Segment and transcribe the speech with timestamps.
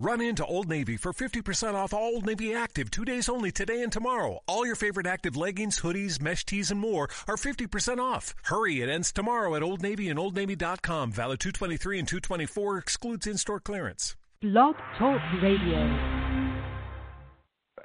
[0.00, 3.82] Run into Old Navy for 50% off all Old Navy Active two days only today
[3.82, 4.38] and tomorrow.
[4.46, 8.32] All your favorite active leggings, hoodies, mesh tees, and more are 50% off.
[8.44, 11.10] Hurry, it ends tomorrow at Old Navy and OldNavy.com.
[11.10, 14.14] Valid 223 and 224 excludes in-store clearance.
[14.40, 15.80] Blog Talk Radio.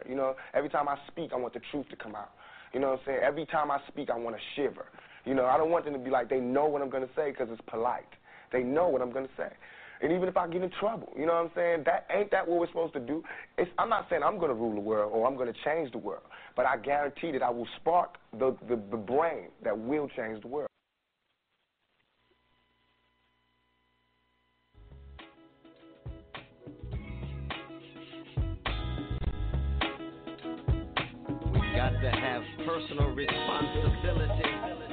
[0.07, 2.29] You know, every time I speak, I want the truth to come out.
[2.75, 3.19] You know what I'm saying?
[3.23, 4.85] Every time I speak, I want to shiver.
[5.25, 7.13] You know, I don't want them to be like, they know what I'm going to
[7.15, 8.05] say because it's polite.
[8.51, 9.49] They know what I'm going to say.
[10.03, 11.83] And even if I get in trouble, you know what I'm saying?
[11.85, 13.23] That ain't that what we're supposed to do.
[13.57, 15.93] It's, I'm not saying I'm going to rule the world or I'm going to change
[15.93, 16.23] the world,
[16.57, 20.49] but I guarantee that I will spark the, the, the brain that will change the
[20.49, 20.67] world.
[31.53, 34.92] We got to have personal responsibility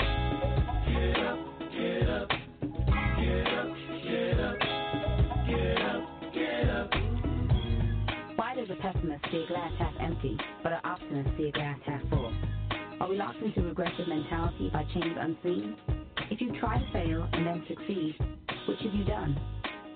[8.81, 11.77] Why does a pessimist see a glass half empty, but an optimist see a glass
[11.85, 12.33] half full?
[12.99, 15.75] Are we locked into regressive mentality by chains unseen?
[16.31, 18.15] If you try to fail and then succeed,
[18.67, 19.39] which have you done?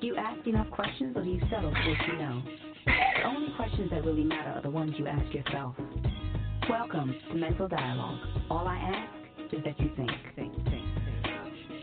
[0.01, 2.43] Do you ask enough questions or do you settle for what you know?
[2.85, 5.75] The only questions that really matter are the ones you ask yourself.
[6.69, 8.19] Welcome to Mental Dialogue.
[8.49, 10.85] All I ask is that you think, think, think, think.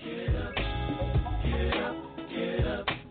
[0.04, 0.54] Get up,
[1.44, 1.96] get up,
[2.28, 3.01] get up,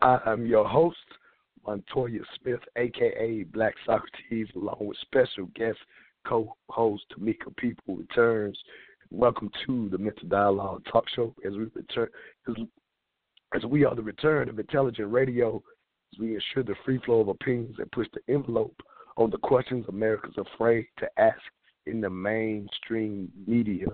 [0.00, 0.96] I am your host,
[1.66, 5.78] Montoya Smith, aka Black Socrates, along with special guest
[6.24, 8.56] co-host Tamika People returns.
[9.10, 12.08] Welcome to the Mental Dialogue Talk Show as we return
[12.48, 12.54] as,
[13.56, 15.60] as we are the return of intelligent radio
[16.20, 18.80] we ensure the free flow of opinions and push the envelope
[19.16, 21.42] on the questions America's afraid to ask
[21.86, 23.86] in the mainstream media.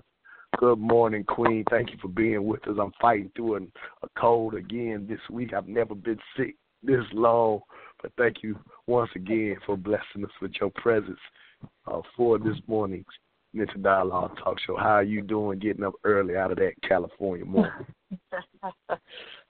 [0.59, 1.65] Good morning, Queen.
[1.71, 2.77] Thank you for being with us.
[2.81, 3.73] I'm fighting through an,
[4.03, 5.53] a cold again this week.
[5.53, 7.61] I've never been sick this long,
[8.03, 11.19] but thank you once again for blessing us with your presence
[11.87, 13.07] uh, for this morning's
[13.53, 14.77] Mental Dialogue Talk Show.
[14.77, 17.73] How are you doing getting up early out of that California morning?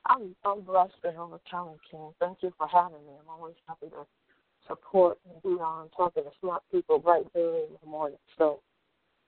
[0.07, 2.13] I'm I'm blessed and overcoming, King.
[2.21, 3.13] Thank you for having me.
[3.21, 4.07] I'm always happy to
[4.67, 8.19] support and be on talking to smart people right there in the morning.
[8.39, 8.61] So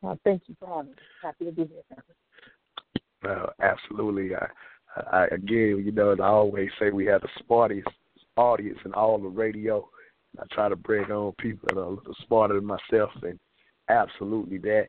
[0.06, 0.96] uh, thank you for having me.
[1.22, 3.30] Happy to be here.
[3.30, 4.34] Uh, absolutely.
[4.34, 4.46] I,
[5.10, 7.88] I, again, you know, as I always say, we have the smartest
[8.36, 9.88] audience in all the radio.
[10.38, 13.38] I try to bring on people that are a little smarter than myself, and
[13.88, 14.88] absolutely that.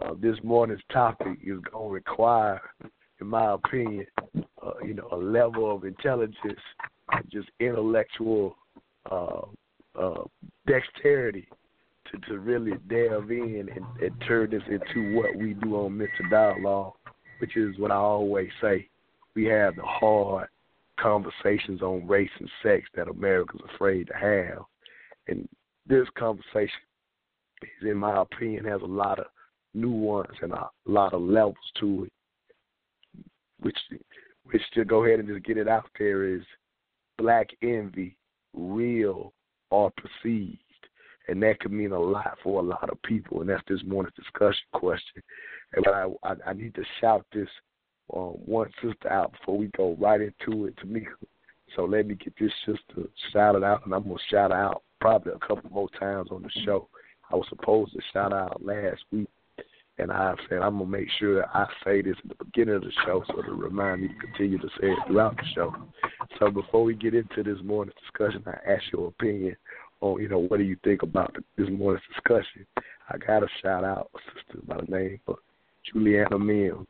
[0.00, 2.60] Uh, this morning's topic is going to require,
[3.20, 4.06] in my opinion,
[4.62, 6.60] uh, you know, a level of intelligence,
[7.30, 8.56] just intellectual
[9.10, 9.40] uh,
[9.98, 10.22] uh,
[10.66, 11.48] dexterity
[12.10, 16.28] to, to really delve in and, and turn this into what we do on Mr.
[16.30, 16.94] dialogue,
[17.40, 18.88] which is what I always say.
[19.34, 20.48] We have the hard
[20.98, 24.64] conversations on race and sex that America's afraid to have.
[25.28, 25.48] And
[25.86, 26.80] this conversation
[27.62, 29.26] is, in my opinion, has a lot of
[29.74, 32.12] nuance and a lot of levels to it.
[33.60, 33.78] Which
[34.44, 36.42] which to go ahead and just get it out there is
[37.18, 38.16] black envy,
[38.54, 39.32] real
[39.70, 40.58] or perceived
[41.28, 44.16] and that could mean a lot for a lot of people, and that's this morning's
[44.16, 45.22] discussion question.
[45.74, 47.48] And I, I, I need to shout this
[48.14, 51.12] um, one sister out before we go right into it, Tamika.
[51.76, 55.46] So let me get this sister shouted out, and I'm gonna shout out probably a
[55.46, 56.88] couple more times on the show.
[57.30, 59.28] I was supposed to shout out last week,
[59.98, 62.82] and I said I'm gonna make sure that I say this at the beginning of
[62.82, 65.74] the show, so to remind me to continue to say it throughout the show.
[66.38, 69.56] So before we get into this morning's discussion, I ask your opinion
[70.00, 72.66] on, you know, what do you think about this morning's discussion?
[73.08, 75.36] I got to shout out a sister by the name of
[75.84, 76.86] Juliana Mills.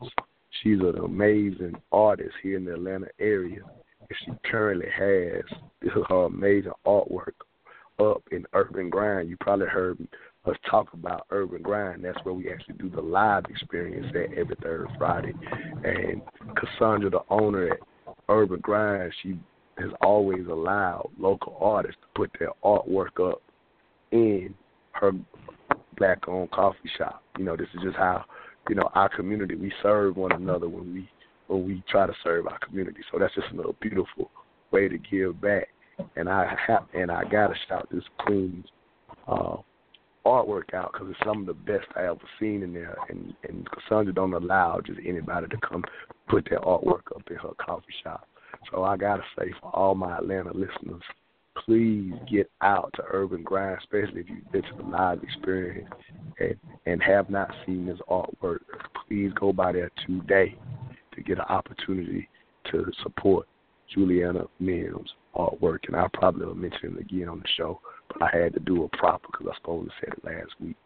[0.63, 3.61] She's an amazing artist here in the Atlanta area,
[4.01, 5.45] and she currently has
[6.09, 7.35] her amazing artwork
[7.99, 9.29] up in Urban Grind.
[9.29, 9.99] You probably heard
[10.45, 12.05] us talk about Urban Grind.
[12.05, 15.35] That's where we actually do the live experience at every third Friday.
[15.85, 16.23] And
[16.57, 17.79] Cassandra, the owner at
[18.29, 19.39] Urban Grind, she
[19.79, 23.43] has always allowed local artists to put their artwork up
[24.13, 24.55] in
[24.93, 25.13] her
[25.97, 27.23] black owned coffee shop.
[27.39, 28.25] You know, this is just how,
[28.69, 31.09] you know, our community we serve one another when we
[31.47, 33.01] when we try to serve our community.
[33.11, 34.31] So that's just another beautiful
[34.71, 35.69] way to give back.
[36.17, 38.67] and I have and I gotta shout this Queen's
[39.27, 39.57] uh,
[40.27, 42.97] artwork out because it's some of the best I ever seen in there.
[43.09, 45.85] And and Cassandra don't allow just anybody to come
[46.29, 48.29] put their artwork up in her coffee shop.
[48.71, 51.03] So I gotta say for all my Atlanta listeners,
[51.65, 55.95] please get out to Urban Grind, especially if you've been to the live experience
[56.39, 56.57] and
[56.87, 58.61] and have not seen this artwork.
[59.07, 60.57] Please go by there today
[61.15, 62.29] to get an opportunity
[62.71, 63.47] to support
[63.95, 67.81] Juliana Mims artwork, and I'll probably mention it again on the show.
[68.09, 70.77] But I had to do it proper because I supposed to say it last week.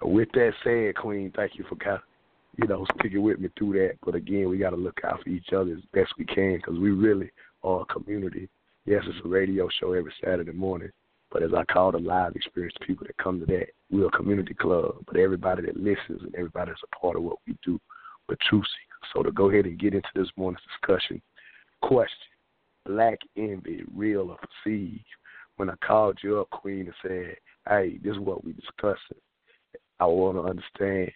[0.00, 2.00] So with that said, Queen, thank you for of,
[2.56, 3.96] you know sticking with me through that.
[4.04, 6.78] But again, we got to look out for each other as best we can because
[6.78, 7.30] we really
[7.62, 8.48] are a community.
[8.86, 10.90] Yes, it's a radio show every Saturday morning,
[11.30, 14.54] but as I call the live experience, people that come to that, we're a community
[14.54, 14.96] club.
[15.06, 17.80] But everybody that listens and everybody that's a part of what we do,
[18.28, 19.10] we're truth seekers.
[19.14, 21.22] So to go ahead and get into this morning's discussion,
[21.82, 22.34] question
[22.86, 25.04] black envy, real or perceived.
[25.56, 27.36] When I called you up, Queen, and said,
[27.68, 29.18] hey, this is what we discussing,
[30.00, 31.12] I want to understand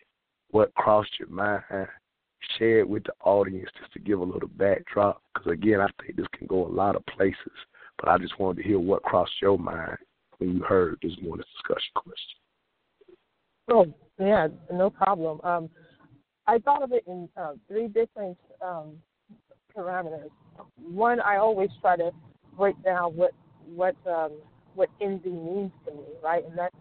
[0.51, 1.63] what crossed your mind.
[2.59, 5.23] Share it with the audience just to give a little backdrop.
[5.35, 7.53] Because, again, I think this can go a lot of places.
[7.99, 9.99] But I just wanted to hear what crossed your mind
[10.39, 12.39] when you heard this morning's discussion question.
[13.71, 13.87] Oh,
[14.19, 15.41] yeah, no problem.
[15.43, 15.69] Um,
[16.47, 18.95] I thought of it in uh, three different um,
[19.77, 20.31] parameters
[20.77, 22.11] one, I always try to
[22.57, 23.33] break down what
[23.75, 24.33] what um,
[24.75, 26.45] what envy means to me, right?
[26.45, 26.73] And that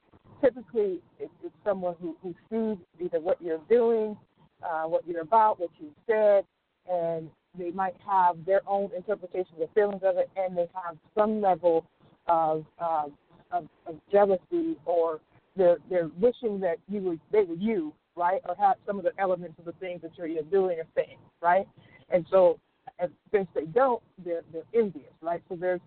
[0.41, 1.31] typically it's,
[1.63, 4.17] someone who, who sees either what you're doing,
[4.63, 6.45] uh, what you're about, what you said,
[6.89, 11.41] and they might have their own interpretations or feelings of it, and they have some
[11.41, 11.85] level
[12.27, 13.05] of uh,
[13.51, 15.19] of, of jealousy or
[15.55, 18.41] they're they're wishing that you were they were you, right?
[18.47, 21.67] Or have some of the elements of the things that you're doing or saying, right?
[22.09, 22.59] And so
[22.99, 25.41] and since they don't, they're they're envious, right?
[25.49, 25.81] So there's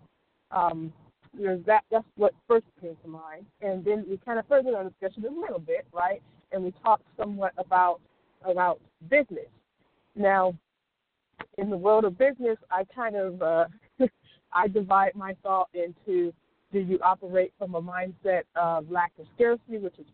[0.50, 0.93] um,
[1.38, 1.82] there's that.
[1.91, 5.41] That's what first came to mind, and then we kind of furthered our discussion a
[5.41, 6.23] little bit, right?
[6.53, 8.00] And we talked somewhat about
[8.44, 9.49] about business.
[10.17, 10.55] Now,
[11.59, 13.67] in the world of business, I kind of uh,
[14.53, 16.32] I divide my thought into:
[16.73, 20.06] Do you operate from a mindset of lack of scarcity, which is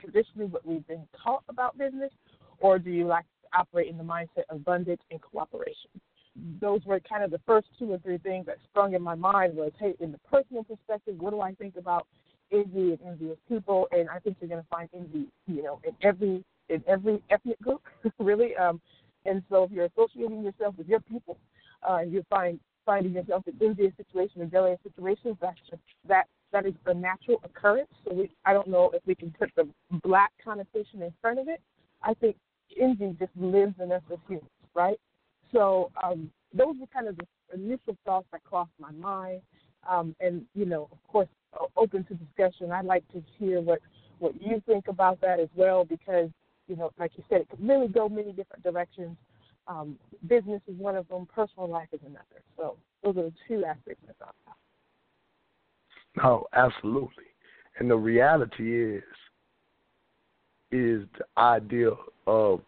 [0.00, 2.12] traditionally what we've been taught about business,
[2.60, 5.90] or do you like operate in the mindset of abundance and cooperation?
[6.60, 9.56] Those were kind of the first two or three things that sprung in my mind
[9.56, 12.06] was, hey, in the personal perspective, what do I think about
[12.52, 13.88] envy and envious people?
[13.92, 17.60] And I think you're going to find envy, you know, in every in every ethnic
[17.60, 17.82] group,
[18.18, 18.56] really.
[18.56, 18.80] Um,
[19.26, 21.36] and so if you're associating yourself with your people,
[21.88, 26.66] uh, and you find finding yourself in envious situations jealous situations, that's just, that that
[26.66, 27.90] is a natural occurrence.
[28.04, 29.68] So we, I don't know if we can put the
[30.02, 31.60] black connotation in front of it.
[32.02, 32.36] I think
[32.80, 34.98] envy just lives in us as humans, right?
[35.52, 39.42] So um, those were kind of the initial thoughts that crossed my mind.
[39.88, 41.28] Um, and you know, of course,
[41.76, 42.70] open to discussion.
[42.70, 43.80] I'd like to hear what
[44.18, 46.28] what you think about that as well, because
[46.68, 49.16] you know, like you said, it could really go many different directions.
[49.66, 51.26] Um, business is one of them.
[51.34, 52.42] Personal life is another.
[52.56, 54.56] So those are the two aspects I thought about.
[56.16, 57.24] No, absolutely.
[57.78, 59.02] And the reality is,
[60.72, 61.90] is the idea
[62.26, 62.60] of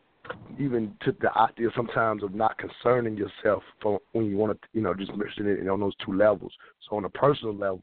[0.58, 4.80] even took the idea sometimes of not concerning yourself for when you want to, you
[4.80, 6.52] know, just mention it on those two levels.
[6.88, 7.82] So on a personal level,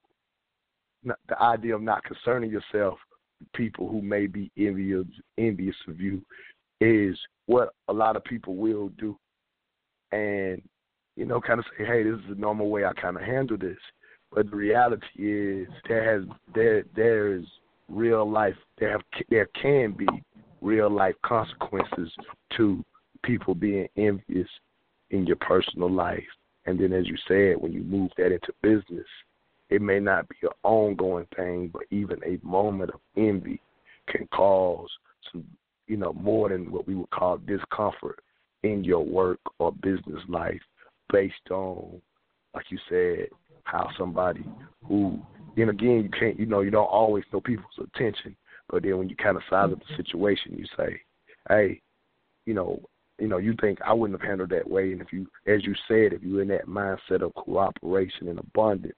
[1.03, 2.98] the idea of not concerning yourself,
[3.53, 5.05] people who may be envious
[5.38, 6.22] envious of you,
[6.81, 9.17] is what a lot of people will do,
[10.12, 10.62] and
[11.15, 13.58] you know, kind of say, hey, this is the normal way I kind of handle
[13.58, 13.77] this.
[14.31, 17.46] But the reality is there has there there is
[17.89, 20.08] real life there have there can be
[20.62, 22.12] real life consequences
[22.58, 22.84] to
[23.24, 24.48] people being envious
[25.12, 26.24] in your personal life.
[26.66, 29.08] And then, as you said, when you move that into business,
[29.70, 33.62] it may not be an ongoing thing, but even a moment of envy
[34.08, 34.89] can cause
[35.32, 35.46] some,
[35.88, 38.20] you know, more than what we would call discomfort
[38.63, 40.62] in your work or business life
[41.12, 42.01] based on,
[42.54, 43.28] like you said,
[43.63, 44.44] how somebody
[44.86, 45.20] who,
[45.58, 48.36] and again, you can't, you know, you don't always know people's attention,
[48.70, 49.96] but then when you kind of size up the mm-hmm.
[49.96, 51.02] situation, you say,
[51.50, 51.82] hey,
[52.46, 52.80] you know,
[53.20, 54.92] you know, you think I wouldn't have handled that way.
[54.92, 58.96] And if you, as you said, if you're in that mindset of cooperation and abundance,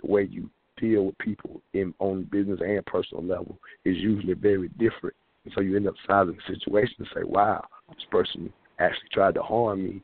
[0.00, 4.68] the way you deal with people in on business and personal level is usually very
[4.78, 5.16] different.
[5.44, 9.34] And so you end up sizing the situation and say, wow, this person actually tried
[9.34, 10.02] to harm me,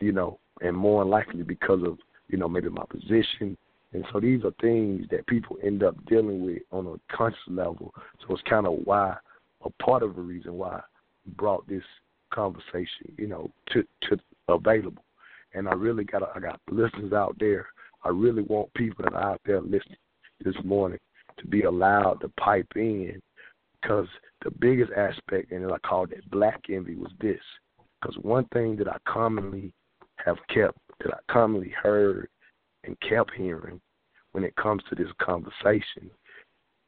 [0.00, 3.56] you know, and more likely because of, you know, maybe my position,
[3.94, 7.94] and so these are things that people end up dealing with on a conscious level.
[8.20, 9.16] So it's kind of why,
[9.64, 10.80] a part of the reason why
[11.24, 11.84] we brought this
[12.32, 15.04] conversation, you know, to to available.
[15.54, 17.68] And I really got I got listeners out there
[18.04, 19.96] I really want people that are out there listening
[20.44, 20.98] this morning
[21.38, 23.20] to be allowed to pipe in
[23.80, 24.06] because
[24.42, 27.40] the biggest aspect, and I called it black envy, was this.
[28.00, 29.72] Because one thing that I commonly
[30.16, 32.28] have kept, that I commonly heard
[32.84, 33.80] and kept hearing
[34.34, 36.10] when it comes to this conversation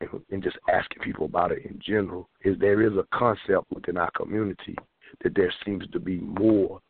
[0.01, 3.97] and, and just asking people about it in general is there is a concept within
[3.97, 4.75] our community
[5.23, 6.81] that there seems to be more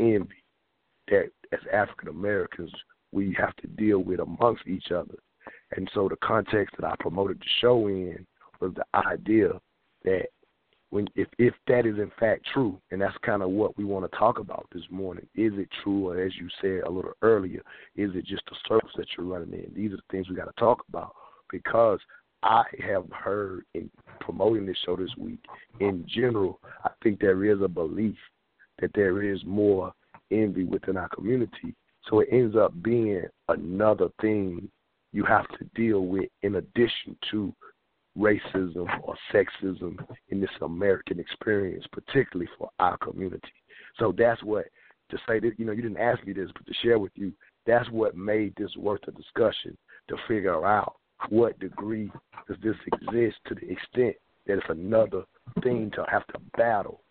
[0.00, 0.42] envy
[1.08, 2.72] that as African Americans
[3.12, 5.18] we have to deal with amongst each other.
[5.76, 8.26] And so the context that I promoted the show in
[8.58, 9.60] was the idea
[10.04, 10.28] that
[10.90, 14.10] when if if that is in fact true, and that's kind of what we want
[14.10, 15.26] to talk about this morning.
[15.36, 17.62] Is it true, or as you said a little earlier,
[17.96, 19.72] is it just the circles that you're running in?
[19.74, 21.14] These are the things we got to talk about
[21.50, 22.00] because
[22.42, 25.40] I have heard in promoting this show this week.
[25.80, 28.16] In general, I think there is a belief
[28.80, 29.92] that there is more
[30.30, 31.74] envy within our community,
[32.08, 34.68] so it ends up being another thing
[35.12, 37.52] you have to deal with in addition to
[38.20, 39.96] racism or sexism
[40.28, 43.52] in this American experience, particularly for our community.
[43.98, 44.66] So that's what
[45.10, 47.32] to say that you know you didn't ask me this, but to share with you,
[47.66, 49.76] that's what made this worth a discussion
[50.08, 50.94] to figure out
[51.28, 52.10] what degree
[52.48, 55.22] does this exist to the extent that it's another
[55.62, 57.02] thing to have to battle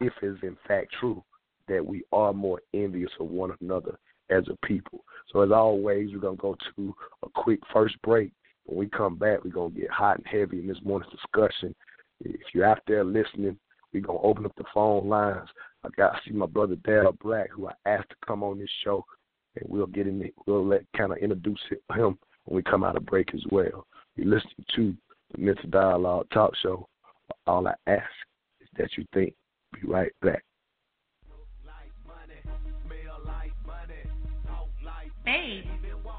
[0.00, 1.22] if it's in fact true
[1.68, 3.98] that we are more envious of one another
[4.30, 5.04] as a people.
[5.32, 6.94] So as always, we're gonna go to
[7.24, 8.30] a quick first break
[8.66, 11.74] when we come back, we're going to get hot and heavy in this morning's discussion.
[12.20, 13.58] If you're out there listening,
[13.92, 15.48] we're going to open up the phone lines.
[15.84, 18.68] I got to see my brother Daryl Black, who I asked to come on this
[18.82, 19.04] show,
[19.54, 20.30] and we'll get in.
[20.46, 23.86] We'll let kind of introduce him when we come out of break as well.
[24.16, 24.94] You're listening to
[25.32, 26.88] the Mental Dialogue Talk Show.
[27.46, 28.02] All I ask
[28.60, 29.34] is that you think.
[29.72, 30.42] Be right back.
[35.24, 35.64] Hey.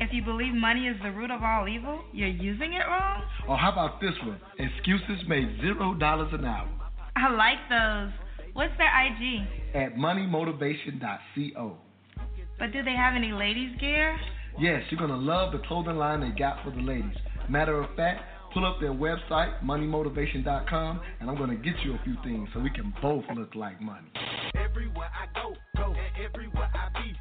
[0.00, 3.22] If you believe money is the root of all evil, you're using it wrong?
[3.48, 4.40] Or how about this one?
[4.58, 6.68] Excuses make zero dollars an hour.
[7.16, 8.12] I like those.
[8.52, 9.46] What's their IG?
[9.74, 11.76] At moneymotivation.co.
[12.58, 14.16] But do they have any ladies' gear?
[14.58, 17.16] Yes, you're going to love the clothing line they got for the ladies.
[17.48, 22.00] Matter of fact, pull up their website, moneymotivation.com, and I'm going to get you a
[22.04, 24.08] few things so we can both look like money.
[24.54, 27.12] Everywhere I go, go, and everywhere I be,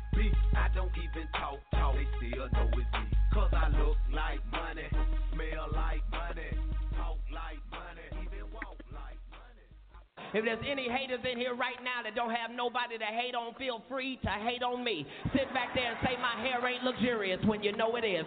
[1.72, 1.96] talk, talk.
[1.96, 3.18] They still know it's me.
[3.34, 4.88] Cause I look like money,
[5.34, 6.52] smell like money,
[6.96, 10.34] talk like money, even walk like money.
[10.34, 13.54] If there's any haters in here right now that don't have nobody to hate on,
[13.56, 15.06] feel free to hate on me.
[15.34, 18.26] Sit back there and say my hair ain't luxurious when you know it is.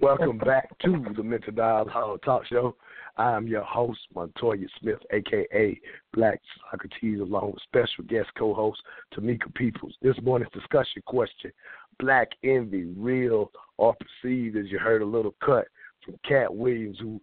[0.00, 2.76] Welcome back to the Mental Dialogue Talk Show.
[3.18, 5.80] I am your host, Montoya Smith, aka
[6.12, 8.80] Black Socrates, along with special guest co-host
[9.14, 9.94] Tamika Peoples.
[10.02, 11.50] This morning's discussion question:
[11.98, 14.56] Black envy, real or perceived?
[14.56, 15.66] As you heard a little cut
[16.04, 17.20] from Katt Williams, who,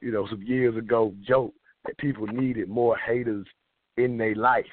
[0.00, 3.46] you know, some years ago joked that people needed more haters
[3.96, 4.64] in their life,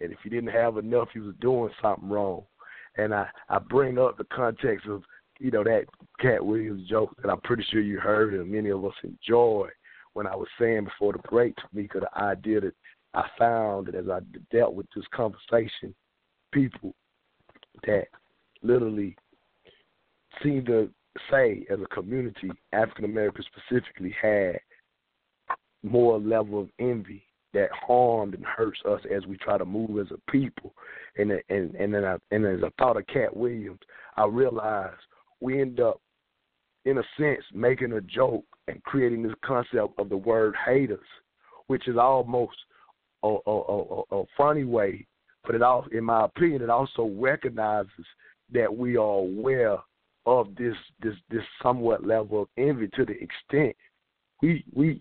[0.00, 2.42] and if you didn't have enough, you was doing something wrong.
[2.96, 5.04] And I I bring up the context of
[5.38, 5.86] you know, that
[6.20, 9.68] Katt Williams joke that I'm pretty sure you heard and many of us enjoy
[10.14, 12.74] when I was saying before the break, Tamika, the idea that
[13.14, 15.94] I found that as I dealt with this conversation,
[16.52, 16.94] people
[17.86, 18.06] that
[18.62, 19.16] literally
[20.42, 20.90] seem to
[21.30, 24.58] say as a community, African Americans specifically had
[25.82, 30.10] more level of envy that harmed and hurts us as we try to move as
[30.10, 30.74] a people.
[31.16, 33.80] And and and then I, and as I thought of Katt Williams,
[34.16, 35.00] I realized
[35.40, 36.00] we end up,
[36.84, 40.98] in a sense, making a joke and creating this concept of the word haters,
[41.66, 42.56] which is almost
[43.22, 45.06] a, a, a, a funny way,
[45.44, 47.90] but it all, in my opinion, it also recognizes
[48.52, 49.78] that we are aware
[50.24, 53.74] of this this this somewhat level of envy to the extent
[54.40, 55.00] we we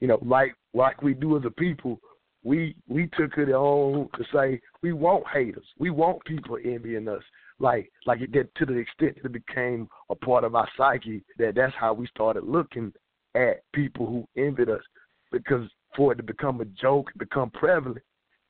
[0.00, 2.00] you know like like we do as a people
[2.42, 5.66] we we took it on to say we want haters.
[5.78, 7.22] We want people envying us
[7.60, 11.22] like like it did to the extent that it became a part of our psyche
[11.38, 12.92] that that's how we started looking
[13.34, 14.82] at people who envied us
[15.30, 18.02] because for it to become a joke, become prevalent,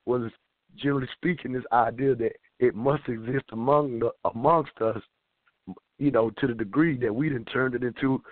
[0.07, 0.31] was
[0.77, 5.01] generally speaking this idea that it must exist among the, amongst us
[5.99, 8.23] you know, to the degree that we didn't turn it into,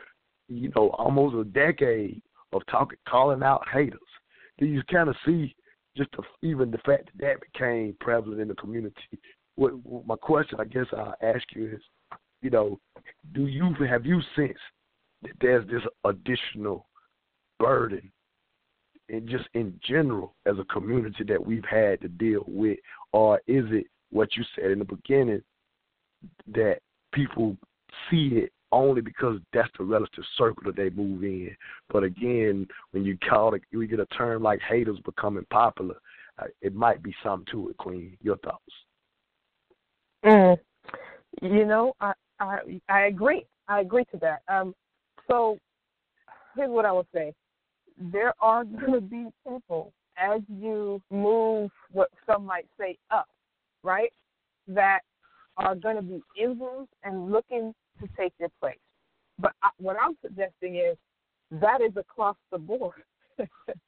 [0.48, 2.20] you know, almost a decade
[2.52, 4.00] of talking, calling out haters.
[4.58, 5.54] Do you kind of see
[5.96, 8.94] just the, even the fact that that became prevalent in the community?
[9.58, 11.82] What, what my question, I guess, I'll ask you is,
[12.42, 12.78] you know,
[13.34, 14.60] do you have you sensed
[15.22, 16.86] that there's this additional
[17.58, 18.12] burden
[19.08, 22.78] and just in general as a community that we've had to deal with,
[23.12, 25.42] or is it what you said in the beginning
[26.54, 26.78] that
[27.12, 27.56] people
[28.08, 31.50] see it only because that's the relative circle that they move in.
[31.90, 35.96] But again, when you call it, we get a term like haters becoming popular.
[36.38, 38.16] Uh, it might be something to it, Queen.
[38.22, 38.62] Your thoughts?
[40.24, 40.58] Mm.
[41.42, 42.58] You know, I, I
[42.88, 43.46] I agree.
[43.68, 44.42] I agree to that.
[44.48, 44.74] Um,
[45.30, 45.58] so
[46.56, 47.32] here's what I would say:
[47.98, 53.28] there are going to be people as you move what some might say up,
[53.84, 54.12] right?
[54.68, 55.00] That
[55.56, 58.78] are going to be envious and looking to take their place.
[59.38, 60.96] But I, what I'm suggesting is
[61.50, 63.02] that is across the board,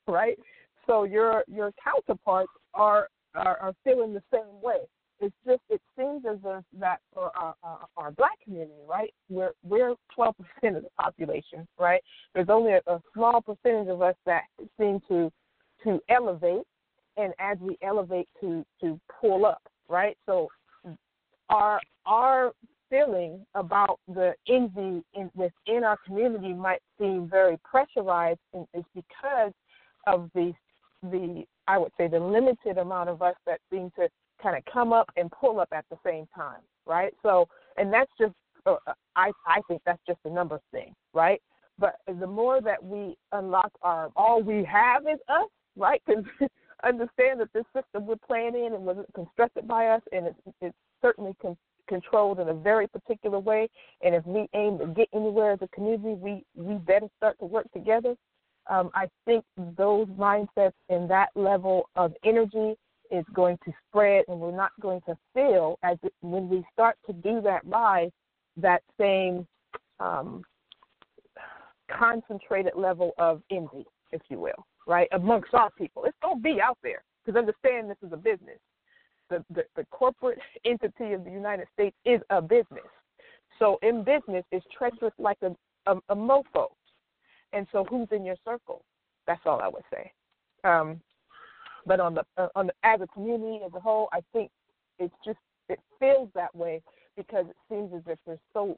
[0.08, 0.38] right?
[0.86, 4.78] So your your counterparts are, are are feeling the same way.
[5.20, 9.12] It's just it seems as if that for our, our, our black community, right?
[9.28, 12.02] We're we're 12 percent of the population, right?
[12.34, 14.44] There's only a, a small percentage of us that
[14.78, 15.30] seem to
[15.84, 16.64] to elevate,
[17.16, 20.16] and as we elevate, to to pull up, right?
[20.26, 20.48] So
[21.50, 22.52] our our
[22.88, 29.52] feeling about the envy in, within our community might seem very pressurized, and it's because
[30.06, 30.52] of the
[31.02, 34.08] the I would say the limited amount of us that seem to
[34.42, 37.12] kind of come up and pull up at the same time, right?
[37.22, 38.34] So, and that's just
[38.66, 38.76] uh,
[39.16, 41.40] I I think that's just a numbers thing, right?
[41.78, 46.02] But the more that we unlock our all we have is us, right?
[46.06, 46.24] Because
[46.84, 50.76] understand that this system we're playing in and was constructed by us, and it's it's
[51.02, 51.56] certainly con-
[51.88, 53.68] controlled in a very particular way.
[54.02, 57.46] And if we aim to get anywhere as a community, we we better start to
[57.46, 58.14] work together.
[58.68, 59.44] Um, I think
[59.76, 62.76] those mindsets and that level of energy
[63.10, 67.12] is going to spread, and we're not going to feel as when we start to
[67.12, 68.10] do that rise,
[68.56, 69.46] that same
[69.98, 70.42] um,
[71.90, 76.04] concentrated level of envy, if you will, right, amongst our people.
[76.04, 78.58] It's going to be out there because understand this is a business
[79.30, 82.84] the, the, the corporate entity of the United States is a business.
[83.58, 85.54] So in business, it's treacherous like a,
[85.90, 86.66] a, a mofo.
[87.52, 88.84] And so who's in your circle?
[89.26, 90.12] That's all I would say.
[90.64, 91.00] Um,
[91.86, 94.50] but on the uh, on the, as a community as a whole, I think
[94.98, 95.38] it's just
[95.68, 96.82] it feels that way
[97.16, 98.76] because it seems as if there's so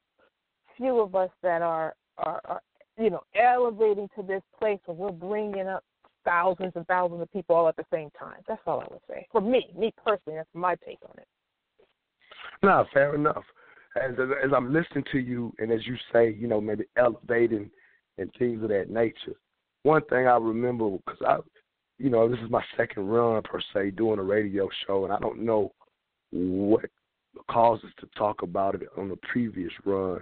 [0.76, 2.60] few of us that are are, are
[2.98, 5.84] you know elevating to this place where we're bringing up
[6.24, 8.38] thousands and thousands of people all at the same time.
[8.46, 9.26] That's all I would say.
[9.32, 11.26] For me, me personally, that's my take on it.
[12.62, 13.44] No, fair enough.
[14.00, 17.70] As as I'm listening to you, and as you say, you know, maybe elevating
[18.18, 19.36] and things of that nature.
[19.82, 21.38] One thing I remember because I,
[21.98, 25.18] you know, this is my second run per se doing a radio show, and I
[25.18, 25.72] don't know
[26.30, 26.86] what
[27.50, 30.20] caused us to talk about it on the previous run,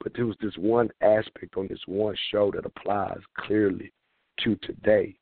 [0.00, 3.92] but there was this one aspect on this one show that applies clearly
[4.44, 5.16] to today.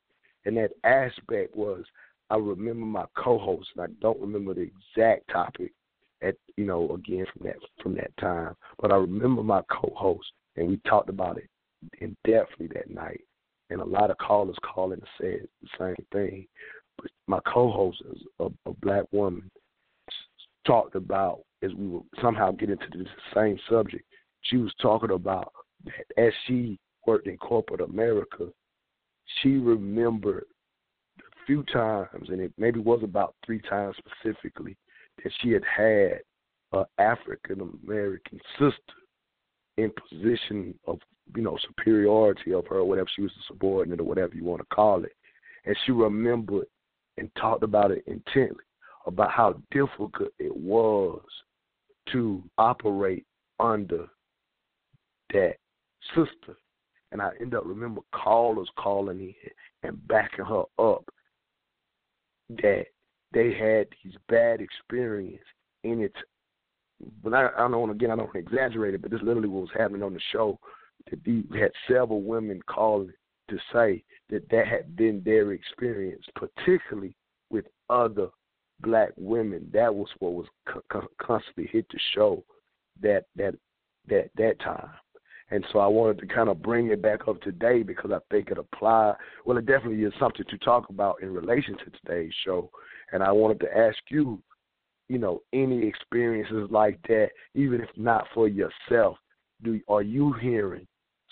[0.45, 1.83] And that aspect was
[2.29, 5.73] I remember my co-host, and I don't remember the exact topic
[6.21, 10.67] at you know again from that from that time, but I remember my co-host, and
[10.67, 11.49] we talked about it
[11.99, 13.21] in depthly that night.
[13.71, 16.45] And a lot of callers calling and said the same thing.
[16.97, 19.49] But my co-host, is a, a black woman,
[20.67, 24.03] talked about as we were somehow getting to the same subject.
[24.41, 25.53] She was talking about
[25.85, 28.47] that as she worked in corporate America,
[29.41, 30.45] she remembered
[31.19, 34.75] a few times, and it maybe was about three times specifically,
[35.23, 36.19] that she had had
[36.73, 38.75] an African American sister
[39.77, 40.99] in position of
[41.35, 44.75] you know superiority of her, whatever she was a subordinate or whatever you want to
[44.75, 45.13] call it,
[45.65, 46.65] and she remembered
[47.17, 48.63] and talked about it intently
[49.05, 51.21] about how difficult it was
[52.11, 53.25] to operate
[53.59, 54.07] under
[55.33, 55.55] that
[56.15, 56.57] sister
[57.11, 59.33] and I end up remember callers calling in
[59.83, 61.03] and backing her up
[62.49, 62.85] that
[63.33, 65.43] they had these bad experience
[65.83, 66.13] in it.
[67.23, 69.69] But I, I don't want again I don't exaggerate it, but this literally what was
[69.77, 70.59] happening on the show.
[71.09, 73.11] That we had several women calling
[73.49, 77.15] to say that that had been their experience, particularly
[77.49, 78.29] with other
[78.81, 79.69] black women.
[79.73, 82.43] That was what was co- constantly hit the show
[83.01, 83.55] that that
[84.07, 84.89] that that time.
[85.51, 88.49] And so I wanted to kind of bring it back up today because I think
[88.49, 89.15] it applies.
[89.45, 92.71] Well, it definitely is something to talk about in relation to today's show.
[93.11, 94.41] And I wanted to ask you,
[95.09, 99.17] you know, any experiences like that, even if not for yourself,
[99.63, 100.87] do are you hearing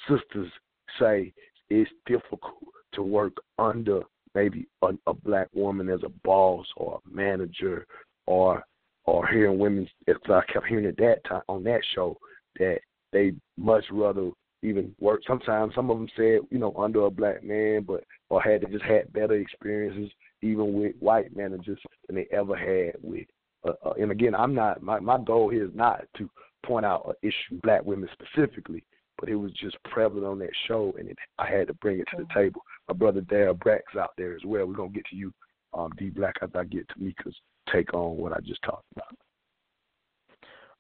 [0.08, 0.52] sisters
[1.00, 1.34] say
[1.70, 2.56] it's difficult
[2.94, 4.02] to work under
[4.36, 7.86] maybe a, a black woman as a boss or a manager
[8.26, 8.64] or
[9.06, 12.18] or hearing women I kept hearing at that time on that show
[12.60, 12.80] that
[13.12, 14.30] they much rather
[14.62, 18.42] even work sometimes some of them said, you know, under a black man but or
[18.42, 20.12] had they just had better experiences
[20.42, 23.26] even with white managers than they ever had with
[23.68, 26.30] uh, uh, and again I'm not my my goal here is not to
[26.66, 28.84] point out an issue black women specifically
[29.20, 32.08] but it was just prevalent on that show, and it, I had to bring it
[32.12, 32.40] to the mm-hmm.
[32.40, 32.62] table.
[32.88, 34.66] My brother Dale Black's out there as well.
[34.66, 35.34] We're gonna get to you,
[35.74, 37.36] um, D Black, after I get to Mika's
[37.72, 39.16] take on what I just talked about.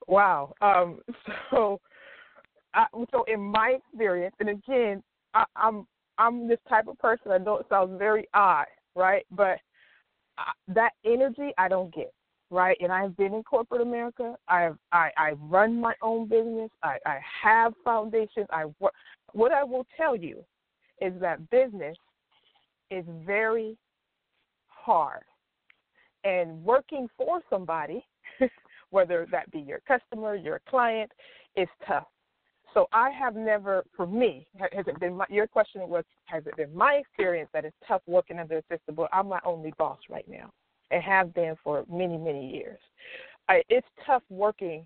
[0.07, 0.53] Wow.
[0.61, 0.99] Um,
[1.51, 1.79] so,
[2.73, 5.85] I, so in my experience, and again, I, I'm
[6.17, 7.31] I'm this type of person.
[7.31, 9.25] I know it sounds very odd, right?
[9.31, 9.57] But
[10.37, 12.13] I, that energy I don't get
[12.49, 12.77] right?
[12.81, 14.35] And I've been in corporate America.
[14.47, 16.69] I've I, I run my own business.
[16.83, 18.47] I, I have foundations.
[18.49, 18.93] I work.
[19.33, 20.43] What I will tell you
[21.01, 21.95] is that business
[22.91, 23.77] is very
[24.67, 25.23] hard,
[26.23, 28.03] and working for somebody,
[28.89, 31.11] whether that be your customer, your client,
[31.55, 32.07] is tough.
[32.73, 36.55] So I have never, for me, has it been my, your question was, has it
[36.55, 38.93] been my experience that it's tough working under a system?
[38.95, 40.51] But I'm my only boss right now
[40.91, 42.79] and have been for many, many years.
[43.47, 44.85] I, it's tough working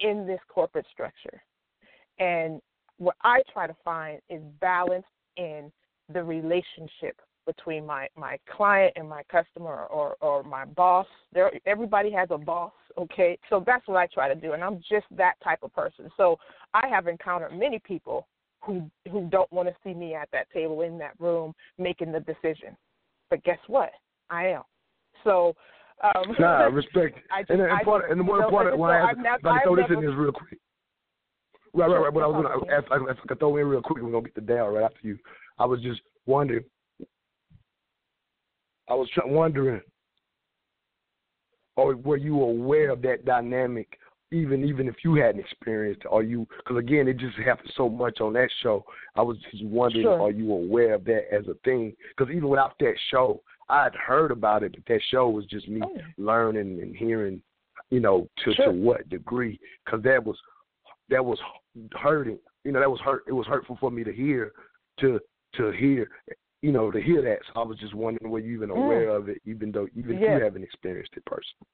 [0.00, 1.42] in this corporate structure.
[2.18, 2.60] And
[2.98, 5.72] what I try to find is balance in
[6.12, 11.06] the relationship between my, my client and my customer or, or my boss.
[11.32, 13.38] There, everybody has a boss, okay?
[13.48, 16.10] So that's what I try to do, and I'm just that type of person.
[16.16, 16.36] So
[16.74, 18.26] I have encountered many people
[18.62, 22.20] who who don't want to see me at that table in that room making the
[22.20, 22.76] decision.
[23.30, 23.90] But guess what?
[24.28, 24.62] I am.
[25.24, 25.54] So
[26.02, 27.18] um, nah, respect.
[27.30, 29.86] I just, and, and, part, and the one part, when I, I, I throw this
[29.90, 30.58] in this real quick.
[31.72, 32.14] Right, right, right.
[32.14, 34.40] But I was gonna, if I could throw in real quick, we're gonna get the
[34.40, 35.18] Dale right after you.
[35.58, 36.64] I was just wondering.
[38.88, 39.80] I was wondering,
[41.76, 43.98] or were you aware of that dynamic
[44.32, 48.20] even even if you hadn't experienced are you because again it just happened so much
[48.20, 48.84] on that show
[49.16, 50.20] i was just wondering sure.
[50.20, 54.30] are you aware of that as a thing because even without that show i'd heard
[54.30, 55.96] about it but that show was just me oh.
[56.18, 57.40] learning and hearing
[57.90, 58.66] you know to sure.
[58.66, 60.36] to what degree because that was
[61.08, 61.38] that was
[61.92, 64.52] hurting you know that was hurt it was hurtful for me to hear
[64.98, 65.18] to
[65.54, 66.08] to hear
[66.62, 69.16] you know to hear that so i was just wondering were you even aware mm.
[69.16, 71.66] of it even though even you haven't experienced it personally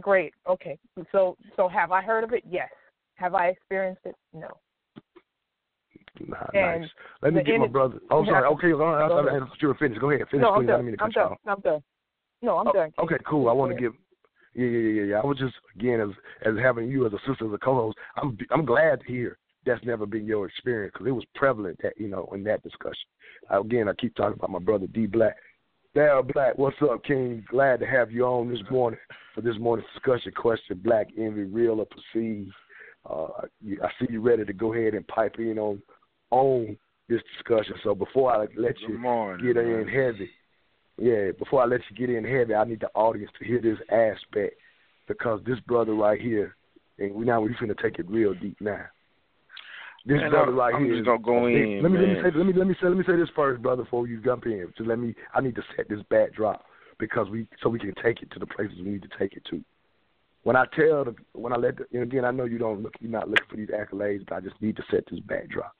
[0.00, 0.34] Great.
[0.48, 0.78] Okay.
[1.12, 2.44] So so have I heard of it?
[2.48, 2.68] Yes.
[3.14, 4.14] Have I experienced it?
[4.32, 4.48] No.
[6.26, 6.88] Nah, nice.
[7.22, 7.98] Let me get my brother.
[8.10, 8.46] Oh, sorry.
[8.46, 8.80] Okay, on.
[8.80, 10.00] I, I, I, you were finished.
[10.00, 10.26] Go ahead.
[10.30, 10.42] Finish.
[10.42, 10.66] No, I'm please.
[10.68, 10.80] done.
[10.80, 11.36] I mean I'm done.
[11.46, 11.82] I'm done.
[12.42, 12.92] No, I'm oh, done.
[12.98, 13.48] Okay, cool.
[13.48, 13.92] I want to give.
[14.54, 15.20] Yeah, yeah, yeah, yeah.
[15.22, 16.10] I was just again as
[16.44, 17.96] as having you as a sister as a co-host.
[18.16, 21.94] I'm I'm glad to hear that's never been your experience because it was prevalent that
[21.96, 23.06] you know in that discussion.
[23.50, 25.36] Again, I keep talking about my brother D Black.
[25.94, 27.44] Dale Black, what's up, King?
[27.50, 29.00] Glad to have you on this morning
[29.34, 32.52] for this morning's discussion question: Black envy, real or perceived?
[33.08, 33.28] Uh,
[33.82, 35.80] I see you ready to go ahead and pipe in on
[36.30, 36.76] on
[37.08, 37.74] this discussion.
[37.82, 39.66] So before I let you morning, get man.
[39.66, 40.30] in heavy,
[40.98, 43.78] yeah, before I let you get in heavy, I need the audience to hear this
[43.90, 44.56] aspect
[45.06, 46.56] because this brother right here,
[46.98, 48.84] and we now we're gonna take it real deep now.
[50.04, 51.82] This man, brother I'm, right I'm just gonna go in.
[51.82, 52.22] Let me man.
[52.22, 54.06] let me say let me let me say let me say this first, brother, before
[54.06, 54.72] you jump in.
[54.76, 56.64] Just let me I need to set this backdrop
[56.98, 59.44] because we so we can take it to the places we need to take it
[59.50, 59.62] to.
[60.42, 62.94] When I tell the when I let the, and again I know you don't look
[63.00, 65.74] you're not looking for these accolades, but I just need to set this backdrop.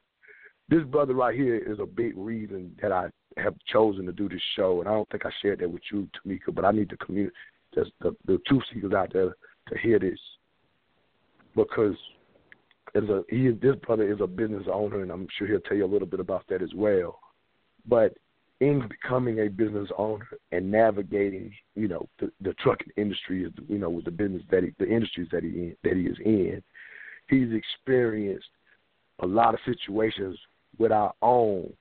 [0.69, 4.43] This brother right here is a big reason that I have chosen to do this
[4.55, 6.97] show, and I don't think I shared that with you, Tamika, but I need the
[6.99, 7.35] community,
[7.75, 9.35] just the, the truth seekers out there
[9.69, 10.19] to hear this
[11.55, 11.97] because
[12.95, 15.85] is a he this brother is a business owner, and I'm sure he'll tell you
[15.85, 17.19] a little bit about that as well.
[17.87, 18.17] But
[18.61, 23.79] in becoming a business owner and navigating, you know, the, the trucking industry, is you
[23.79, 26.63] know, with the business that he, the industries that he in, that he is in,
[27.29, 28.49] he's experienced
[29.21, 30.39] a lot of situations
[30.79, 31.73] with our own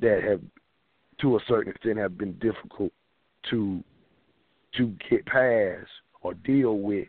[0.00, 0.40] that have,
[1.20, 2.92] to a certain extent, have been difficult
[3.50, 3.82] to
[4.76, 5.88] to get past
[6.20, 7.08] or deal with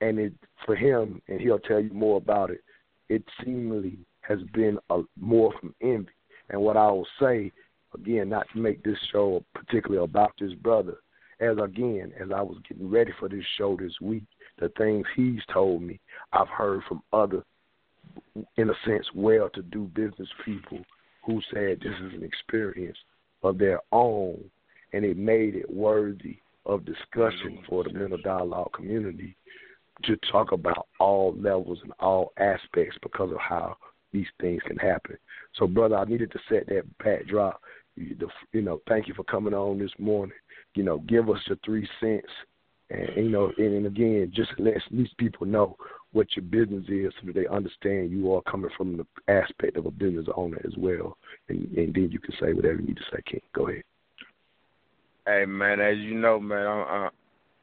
[0.00, 0.32] and it
[0.64, 2.60] for him, and he'll tell you more about it.
[3.08, 6.10] It seemingly has been a, more from envy.
[6.50, 7.50] And what I will say
[7.94, 10.98] again, not to make this show particularly about this brother,
[11.40, 14.24] as again as I was getting ready for this show this week,
[14.58, 16.00] the things he's told me,
[16.32, 17.42] I've heard from other,
[18.56, 20.80] in a sense, well-to-do business people
[21.24, 22.96] who said this is an experience
[23.42, 24.42] of their own,
[24.92, 29.36] and it made it worthy of discussion for the mental dialogue community
[30.04, 33.76] to talk about all levels and all aspects because of how
[34.12, 35.16] these things can happen.
[35.56, 37.60] So, brother, I needed to set that backdrop.
[37.96, 40.36] You know, thank you for coming on this morning.
[40.74, 42.28] You know, give us your three cents,
[42.90, 45.76] and you know, and, and again, just let these people know
[46.12, 49.86] what your business is so that they understand you are coming from the aspect of
[49.86, 51.16] a business owner as well.
[51.48, 53.40] And, and then you can say whatever you need to say, King.
[53.54, 53.82] Go ahead.
[55.26, 57.10] Hey man, as you know, man, I'm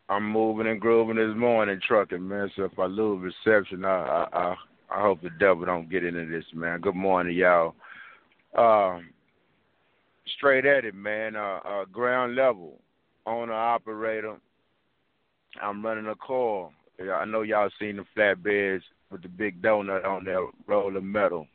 [0.07, 2.51] I'm moving and grooving this morning, trucking, man.
[2.55, 4.55] So if I lose reception, I I
[4.91, 6.79] I hope the devil don't get into this, man.
[6.79, 7.73] Good morning, y'all.
[8.55, 9.09] Um,
[10.37, 11.35] straight at it, man.
[11.35, 12.79] Uh, uh, ground level,
[13.25, 14.37] owner operator.
[15.61, 16.69] I'm running a car.
[16.99, 18.81] I know y'all seen the flatbeds
[19.11, 21.47] with the big donut on there, roll of metal.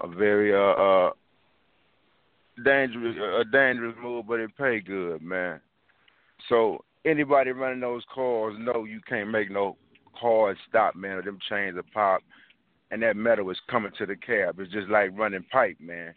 [0.00, 1.10] A very uh, uh
[2.64, 5.60] dangerous a dangerous move, but it pay good, man.
[6.48, 9.76] So anybody running those cars know you can't make no
[10.12, 12.22] hard stop, man, or them chains are pop
[12.92, 14.60] and that metal is coming to the cab.
[14.60, 16.14] It's just like running pipe, man.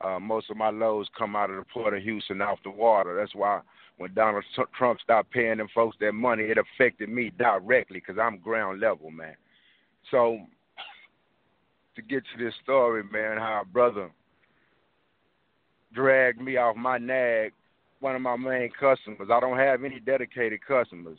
[0.00, 3.16] Uh, most of my loads come out of the port of Houston off the water.
[3.16, 3.60] That's why
[4.00, 4.44] when Donald
[4.78, 9.10] Trump stopped paying them folks that money, it affected me directly because I'm ground level,
[9.10, 9.34] man.
[10.10, 10.38] So
[11.96, 14.10] to get to this story, man, how a brother
[15.92, 17.52] dragged me off my nag,
[18.00, 19.28] one of my main customers.
[19.30, 21.18] I don't have any dedicated customers.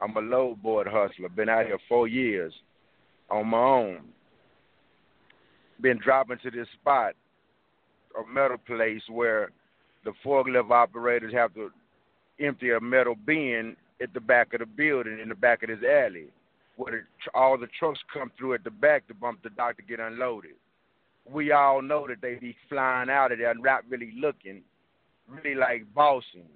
[0.00, 1.28] I'm a load board hustler.
[1.28, 2.52] Been out here four years
[3.30, 4.00] on my own.
[5.80, 7.12] Been dropping to this spot,
[8.18, 9.52] a metal place where
[10.04, 11.70] the forklift operators have to
[12.40, 15.78] empty a metal bin at the back of the building in the back of this
[15.88, 16.26] alley,
[16.76, 19.82] where the, all the trucks come through at the back to bump the dock to
[19.82, 20.52] get unloaded
[21.30, 24.62] we all know that they be flying out of there not really looking,
[25.28, 26.48] really like bossing.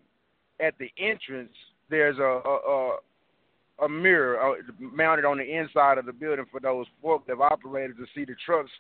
[0.60, 1.52] At the entrance,
[1.88, 6.60] there's a a, a, a mirror uh, mounted on the inside of the building for
[6.60, 8.70] those forklift operators to see the trucks,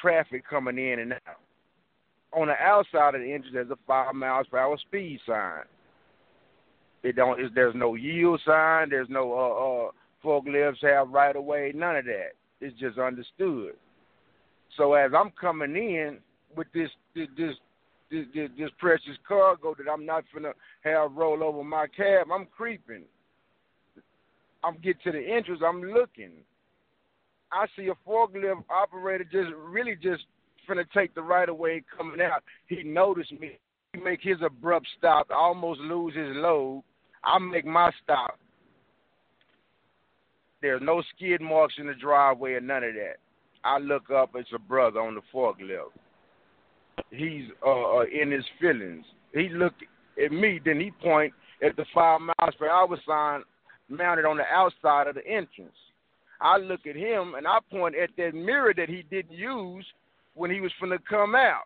[0.00, 1.40] traffic coming in and out.
[2.32, 5.62] On the outside of the entrance, there's a five miles per hour speed sign.
[7.04, 7.54] It don't.
[7.54, 8.88] there's no yield sign.
[8.88, 9.90] There's no uh, uh,
[10.24, 11.70] forklifts have right of way.
[11.74, 12.30] None of that.
[12.62, 13.74] It's just understood.
[14.78, 16.18] So as I'm coming in
[16.56, 17.54] with this this this
[18.10, 23.04] this, this precious cargo that I'm not gonna have roll over my cab, I'm creeping.
[24.64, 25.60] I'm get to the entrance.
[25.62, 26.32] I'm looking.
[27.52, 30.24] I see a forklift operator just really just
[30.66, 32.42] finna take the right of way coming out.
[32.66, 33.58] He noticed me.
[33.92, 35.28] He make his abrupt stop.
[35.30, 36.82] Almost lose his load.
[37.24, 38.38] I make my stop.
[40.62, 43.16] There's no skid marks in the driveway or none of that.
[43.64, 45.90] I look up, it's a brother on the forklift.
[47.10, 49.04] He's uh, uh, in his feelings.
[49.32, 49.82] He looked
[50.22, 51.32] at me, then he point
[51.62, 53.42] at the five miles per hour sign
[53.88, 55.76] mounted on the outside of the entrance.
[56.40, 59.86] I look at him and I point at that mirror that he didn't use
[60.34, 61.64] when he was finna come out.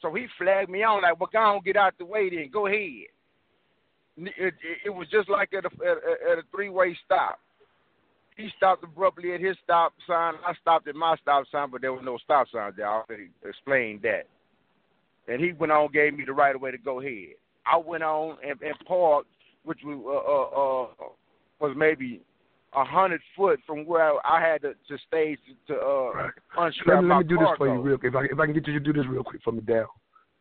[0.00, 2.66] So he flagged me on like, "Well, go on, get out the way, then go
[2.66, 3.08] ahead."
[4.18, 4.54] It,
[4.84, 7.38] it, was just like at a, at, at a three-way stop.
[8.36, 10.34] He stopped abruptly at his stop sign.
[10.46, 12.88] I stopped at my stop sign, but there was no stop sign there.
[12.88, 14.26] I already explained that.
[15.28, 17.34] And he went on, gave me the right of way to go ahead.
[17.66, 19.28] I went on and, and parked,
[19.64, 21.10] which was, uh, uh, uh,
[21.60, 22.20] was maybe
[22.74, 27.08] a hundred foot from where I had to, to stay to, uh, unstrap let me,
[27.10, 28.12] let me do this for you real quick.
[28.12, 29.88] If I, if I can get you to do this real quick for me, Dal,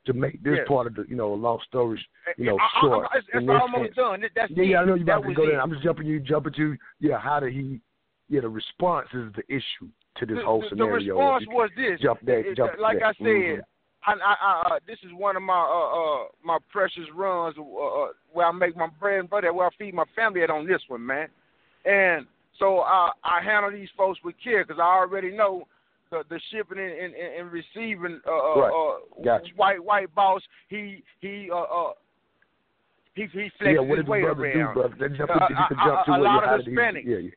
[0.07, 0.67] to make this Yes.
[0.67, 2.03] part of the you know long story
[2.37, 3.07] you know I, short.
[3.11, 3.95] I, I, it's, almost sense.
[3.95, 4.23] done.
[4.35, 5.61] That's Yeah, yeah, I know you about to go there.
[5.61, 7.19] I'm just jumping you, jumping to yeah.
[7.19, 7.79] How did he?
[8.29, 11.15] Yeah, the response is the issue to this the, whole the, scenario.
[11.15, 11.99] The response was this.
[12.01, 13.05] jump that, It- jump like that.
[13.05, 13.61] I said, Mhm.
[14.05, 17.61] I, I, I, uh, this is one of my uh, uh, my precious runs uh,
[17.61, 20.65] uh, where I make my bread and butter, where I feed my family at on
[20.65, 21.27] this one, man.
[21.85, 22.25] And
[22.59, 25.67] so uh, I handle these folks with care because I already know
[26.11, 28.71] the, the shipping and, and, and receiving uh, uh, Right.
[28.73, 29.51] uh, Gotcha.
[29.55, 30.41] white white boss.
[30.69, 31.91] He he uh, uh,
[33.15, 34.73] he he flexes yeah, what his way around.
[34.75, 34.95] do, brother?
[34.99, 35.29] Uh, you a- jump
[36.05, 37.05] to a- a lot of Hispanics.
[37.05, 37.29] Yeah, yeah.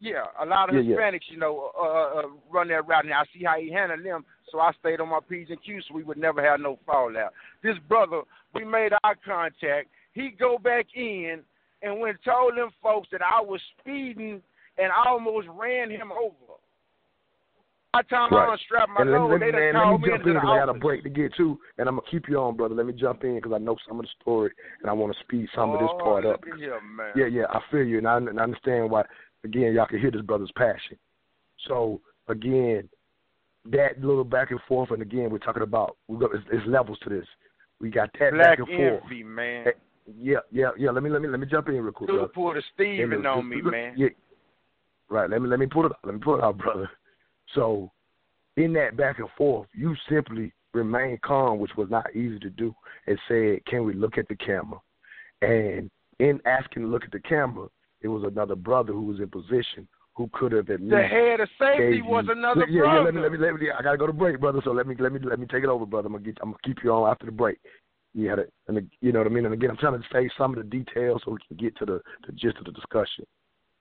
[0.00, 0.96] Yeah, a lot of Yeah, yeah.
[0.96, 4.24] Hispanics, you know, uh, uh, run that route, and I see how he handled them.
[4.52, 7.32] So I stayed on my p's and q's, so we would never have no fallout.
[7.64, 8.22] This brother,
[8.54, 9.88] we made eye contact.
[10.12, 11.40] He go back in
[11.82, 14.40] and went and told them folks that I was speeding
[14.78, 16.47] and I almost ran him over.
[17.98, 18.52] By the time I Right.
[18.52, 20.28] unstrapped my And load, let, they me- done man, let called me me jump into
[20.28, 22.38] in the because I got a break to get to, and I'm gonna keep you
[22.38, 22.74] on, brother.
[22.76, 25.18] Let me jump in because I know some of the story, and I want to
[25.18, 26.44] speed some of this Oh, part up.
[26.56, 27.10] here, man.
[27.16, 29.04] Yeah, yeah, I feel you, and I, and I understand why.
[29.42, 30.96] Again, y'all can hear this brother's passion.
[31.66, 32.88] So again,
[33.66, 36.98] that little back and forth, and again, we're talking about we got it's, it's levels
[37.00, 37.26] to this.
[37.80, 38.68] We got that Black back and
[39.00, 39.12] forth.
[39.24, 39.66] man.
[39.66, 39.70] Eh,
[40.16, 40.90] Yeah, yeah, yeah.
[40.92, 42.10] Let me let me let me jump in real quick.
[42.32, 43.94] Pulled a Steven the, on me, man.
[43.96, 44.08] Yeah.
[45.08, 45.28] Right.
[45.28, 46.88] Let me let me put it let me put it out, brother.
[47.54, 47.90] So
[48.56, 52.74] in that back and forth, you simply remained calm, which was not easy to do,
[53.06, 54.80] and said, "Can we look at the camera?"
[55.42, 57.68] And in asking to look at the camera,
[58.02, 61.38] it was another brother who was in position who could have at least the head
[61.38, 62.98] of safety was another yeah, brother.
[62.98, 64.60] Yeah, let me, let me, let me, I gotta go to break, brother.
[64.64, 66.06] So let me, let me, let me take it over, brother.
[66.06, 67.58] I'm gonna, get, I'm gonna keep you on after the break.
[68.14, 69.44] You had it, and you know what I mean.
[69.44, 71.86] And again, I'm trying to say some of the details so we can get to
[71.86, 73.24] the, the gist of the discussion.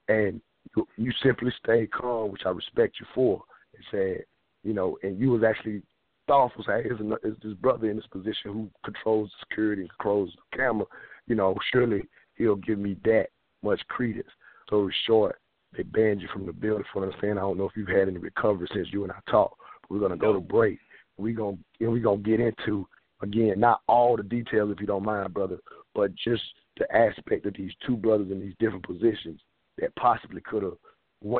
[0.09, 0.39] And
[0.75, 3.41] you, you simply stayed calm, which I respect you for,
[3.75, 4.25] and said,
[4.63, 5.81] you know, and you was actually
[6.27, 6.63] thoughtful.
[6.65, 10.85] Say, is this brother in this position who controls the security and controls the camera?
[11.27, 12.03] You know, surely
[12.35, 13.27] he'll give me that
[13.63, 14.27] much credence.
[14.69, 15.39] So short,
[15.75, 17.39] they banned you from the building for understand.
[17.39, 19.59] I don't know if you've had any recovery since you and I talked.
[19.89, 20.79] We're gonna go to break.
[21.17, 22.87] We gonna and we gonna get into
[23.21, 25.57] again not all the details if you don't mind, brother,
[25.95, 26.43] but just
[26.77, 29.39] the aspect of these two brothers in these different positions
[29.77, 30.73] that possibly could have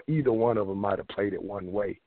[0.08, 2.00] either one of them might have played it one way,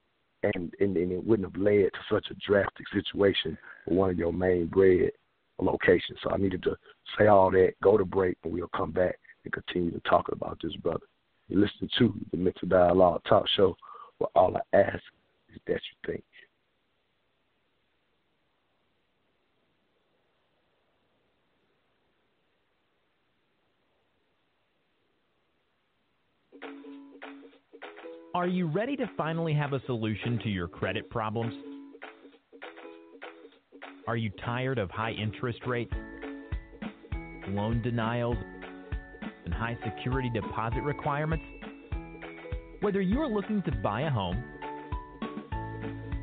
[0.42, 4.18] and, and and it wouldn't have led to such a drastic situation for one of
[4.18, 5.10] your main bread
[5.58, 6.18] locations.
[6.22, 6.76] So I needed to
[7.18, 10.58] say all that, go to break, and we'll come back and continue to talk about
[10.62, 11.04] this brother.
[11.48, 13.76] You're listening to the Mental Dialogue Talk Show,
[14.18, 15.02] where all I ask
[15.52, 16.24] is that you think.
[28.32, 31.52] Are you ready to finally have a solution to your credit problems?
[34.06, 35.92] Are you tired of high interest rates,
[37.48, 38.36] loan denials,
[39.44, 41.44] and high security deposit requirements?
[42.82, 44.40] Whether you're looking to buy a home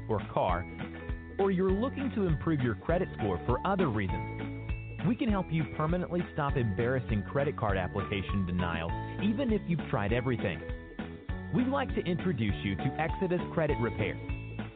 [0.07, 0.65] or car,
[1.37, 4.65] or you're looking to improve your credit score for other reasons,
[5.05, 10.13] we can help you permanently stop embarrassing credit card application denials, even if you've tried
[10.13, 10.61] everything.
[11.53, 14.19] We'd like to introduce you to Exodus Credit Repair.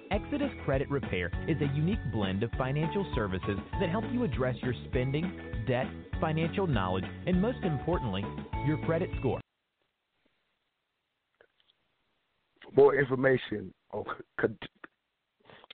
[0.09, 4.73] Exodus Credit Repair is a unique blend of financial services that help you address your
[4.87, 5.29] spending,
[5.67, 5.85] debt,
[6.21, 8.23] financial knowledge, and most importantly,
[8.65, 9.41] your credit score.
[12.73, 14.05] More information on,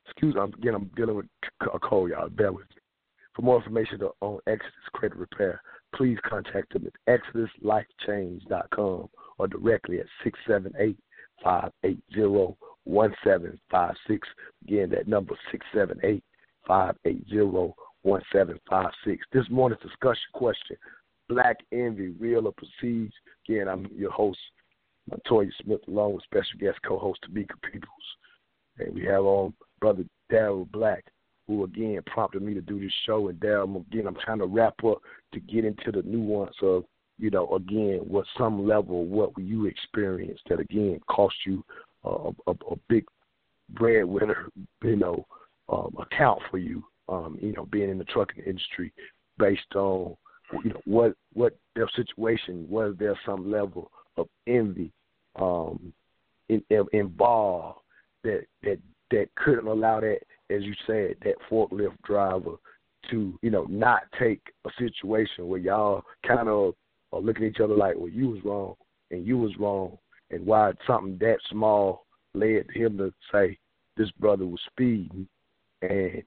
[0.08, 1.28] excuse me, again, I'm dealing with
[1.62, 2.30] a cold, y'all.
[2.30, 2.82] Bear with me.
[3.36, 5.62] For more information on Exodus Credit Repair,
[5.94, 10.98] please contact them at exoduslifechange.com or directly at 678
[11.44, 14.28] 580 1756.
[14.64, 16.24] Again, that number 678
[16.68, 17.74] 580
[18.04, 19.26] 1756.
[19.32, 20.78] This morning's discussion question
[21.30, 23.14] Black Envy, real or perceived?
[23.48, 24.40] Again, I'm your host,
[25.10, 27.92] Montoya Smith, along with special guest co host Tamika Peoples.
[28.80, 31.04] And we have on Brother Daryl Black,
[31.48, 33.28] who again prompted me to do this show.
[33.28, 35.02] And Daryl, again, I'm trying to wrap up
[35.34, 36.84] to get into the nuance of
[37.18, 41.64] you know, again, what some level, what you experienced that again cost you
[42.06, 43.06] uh, a, a big
[43.72, 44.50] breadwinner,
[44.84, 45.26] you know,
[45.70, 48.94] um, account for you, um, you know, being in the trucking industry,
[49.38, 50.16] based on,
[50.64, 52.96] you know, what what their situation was.
[52.98, 54.92] There some level of envy
[55.36, 55.92] um,
[56.50, 57.80] in, in, involved
[58.24, 58.80] that that
[59.12, 62.56] that couldn't allow that, as you said, that forklift driver
[63.10, 66.74] to, you know, not take a situation where y'all kind of
[67.12, 68.76] or looking at each other like, well, you was wrong
[69.12, 69.98] and you was wrong,
[70.32, 73.58] and why something that small led him to say
[73.96, 75.28] this brother was speeding,
[75.82, 76.24] and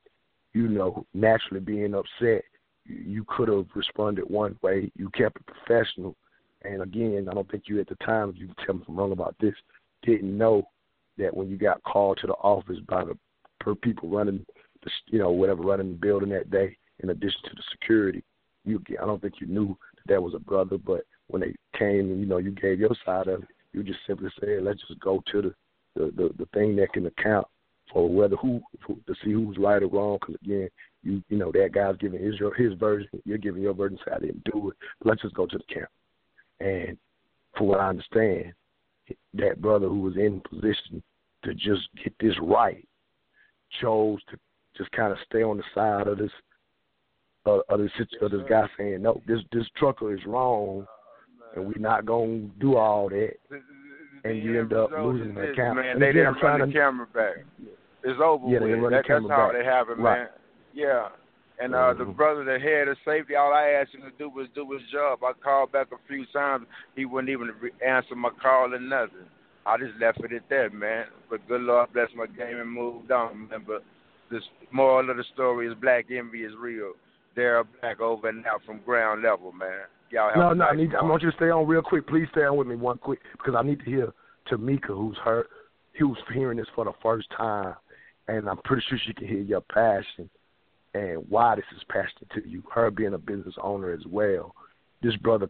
[0.53, 2.43] you know, naturally being upset,
[2.87, 4.91] you could have responded one way.
[4.97, 6.17] You kept it professional,
[6.63, 8.97] and again, I don't think you at the time, you can tell me if I'm
[8.97, 9.55] wrong about this,
[10.03, 10.67] didn't know
[11.19, 13.17] that when you got called to the office by the
[13.61, 14.45] per people running,
[14.83, 18.25] the, you know, whatever running the building that day, in addition to the security,
[18.65, 22.21] you I don't think you knew that was a brother, but when they came and
[22.21, 25.23] you know you gave your side of it, you just simply said, let's just go
[25.33, 25.55] to the
[25.95, 27.47] the the, the thing that can account
[27.93, 30.19] for whether who, who to see who's right or wrong.
[30.21, 30.69] Because again,
[31.03, 33.99] you you know that guy's giving his his version, you're giving your version.
[34.05, 34.77] Say I didn't do it.
[35.05, 35.89] Let's just go to the camp.
[36.61, 36.97] And
[37.57, 38.53] for what I understand,
[39.35, 41.03] that brother who was in position
[41.45, 42.87] to just get this right
[43.81, 44.37] chose to
[44.77, 46.31] just kind of stay on the side of this
[47.47, 50.87] uh, of this of this guy saying no, this this trucker is wrong,
[51.57, 53.33] and we're not gonna do all that,
[54.25, 55.77] and you end up losing the account.
[55.77, 57.45] Man, and they again, didn't run the to, camera back.
[58.05, 58.79] It's over Yeah, they with.
[58.81, 59.57] run That, the camera that's how back.
[59.59, 60.19] they have it, Right.
[60.21, 60.29] man.
[60.75, 61.09] Yeah.
[61.63, 61.99] And uh Mm-hmm.
[61.99, 64.81] the brother that had of safety, all I asked him to do was do his
[64.91, 65.23] job.
[65.23, 66.67] I called back a few times.
[66.97, 67.51] He wouldn't even
[67.87, 69.29] answer my call or nothing.
[69.67, 71.07] I just left it at that, man.
[71.29, 73.65] But good Lord bless my game and moved on, man.
[73.67, 73.85] But
[74.31, 74.41] the
[74.73, 76.93] moral of the story is black envy is real.
[77.37, 79.83] Daryl Black over and out from ground level, man.
[80.11, 80.95] Y'all have No, no, I need.
[80.95, 82.07] I want you to stay on real quick.
[82.07, 84.13] Please stay on with me one quick because I need to hear
[84.51, 85.47] Tamika, who's heard,
[85.99, 87.75] who's hearing this for the first time,
[88.29, 90.29] and I'm pretty sure she can hear your passion
[90.95, 92.63] and why this is passionate to you.
[92.73, 94.55] Her being a business owner as well.
[95.03, 95.49] This brother,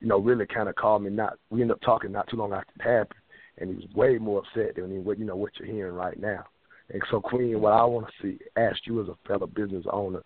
[0.00, 1.10] you know, really kind of called me.
[1.10, 3.20] Not we ended up talking not too long after it happened,
[3.58, 6.44] and he was way more upset than what you know what you're hearing right now.
[6.90, 10.22] And so, Queen, what I want to see, ask you as a fellow business owner,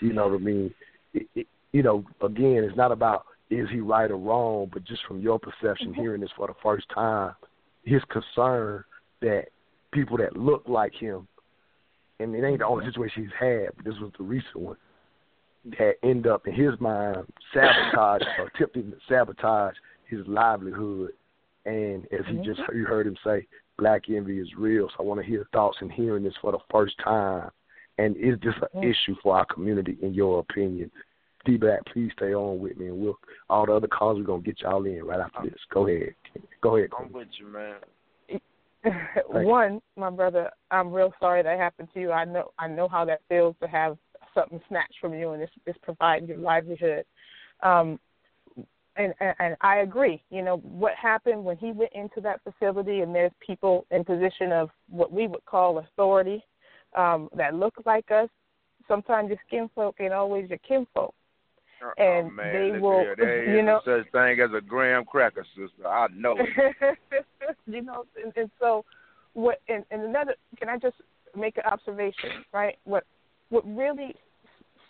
[0.00, 0.74] you know what I mean?
[1.14, 5.02] It, it, you know, again, it's not about is he right or wrong, but just
[5.06, 6.00] from your perception, mm-hmm.
[6.00, 7.34] hearing this for the first time,
[7.84, 8.84] his concern
[9.20, 9.46] that
[9.92, 11.26] people that look like him,
[12.20, 12.90] and it ain't the only mm-hmm.
[12.90, 14.76] situation he's had, but this was the recent one,
[15.78, 19.74] that end up in his mind sabotage or attempting to sabotage
[20.06, 21.10] his livelihood.
[21.66, 22.78] And as he just mm-hmm.
[22.78, 23.46] you heard him say,
[23.78, 24.88] black envy is real.
[24.88, 27.50] So I want to hear thoughts and hearing this for the first time.
[28.00, 30.90] And is this an issue for our community, in your opinion?
[31.44, 33.18] D Black, please stay on with me, and we'll
[33.50, 35.58] all the other calls we're gonna get y'all in right after this.
[35.70, 36.14] Go ahead,
[36.62, 36.90] go ahead.
[36.98, 37.76] I'm with you, man.
[39.28, 42.10] One, my brother, I'm real sorry that happened to you.
[42.10, 43.98] I know I know how that feels to have
[44.34, 47.04] something snatched from you and it's it's providing your livelihood.
[47.62, 48.00] Um
[48.96, 50.22] and, and and I agree.
[50.30, 54.52] You know what happened when he went into that facility, and there's people in position
[54.52, 56.42] of what we would call authority
[56.96, 58.28] um, that look like us.
[58.88, 61.14] Sometimes your skinfolk ain't always your kinfolk,
[61.98, 63.04] and oh, man, they look will.
[63.16, 65.86] There you know, such thing as a graham cracker, sister.
[65.86, 66.36] I know
[67.66, 68.84] you know, and, and so
[69.34, 69.60] what?
[69.68, 70.96] And, and another, can I just
[71.36, 72.44] make an observation?
[72.52, 72.78] Right?
[72.84, 73.04] What
[73.50, 74.14] what really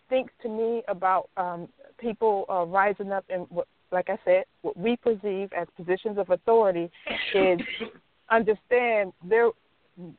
[0.07, 4.77] stinks to me about um, people uh, rising up and what, like I said, what
[4.77, 6.91] we perceive as positions of authority
[7.35, 7.61] is
[8.31, 9.51] understand their.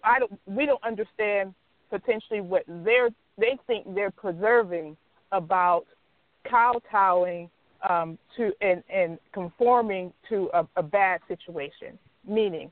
[0.03, 0.39] I don't.
[0.45, 1.53] We don't understand
[1.91, 4.97] potentially what they're they think they're preserving
[5.31, 5.85] about
[6.49, 7.49] kowtowing
[7.87, 11.99] um, to and, and conforming to a, a bad situation.
[12.27, 12.71] Meaning,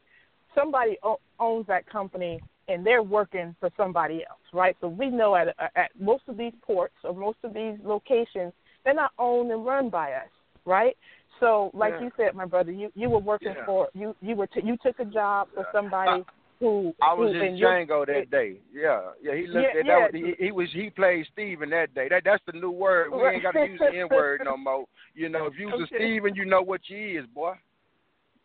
[0.55, 4.75] somebody o- owns that company and they're working for somebody else, right?
[4.79, 8.53] So we know at at most of these ports or most of these locations,
[8.83, 10.29] they're not owned and run by us,
[10.65, 10.95] right?
[11.39, 12.05] So, like Yeah.
[12.05, 13.65] you said, my brother, you you were working Yeah.
[13.65, 16.23] for you you were t- you took a job for somebody
[16.59, 18.57] who I was who, in Django that day.
[18.73, 19.35] Yeah, yeah.
[19.35, 19.99] He looked Yeah, at yeah.
[19.99, 20.13] that.
[20.13, 22.07] Was, he, he was he played Steven that day.
[22.09, 23.11] That that's the new word.
[23.11, 24.85] We ain't got to use the N word no more.
[25.13, 27.53] You know, if you was a Steven, you know what you is, boy.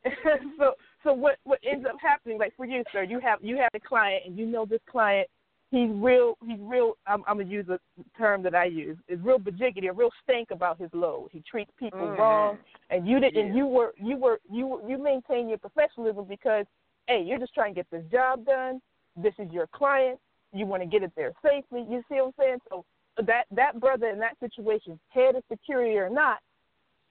[0.58, 3.70] so so what what ends up happening like for you sir you have you have
[3.74, 5.26] a client and you know this client
[5.70, 7.78] he's real he's real i'm i'm gonna use a
[8.18, 11.70] term that i use is real bajiggity a real stank about his load he treats
[11.78, 12.18] people Mhm.
[12.18, 12.58] wrong
[12.90, 16.66] and you did and you were you were you you maintain your professionalism because
[17.06, 18.80] hey you're just trying to get this job done
[19.16, 20.18] this is your client
[20.52, 22.84] you want to get it there safely you see what i'm saying so
[23.26, 26.38] that that brother in that situation head of security or not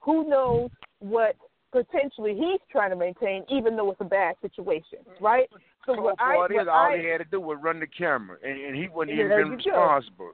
[0.00, 1.36] who knows what
[1.74, 5.48] potentially he's trying to maintain, even though it's a bad situation, right?
[5.84, 7.86] So what I, part is what all I, he had to do was run the
[7.86, 9.80] camera, and, and he wasn't even been you go.
[9.80, 10.32] responsible.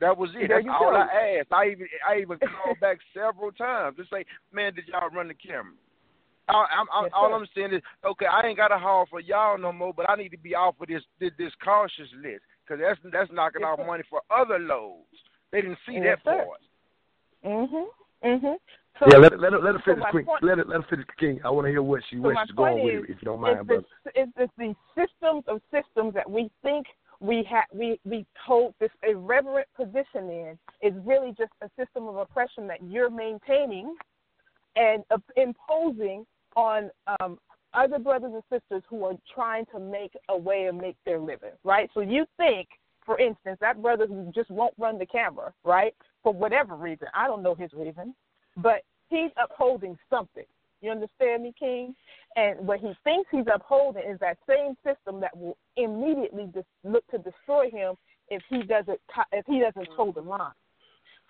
[0.00, 0.48] That was it.
[0.48, 0.96] There That's all go.
[0.96, 1.52] I asked.
[1.52, 5.34] I even I even called back several times to say, "Man, did y'all run the
[5.34, 5.72] camera?"
[6.48, 7.34] I, I'm, I'm, Yes, all.
[7.34, 10.16] I'm saying is, okay, I ain't got a haul for y'all no more, but I
[10.16, 13.70] need to be off of this this, this cautious list because that's that's knocking Yes,
[13.70, 13.86] off sir.
[13.86, 15.06] money for other loads.
[15.52, 16.44] They didn't see Yes, that sir.
[16.44, 16.60] part.
[17.44, 17.86] mhm,
[18.24, 18.56] mhm.
[19.00, 20.24] So, yeah, let her, let her, let her finish, my Queen.
[20.24, 21.40] point- Let her, let her finish, King.
[21.44, 23.22] I want to hear what she So where my she's going point with it, if
[23.22, 23.86] you don't it's mind, the, brother.
[24.14, 26.86] it's, it's the systems of systems that we think
[27.20, 32.16] we ha- we we hold this irreverent position in is really just a system of
[32.16, 33.94] oppression that you're maintaining
[34.76, 36.26] and uh, imposing
[36.56, 36.90] on
[37.20, 37.38] um,
[37.72, 41.50] other brothers and sisters who are trying to make a way and make their living,
[41.64, 41.90] right?
[41.94, 42.68] So you think,
[43.04, 47.26] for instance, that brother who just won't run the camera, right, for whatever reason, I
[47.26, 48.14] don't know his reason,
[48.56, 50.44] but he's upholding something.
[50.80, 51.94] You understand me, King?
[52.36, 57.06] And what he thinks he's upholding is that same system that will immediately dis- look
[57.10, 57.94] to destroy him
[58.28, 59.00] if he doesn't
[59.32, 60.52] if he doesn't toe the line.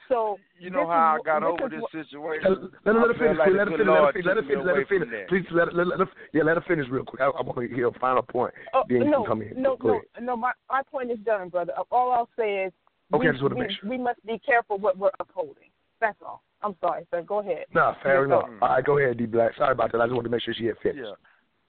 [0.09, 2.71] So You know this how is I got over this what- situation?
[2.85, 3.39] Let, let, her- let her finish.
[3.39, 3.87] like Let her finish.
[3.89, 4.27] Let her finish.
[4.27, 4.65] Let her finish.
[4.65, 5.29] Let her finish.
[5.29, 7.21] Please let, let, let, let her, yeah, let her finish real quick.
[7.21, 8.53] I, I want to hear a final point.
[8.75, 9.61] Oh, then you no, can come in.
[9.63, 10.07] no, Go no, ahead.
[10.23, 10.37] no.
[10.37, 11.73] My my point is done, brother.
[11.91, 12.73] All I'll say is
[13.13, 13.91] Okay, we, I just wanna we, make sure.
[13.91, 15.71] we must be careful what we're upholding.
[16.01, 16.43] That's all.
[16.63, 17.23] I'm sorry, sir.
[17.23, 17.67] Go ahead.
[17.75, 18.25] No, fair Yes, sir.
[18.25, 18.49] enough.
[18.63, 19.55] All right, go ahead, D Black.
[19.57, 20.01] Sorry about that.
[20.01, 21.01] I just wanted to make sure she had finished.
[21.05, 21.15] Yeah.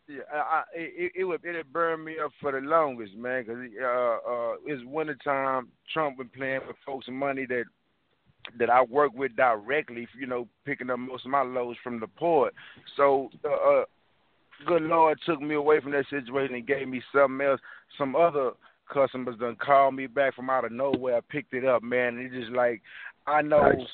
[0.08, 3.44] Yeah, I, I, it, it would it burned me up for the longest, man.
[3.46, 5.70] Cause uh, uh, it's wintertime.
[5.92, 7.64] Trump been playing with folks' money that
[8.60, 10.08] that I work with directly.
[10.18, 12.54] You know, picking up most of my loads from the port.
[12.98, 13.86] So, uh, uh,
[14.66, 17.60] good Lord took me away from that situation and gave me something else,
[17.98, 18.52] some other
[18.92, 21.18] customers done called me back from out of nowhere.
[21.18, 22.18] I picked it up, man.
[22.18, 22.82] And it's just like
[23.28, 23.88] I know Nice.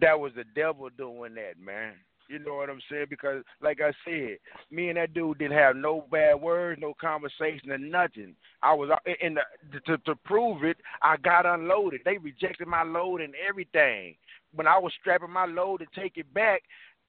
[0.00, 1.94] that was the devil doing that, man.
[2.30, 3.06] You know what I'm saying?
[3.10, 4.38] Because, like I said,
[4.70, 8.36] me and that dude didn't have no bad words, no conversation, or nothing.
[8.62, 10.76] I was uh, in the to to prove it.
[11.02, 12.02] I got unloaded.
[12.04, 14.14] They rejected my load and everything.
[14.54, 16.62] When I was strapping my load to take it back,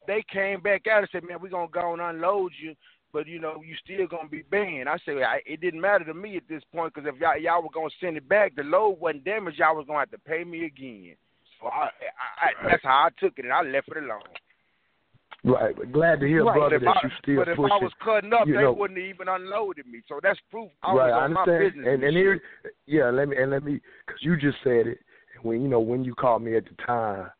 [0.07, 2.75] they came back out and said, "Man, we're gonna go and unload you."
[3.13, 4.89] But you know, you still gonna be banned.
[4.89, 7.61] I said I, it didn't matter to me at this point because if y'all, y'all
[7.61, 9.59] were gonna send it back, the load wasn't damaged.
[9.59, 11.15] Y'all was gonna have to pay me again.
[11.59, 14.21] So I, I, I that's how I took it, and I left it alone.
[15.43, 16.53] Right, glad to hear, Right.
[16.53, 17.59] brother, that I- you still but if.
[17.59, 20.01] I was cutting up, you they know, wouldn't have even unloaded me.
[20.07, 21.73] So that's proof I right, was I on my understand.
[21.73, 21.93] business.
[21.93, 22.41] and and here,
[22.85, 24.99] yeah, let me and let me, because you just said it.
[25.41, 27.31] When you know when you called me at the time,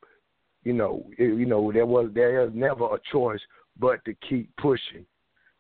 [0.64, 3.42] you know, it, you know there was there is never a choice
[3.78, 5.06] but to keep pushing.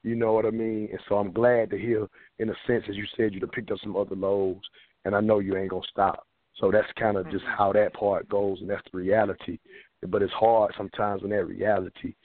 [0.04, 0.90] You know what I mean?
[0.92, 2.08] And so I'm glad to hear,
[2.40, 4.68] in a sense, as you said, you picked up some other loads,
[5.06, 6.26] and I know you ain't gonna stop.
[6.56, 7.58] So that's kind of just mm-hmm.
[7.58, 9.60] how that part goes, and that's the reality.
[10.08, 12.16] But it's hard sometimes when that reality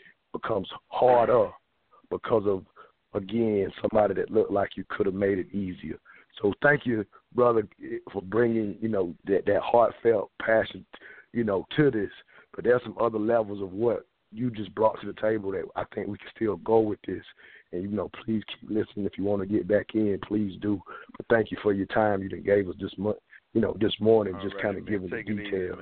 [0.40, 1.50] becomes harder
[2.10, 2.64] because of
[3.14, 5.98] again somebody that looked like you could have made it easier.
[6.40, 7.66] So thank you, brother,
[8.12, 10.84] for bringing you know that that heartfelt passion,
[11.32, 12.10] you know, to this.
[12.54, 15.84] But there's some other levels of what you just brought to the table that I
[15.94, 17.22] think we can still go with this.
[17.72, 19.06] And you know, please keep listening.
[19.06, 20.80] If you want to get back in, please do.
[21.16, 23.18] But thank you for your time you gave us this month,
[23.54, 24.92] you know, this morning, All just right, kind of man.
[24.92, 25.78] giving Take the it easy, details.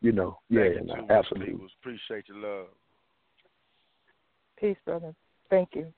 [0.00, 1.66] You know, Thank yeah, you no, absolutely.
[1.80, 2.66] Appreciate your love.
[4.60, 5.14] Peace, brother.
[5.50, 5.92] Thank you.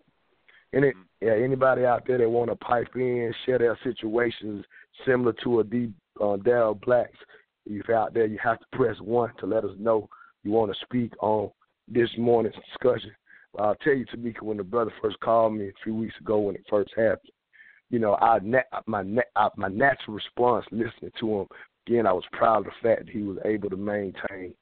[0.73, 4.65] Any yeah, anybody out there that want to pipe in, share their situations
[5.05, 7.17] similar to a D uh, Daryl Blacks,
[7.67, 10.09] if you're out there, you have to press one to let us know
[10.43, 11.51] you want to speak on
[11.89, 13.11] this morning's discussion.
[13.59, 16.55] I'll tell you, Tamika, when the brother first called me a few weeks ago when
[16.55, 17.33] it first happened,
[17.91, 21.47] you know, I na- my na- I, my natural response listening to him
[21.87, 24.55] again, I was proud of the fact that he was able to maintain,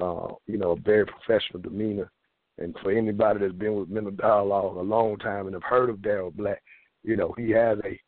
[0.00, 2.10] uh, you know, a very professional demeanor.
[2.58, 5.96] And for anybody that's been with mental dialogue a long time and have heard of
[5.96, 6.62] Daryl Black,
[7.02, 8.00] you know, he has a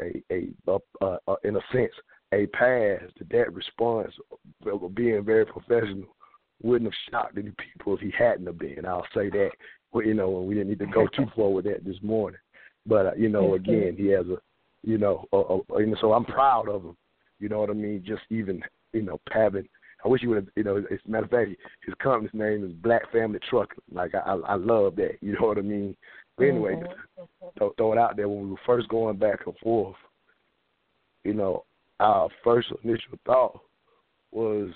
[0.00, 1.92] a a, a, a, a in a sense
[2.32, 4.12] a past that that response
[4.66, 6.14] of being very professional
[6.62, 8.84] wouldn't have shocked any people if he hadn't have been.
[8.86, 9.50] I'll say that.
[9.92, 12.40] Well, you know, and we didn't need to go too far with that this morning.
[12.86, 14.38] But uh, you know, again, he has a,
[14.82, 16.96] you know, a, a, and so I'm proud of him.
[17.38, 18.02] You know what I mean?
[18.06, 19.68] Just even, you know, having.
[20.04, 20.48] I wish he would have.
[20.56, 21.50] You know, as a matter of fact,
[21.84, 23.78] his company's name is Black Family Trucking.
[23.92, 25.16] Like I, I, I love that.
[25.20, 25.96] You know what I mean?
[26.36, 27.46] But anyway, mm-hmm.
[27.56, 29.96] throw, throw it out there when we were first going back and forth.
[31.22, 31.64] You know,
[32.00, 33.60] our first initial thought
[34.30, 34.70] was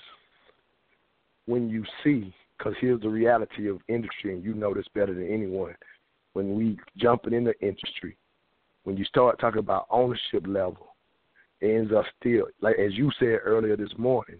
[1.45, 5.27] when you see, because here's the reality of industry, and you know this better than
[5.27, 5.75] anyone.
[6.33, 8.17] When we jumping in the industry,
[8.83, 10.95] when you start talking about ownership level,
[11.59, 14.39] it ends up still like as you said earlier this morning.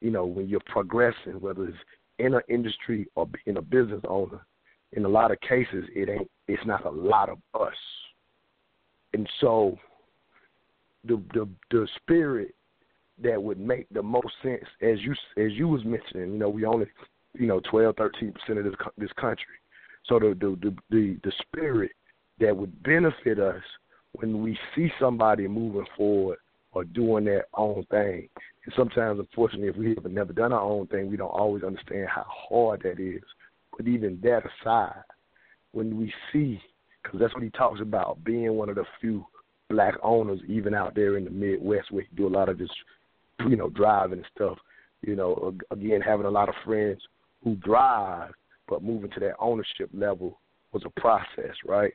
[0.00, 1.76] You know, when you're progressing, whether it's
[2.18, 4.40] in an industry or in a business owner,
[4.92, 6.30] in a lot of cases, it ain't.
[6.48, 7.74] It's not a lot of us,
[9.12, 9.78] and so
[11.04, 12.54] the the the spirit
[13.22, 16.64] that would make the most sense, as you as you was mentioning, you know, we
[16.64, 16.86] only,
[17.34, 19.44] you know, twelve, thirteen percent of this this country.
[20.06, 21.92] So the the the the, the spirit
[22.40, 23.62] that would benefit us
[24.12, 26.38] when we see somebody moving forward
[26.72, 28.28] or doing their own thing.
[28.64, 32.08] And sometimes, unfortunately, if we have never done our own thing, we don't always understand
[32.08, 33.22] how hard that is.
[33.76, 35.02] But even that aside,
[35.72, 36.60] when we see,
[37.02, 39.24] because that's what he talks about, being one of the few
[39.68, 42.70] black owners, even out there in the Midwest, where he do a lot of this,
[43.48, 44.58] you know, driving and stuff.
[45.02, 47.00] You know, again, having a lot of friends
[47.42, 48.32] who drive,
[48.68, 50.38] but moving to that ownership level
[50.72, 51.94] was a process, right?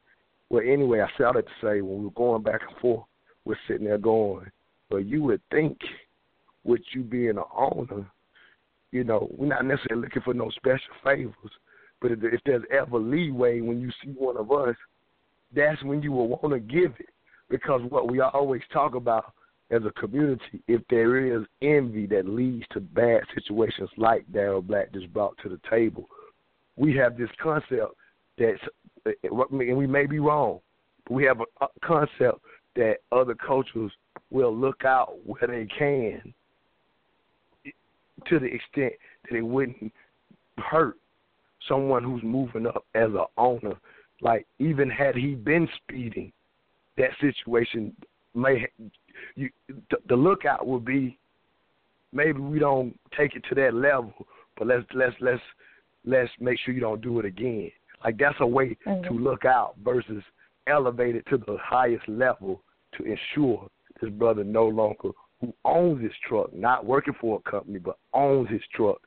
[0.49, 3.05] Well, anyway, I said that to say when we were going back and forth,
[3.45, 4.49] we're sitting there going,
[4.89, 5.77] well, you would think
[6.63, 8.05] with you being an owner,
[8.91, 11.51] you know, we're not necessarily looking for no special favors,
[12.01, 14.75] but if, if there's ever leeway when you see one of us,
[15.55, 17.09] that's when you will want to give it.
[17.49, 19.33] Because what we always talk about
[19.71, 24.91] as a community, if there is envy that leads to bad situations like Daryl Black
[24.93, 26.05] just brought to the table,
[26.75, 27.93] we have this concept
[28.38, 28.61] that's,
[29.05, 30.59] eh, eh, and we may be wrong,
[31.05, 32.39] but we have a concept
[32.75, 33.91] that other cultures
[34.32, 36.34] will look out where they can
[38.28, 38.93] to the extent
[39.30, 39.91] that it wouldn't
[40.57, 40.97] hurt
[41.67, 43.76] someone who's moving up as a owner.
[44.21, 46.32] Like even had he been speeding,
[46.97, 47.95] that situation
[48.34, 48.67] may
[49.36, 51.17] you the, the lookout would be
[52.13, 54.13] maybe we don't take it to that level,
[54.57, 55.41] but let's let's let's
[56.05, 57.71] let's make sure you don't do it again.
[58.03, 59.03] Like that's a way mm-hmm.
[59.03, 60.23] to look out versus
[60.67, 62.61] elevate it to the highest level
[62.97, 63.67] to ensure
[64.01, 65.09] this brother no longer
[65.41, 69.01] who owns his truck, not working for a company, but owns his truck.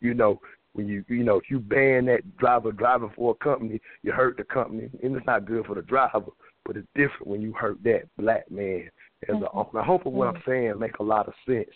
[0.00, 0.40] You know,
[0.72, 4.36] when you you know if you ban that driver driving for a company, you hurt
[4.36, 6.30] the company, and it's not good for the driver.
[6.64, 8.90] But it's different when you hurt that black man
[9.28, 9.44] as mm-hmm.
[9.44, 9.80] a owner.
[9.80, 10.50] I hope what I'm mm-hmm.
[10.50, 11.70] saying make a lot of sense.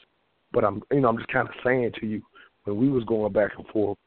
[0.53, 2.23] But I'm you know I'm just kind of saying to you
[2.65, 3.99] when we was going back and forth,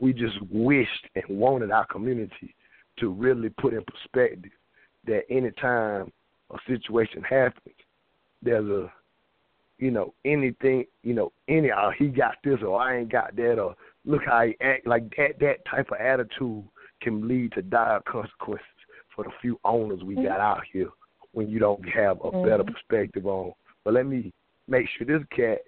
[0.00, 2.54] we just wished and wanted our community
[2.98, 4.50] to really put in perspective
[5.06, 6.12] that any time
[6.50, 7.74] a situation happens,
[8.42, 8.92] there's a
[9.82, 13.58] you know, anything, you know, any uh, he got this or I ain't got that
[13.58, 13.74] or
[14.04, 16.64] look how he act like that that type of attitude
[17.00, 18.64] can lead to dire consequences
[19.14, 20.26] for the few owners we mm-hmm.
[20.26, 20.90] got out here
[21.32, 22.48] when you don't have a mm-hmm.
[22.48, 23.52] better perspective on.
[23.84, 24.32] But let me
[24.68, 25.58] make sure this cat,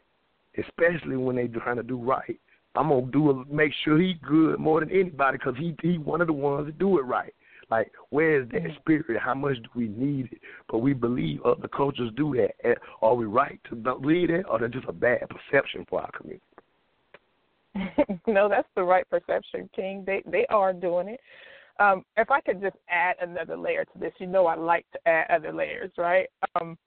[0.58, 2.38] especially when they trying to do right,
[2.76, 6.20] I'm gonna do a, make sure he good more than anybody because he he one
[6.20, 7.34] of the ones that do it right.
[7.70, 8.76] Like, where is that mm-hmm.
[8.80, 9.20] spirit?
[9.20, 10.40] How much do we need it?
[10.70, 12.78] But we believe other cultures do that.
[13.02, 16.44] Are we right to believe that, or that's just a bad perception for our community?
[18.26, 20.04] no, that's the right perception, King.
[20.06, 21.20] They they are doing it.
[21.80, 25.08] Um, if I could just add another layer to this, you know I like to
[25.08, 26.28] add other layers, right?
[26.54, 26.78] Um,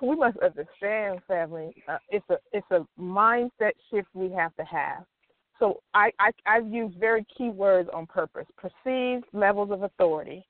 [0.00, 1.74] we must understand, family.
[1.88, 5.04] Uh, it's a it's a mindset shift we have to have.
[5.58, 10.46] So I, I I've used very key words on purpose: perceived levels of authority,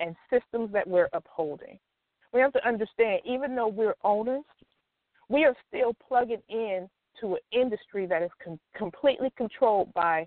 [0.00, 1.78] and systems that we're upholding.
[2.32, 4.44] We have to understand, even though we're owners,
[5.28, 6.88] we are still plugging in
[7.20, 10.26] to an industry that is com- completely controlled by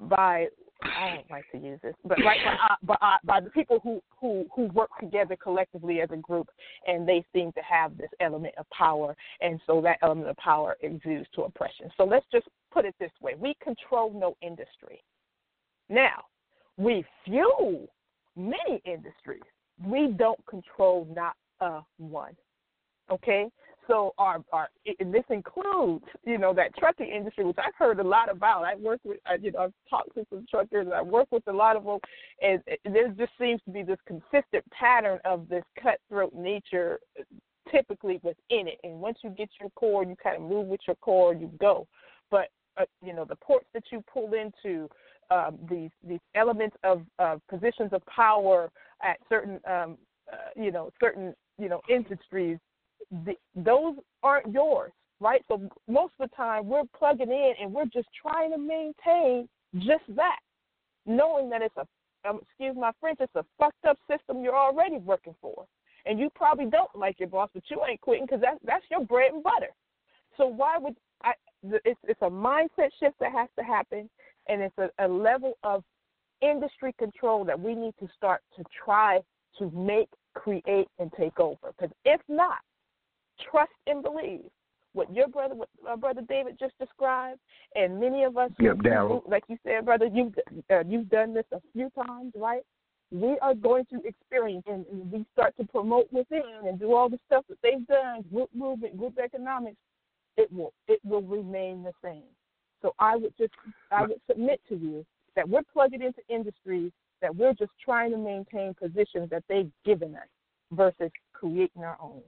[0.00, 0.48] by
[0.82, 2.38] I don't like to use this, but right
[2.82, 6.48] by, by, by the people who, who who work together collectively as a group,
[6.86, 10.76] and they seem to have this element of power, and so that element of power
[10.82, 11.90] exudes to oppression.
[11.96, 15.02] So let's just put it this way: we control no industry.
[15.88, 16.24] Now,
[16.76, 17.88] we fuel
[18.36, 19.42] many industries.
[19.84, 22.36] We don't control not a one.
[23.10, 23.48] Okay,
[23.88, 24.68] so our our
[25.00, 28.64] and this includes you know that trucking industry, which I've heard a lot about.
[28.64, 30.86] I work with I, you know I've talked to some truckers.
[30.94, 31.98] I work with a lot of them,
[32.40, 37.00] and there just seems to be this consistent pattern of this cutthroat nature,
[37.72, 38.78] typically within it.
[38.84, 41.86] And once you get your core, you kind of move with your core, you go.
[42.30, 44.88] But uh, you know the ports that you pull into.
[45.30, 48.70] Um, these these elements of uh, positions of power
[49.02, 49.98] at certain um,
[50.32, 52.58] uh, you know certain you know industries
[53.54, 55.42] those aren't yours, right?
[55.48, 60.04] So most of the time we're plugging in and we're just trying to maintain just
[60.16, 60.38] that,
[61.06, 61.86] knowing that it's a
[62.28, 65.66] um, excuse my French, it's a fucked up system you're already working for,
[66.04, 69.04] and you probably don't like your boss, but you ain't quitting because that's that's your
[69.04, 69.70] bread and butter.
[70.36, 71.32] So why would I?
[71.62, 74.08] It's it's a mindset shift that has to happen,
[74.48, 75.84] and it's a, a level of
[76.40, 79.20] industry control that we need to start to try
[79.58, 81.72] to make, create, and take over.
[81.76, 82.58] Because if not,
[83.50, 84.44] trust and believe
[84.92, 87.40] what your brother, what my brother David just described,
[87.74, 90.34] and many of us, yep, who, like you said, brother, you've
[90.70, 92.62] uh, you've done this a few times, right?
[93.10, 97.08] We are going to experience, and, and we start to promote within and do all
[97.08, 99.78] the stuff that they've done, group movement, group economics.
[100.36, 102.24] It will it will remain the same.
[102.82, 103.52] So I would just
[103.90, 105.04] I would submit to you
[105.36, 110.14] that we're plugging into industries that we're just trying to maintain positions that they've given
[110.14, 110.28] us
[110.72, 112.22] versus creating our own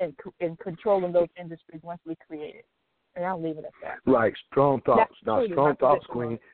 [0.00, 2.66] and, and controlling those industries once we create it.
[3.14, 4.10] And I'll leave it at that.
[4.10, 5.14] Right, strong thoughts.
[5.24, 6.38] Now, strong thoughts, Queen.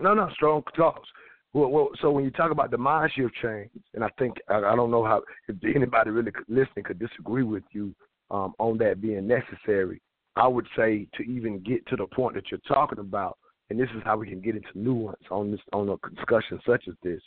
[0.00, 1.08] No, no, strong thoughts.
[1.52, 4.58] Well, well, so when you talk about the mind shift change, and I think I,
[4.58, 7.92] I don't know how if anybody really listening could disagree with you
[8.30, 10.00] um, on that being necessary.
[10.36, 13.38] I would say to even get to the point that you're talking about,
[13.70, 16.84] and this is how we can get into nuance on this on a discussion such
[16.86, 17.20] as this,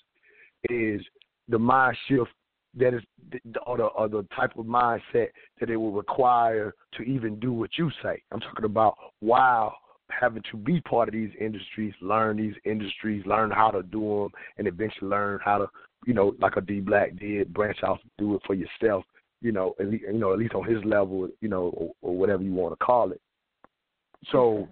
[0.70, 1.02] is
[1.50, 2.32] the mind shift
[2.78, 3.04] that is
[3.66, 5.28] or the, or the type of mindset
[5.60, 8.22] that it will require to even do what you say.
[8.32, 9.76] I'm talking about while
[10.10, 14.30] having to be part of these industries, learn these industries, learn how to do them,
[14.58, 15.68] and eventually learn how to,
[16.06, 19.06] you know, like a D Black did, branch out, do it for yourself.
[19.42, 22.16] You know, at least, you know, at least on his level, you know, or, or
[22.16, 23.22] whatever you want to call it.
[24.32, 24.68] So,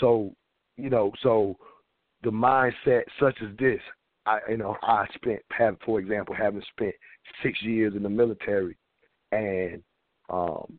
[0.00, 0.34] so,
[0.76, 1.56] you know, so
[2.22, 3.80] the mindset such as this,
[4.24, 6.94] I, you know, I spent, have, for example, having spent
[7.42, 8.76] six years in the military,
[9.32, 9.82] and
[10.28, 10.78] um,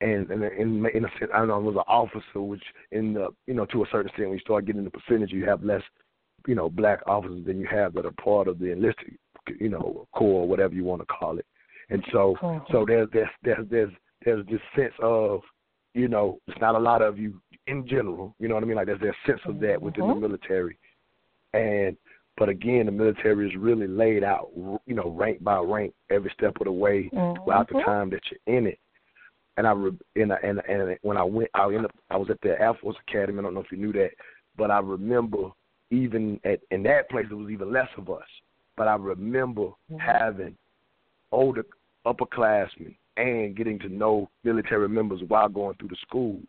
[0.00, 2.62] and and in, in a sense, I don't know, was an officer, which
[2.92, 5.46] in the you know to a certain extent, when you start getting the percentage, you
[5.46, 5.82] have less,
[6.46, 9.16] you know, black officers than you have that are part of the enlisted,
[9.58, 11.46] you know, corps or whatever you want to call it.
[11.90, 12.34] And so,
[12.70, 13.92] so there's there's there's there's
[14.24, 15.40] there's this sense of,
[15.94, 18.34] you know, it's not a lot of you in general.
[18.38, 18.76] You know what I mean?
[18.76, 20.78] Like there's there's a sense of that within the military,
[21.52, 21.96] and
[22.36, 24.50] But again, the military is really laid out,
[24.86, 27.44] you know, rank by rank, every step of the way mm-hmm.
[27.44, 28.78] throughout the time that you're in it.
[29.56, 32.60] And I and and and when I went, I ended up, I was at the
[32.60, 33.38] Air Force Academy.
[33.38, 34.10] I don't know if you knew that,
[34.56, 35.50] but I remember
[35.90, 38.26] even at in that place it was even less of us.
[38.76, 39.98] But I remember mm-hmm.
[39.98, 40.56] having
[41.30, 41.64] older
[42.04, 46.40] upperclassmen and getting to know military members while going through the school.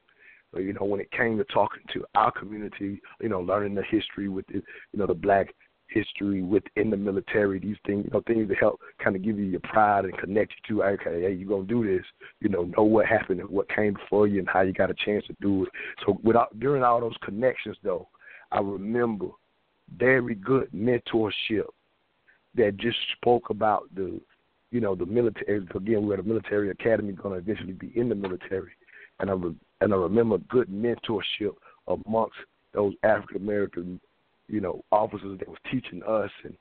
[0.58, 4.30] You know, when it came to talking to our community, you know, learning the history
[4.30, 5.54] with the, you know, the black
[5.88, 9.46] history within the military, these things, you know, things that help kind of give you
[9.46, 12.06] your pride and connect you to, okay, hey, you're going to do this,
[12.42, 14.96] you know, know what happened and what came before you and how you got a
[15.06, 15.70] chance to do it.
[16.06, 18.08] So without, during all those connections, though,
[18.52, 19.28] I remember
[19.98, 21.68] very good mentorship
[22.56, 24.20] that just spoke about the,
[24.72, 25.66] you know, the military.
[25.76, 28.72] Again, we're at a military academy, going to eventually be in the military,
[29.20, 31.56] and I re- and I remember good mentorship
[31.88, 32.36] amongst
[32.74, 34.00] those African American,
[34.48, 36.56] you know, officers that was teaching us and,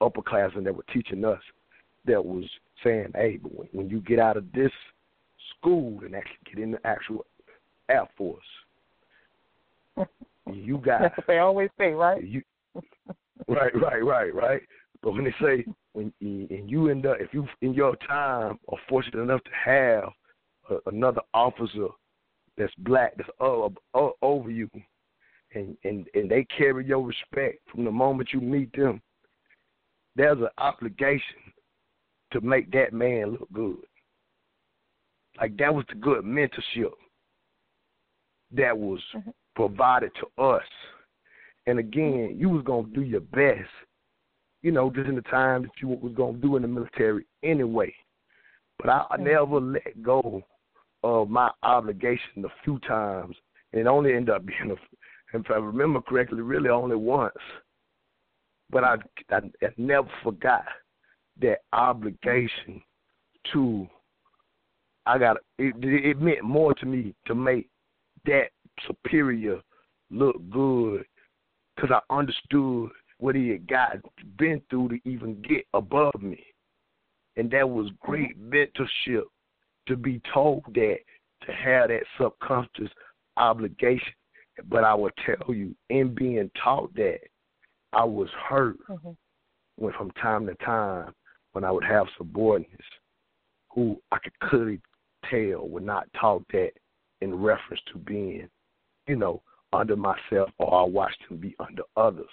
[0.00, 1.40] upper class and upperclassmen that were teaching us
[2.06, 2.44] that was
[2.82, 4.72] saying, hey, but when, when you get out of this
[5.56, 7.24] school and actually get in the actual
[7.88, 8.42] Air Force,
[10.52, 11.02] you got.
[11.02, 12.24] That's what they always say, right?
[12.24, 12.42] You,
[13.48, 14.62] right, right, right, right.
[15.02, 18.78] But when they say when and you end up if you in your time are
[18.88, 20.08] fortunate enough to have
[20.70, 21.88] a, another officer
[22.58, 23.68] that's black that's uh,
[24.22, 24.68] over you,
[25.54, 29.00] and and and they carry your respect from the moment you meet them.
[30.14, 31.52] There's an obligation
[32.32, 33.76] to make that man look good.
[35.38, 36.92] Like that was the good mentorship
[38.52, 39.30] that was mm-hmm.
[39.54, 40.62] provided to us.
[41.66, 43.68] And again, you was gonna do your best,
[44.62, 47.94] you know, just in the time that you was gonna do in the military anyway.
[48.78, 49.24] But I, I mm-hmm.
[49.24, 50.42] never let go
[51.02, 53.36] of my obligation a few times,
[53.72, 54.74] and it only ended up being, a,
[55.32, 57.34] if I remember correctly, really only once.
[58.70, 58.96] But I,
[59.30, 60.64] I, I never forgot
[61.40, 62.82] that obligation
[63.52, 63.86] to.
[65.06, 65.74] I got it.
[65.78, 67.68] It meant more to me to make
[68.24, 68.48] that
[68.86, 69.60] superior
[70.10, 71.04] look good
[71.74, 73.96] because I understood what he had got
[74.36, 76.44] been through to even get above me,
[77.36, 79.24] and that was great mentorship
[79.86, 80.98] to be told that,
[81.46, 82.90] to have that subconscious
[83.36, 84.12] obligation.
[84.64, 87.20] But I will tell you, in being taught that,
[87.92, 89.10] I was hurt mm-hmm.
[89.76, 91.12] when from time to time
[91.52, 92.84] when I would have subordinates
[93.70, 94.80] who I could clearly
[95.30, 96.70] tell were not taught that
[97.20, 98.48] in reference to being,
[99.06, 99.42] you know,
[99.72, 102.24] under myself or I watched them be under others.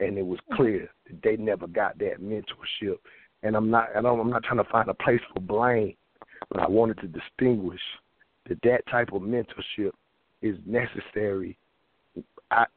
[0.00, 0.56] And it was mm-hmm.
[0.56, 2.98] clear that they never got that mentorship.
[3.42, 5.94] And I'm not and I'm not trying to find a place for blame
[6.50, 7.80] but I wanted to distinguish
[8.48, 9.92] that that type of mentorship
[10.42, 11.56] is necessary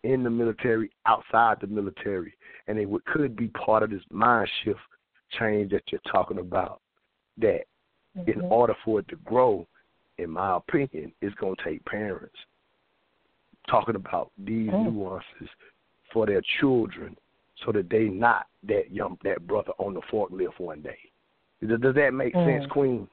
[0.03, 2.33] in the military, outside the military,
[2.67, 4.79] and it could be part of this mind shift
[5.39, 6.79] change that you're talking about.
[7.39, 7.61] That
[8.17, 8.29] mm-hmm.
[8.29, 9.67] in order for it to grow,
[10.19, 12.35] in my opinion, it's going to take parents
[13.67, 14.95] talking about these mm-hmm.
[14.95, 15.49] nuances
[16.11, 17.17] for their children,
[17.65, 20.97] so that they not that young that brother on the forklift one day.
[21.65, 22.59] Does, does that make mm-hmm.
[22.61, 23.07] sense, Queen?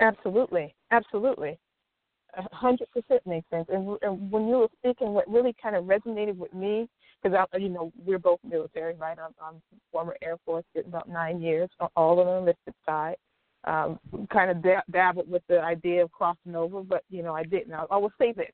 [0.00, 1.58] Absolutely, absolutely,
[2.52, 3.66] hundred percent makes sense.
[3.72, 6.88] And, and when you were speaking, what really kind of resonated with me,
[7.22, 9.18] because I, you know we're both military, right?
[9.18, 9.62] I'm, I'm
[9.92, 13.16] former Air Force, did about nine years, all on the enlisted side.
[13.66, 13.98] Um,
[14.30, 17.72] kind of dab- dabbled with the idea of crossing over, but you know I didn't.
[17.72, 18.50] I, I will say this: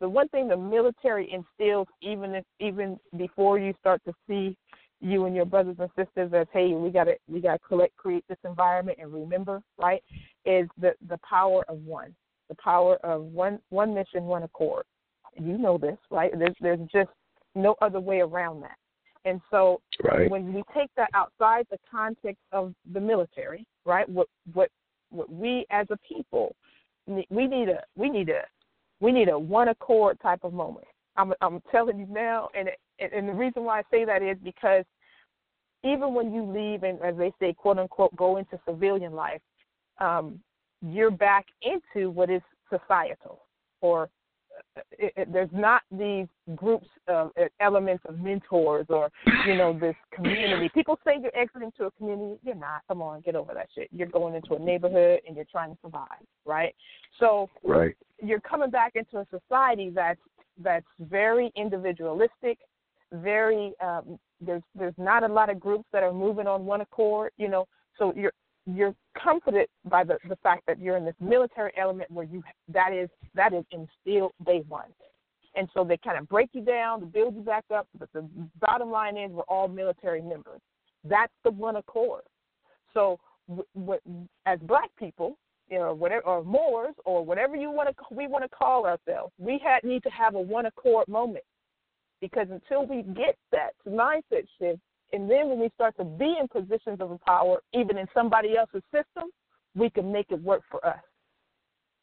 [0.00, 4.56] the one thing the military instills, even if even before you start to see
[5.00, 8.38] you and your brothers and sisters as hey we gotta we gotta collect create this
[8.44, 10.02] environment and remember right
[10.46, 12.14] is the the power of one
[12.54, 14.84] the power of one one mission one accord.
[15.36, 16.30] You know this right?
[16.38, 17.10] There's there's just
[17.54, 18.76] no other way around that.
[19.24, 20.30] And so right.
[20.30, 24.68] when we take that outside the context of the military right what what
[25.10, 26.54] what we as a people
[27.06, 28.42] we need a we need a
[29.00, 30.86] we need a one accord type of moment.
[31.16, 34.36] I'm I'm telling you now, and it, and the reason why I say that is
[34.42, 34.84] because
[35.84, 39.42] even when you leave and, as they say, quote unquote, go into civilian life,
[40.00, 40.40] um,
[40.84, 43.40] you're back into what is societal,
[43.80, 44.08] or
[44.76, 49.10] uh, it, it, there's not these groups of uh, elements of mentors or
[49.46, 50.68] you know this community.
[50.74, 52.38] People say you're exiting to a community.
[52.42, 52.82] You're not.
[52.88, 53.88] Come on, get over that shit.
[53.92, 56.08] You're going into a neighborhood and you're trying to survive,
[56.44, 56.74] right?
[57.18, 57.96] So right.
[58.22, 60.20] you're coming back into a society that's
[60.62, 62.58] that's very individualistic,
[63.12, 67.32] very um, there's there's not a lot of groups that are moving on one accord,
[67.38, 67.66] you know.
[67.98, 68.32] So you're
[68.66, 72.92] you're comforted by the the fact that you're in this military element where you that
[72.92, 74.86] is that is instilled day one.
[75.56, 77.86] And so they kind of break you down to build you back up.
[77.98, 78.28] But the
[78.60, 80.60] bottom line is we're all military members.
[81.04, 82.22] That's the one accord.
[82.92, 85.36] So w- w- as black people,
[85.68, 89.32] you know, whatever, or Moors, or whatever you want to, we want to call ourselves,
[89.38, 91.44] we had, need to have a one accord moment.
[92.20, 94.80] Because until we get that mindset shift,
[95.12, 98.82] and then when we start to be in positions of power, even in somebody else's
[98.92, 99.30] system,
[99.74, 100.98] we can make it work for us.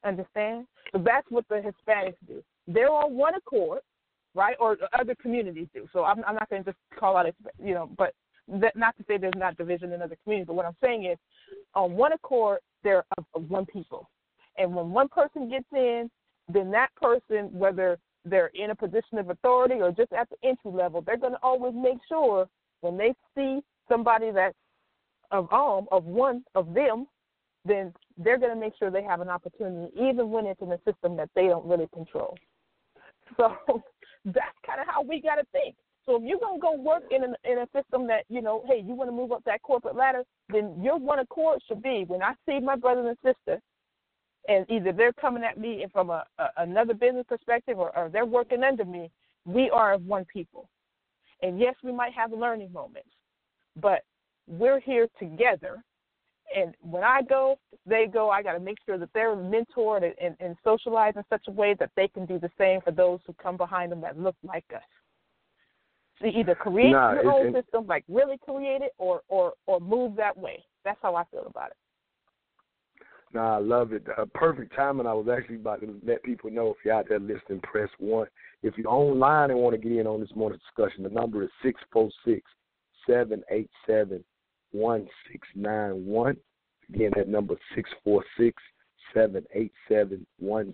[0.03, 0.65] Understand?
[0.91, 2.41] So that's what the Hispanics do.
[2.67, 3.81] They're on one accord,
[4.33, 4.55] right?
[4.59, 5.87] Or other communities do.
[5.93, 7.27] So I'm, I'm not going to just call out,
[7.63, 8.13] you know, but
[8.47, 10.47] that, not to say there's not division in other communities.
[10.47, 11.17] But what I'm saying is,
[11.75, 14.09] on one accord, they're of, of one people.
[14.57, 16.09] And when one person gets in,
[16.51, 20.71] then that person, whether they're in a position of authority or just at the entry
[20.71, 22.47] level, they're going to always make sure
[22.81, 24.55] when they see somebody that's
[25.31, 27.07] of um of one of them,
[27.65, 30.79] then they're going to make sure they have an opportunity, even when it's in a
[30.85, 32.37] system that they don't really control.
[33.37, 33.55] So
[34.25, 35.75] that's kind of how we got to think.
[36.05, 38.83] So if you're to go work in a, in a system that you know, hey,
[38.85, 42.23] you want to move up that corporate ladder, then your one accord should be when
[42.23, 43.61] I see my brother and sister,
[44.47, 48.25] and either they're coming at me from a, a another business perspective or, or they're
[48.25, 49.11] working under me,
[49.45, 50.67] we are of one people.
[51.41, 53.09] And yes, we might have learning moments,
[53.75, 54.01] but
[54.47, 55.83] we're here together.
[56.55, 58.29] And when I go, they go.
[58.29, 61.51] I got to make sure that they're mentored and, and, and socialized in such a
[61.51, 64.35] way that they can do the same for those who come behind them that look
[64.43, 64.81] like us.
[66.19, 70.15] So either create nah, your own system, like really create it, or or or move
[70.17, 70.63] that way.
[70.83, 71.77] That's how I feel about it.
[73.33, 74.05] Nah, I love it.
[74.33, 75.07] Perfect timing.
[75.07, 78.27] I was actually about to let people know if you're out there listening, press one.
[78.61, 81.49] If you're online and want to get in on this morning's discussion, the number is
[81.63, 82.41] six four six
[83.07, 84.23] seven eight seven
[84.71, 86.35] one six nine one.
[86.93, 88.61] Again, that number six four six
[89.13, 90.73] seven eight seven one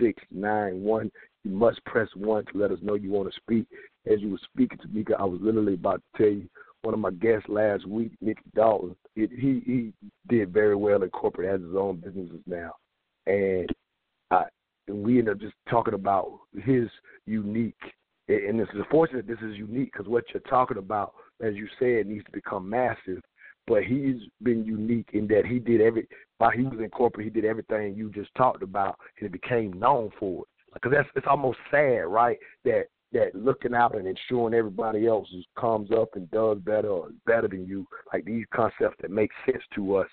[0.00, 1.10] six nine one.
[1.44, 3.66] You must press one to let us know you want to speak.
[4.10, 6.48] As you were speaking to me, I was literally about to tell you
[6.82, 8.96] one of my guests last week, Nicky Dalton.
[9.18, 9.92] It, he he
[10.28, 12.70] did very well in corporate, has his own businesses now,
[13.26, 13.68] and
[14.30, 14.44] I
[14.86, 16.88] and we end up just talking about his
[17.26, 17.74] unique.
[18.28, 22.24] And it's unfortunate this is unique because what you're talking about, as you said, needs
[22.26, 23.20] to become massive.
[23.66, 26.06] But he's been unique in that he did every
[26.36, 29.72] while he was in corporate, he did everything you just talked about, and it became
[29.72, 30.48] known for it.
[30.74, 32.38] Because that's it's almost sad, right?
[32.64, 35.28] That that looking out and ensuring everybody else
[35.58, 39.30] comes up and does better or is better than you, like these concepts that make
[39.46, 40.08] sense to us,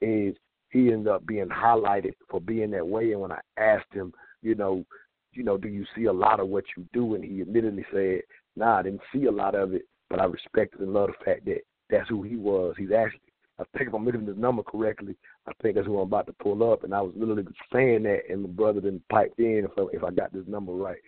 [0.00, 0.34] is
[0.70, 3.12] he ended up being highlighted for being that way.
[3.12, 4.84] And when I asked him, you know,
[5.32, 7.14] you know, do you see a lot of what you do?
[7.14, 8.20] And he admittedly said,
[8.56, 11.44] Nah, I didn't see a lot of it, but I respected and love the fact
[11.46, 12.74] that that's who he was.
[12.78, 13.20] He's actually,
[13.58, 15.16] I think if I'm looking the number correctly,
[15.46, 16.84] I think that's who I'm about to pull up.
[16.84, 20.04] And I was literally saying that, and the brother then piped in if I, if
[20.04, 20.98] I got this number right.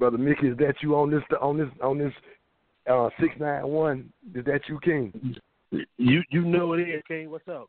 [0.00, 2.12] Brother Mickey, is that you on this on this on this
[2.90, 4.10] uh six nine one?
[4.34, 5.36] Is that you, King?
[5.98, 7.30] You you know it is, King.
[7.30, 7.68] What's up?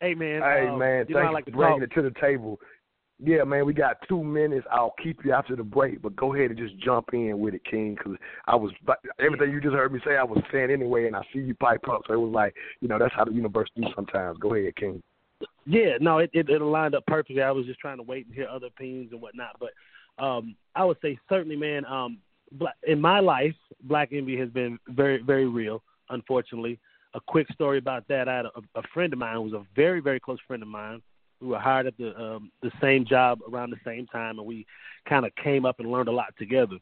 [0.00, 0.42] Hey man.
[0.42, 1.88] Hey um, man, thanks I like for bringing talk.
[1.90, 2.58] it to the table.
[3.22, 4.66] Yeah, man, we got two minutes.
[4.72, 7.62] I'll keep you after the break, but go ahead and just jump in with it,
[7.70, 8.72] King, because I was
[9.20, 10.16] everything you just heard me say.
[10.16, 12.88] I was saying anyway, and I see you pipe up, so it was like, you
[12.88, 14.38] know, that's how the universe do sometimes.
[14.38, 15.02] Go ahead, King.
[15.66, 17.42] Yeah, no, it, it it aligned up perfectly.
[17.42, 19.70] I was just trying to wait and hear other opinions and whatnot, but
[20.20, 21.84] um, I would say certainly, man.
[21.86, 22.18] Um,
[22.86, 23.54] in my life,
[23.84, 25.82] black envy has been very, very real.
[26.08, 26.78] Unfortunately,
[27.14, 28.28] a quick story about that.
[28.28, 30.68] I had a, a friend of mine who was a very, very close friend of
[30.68, 31.00] mine.
[31.40, 34.66] We were hired at the um, the same job around the same time, and we
[35.08, 36.76] kind of came up and learned a lot together.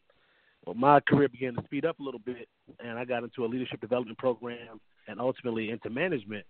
[0.64, 2.48] Well, my career began to speed up a little bit,
[2.80, 6.44] and I got into a leadership development program, and ultimately into management.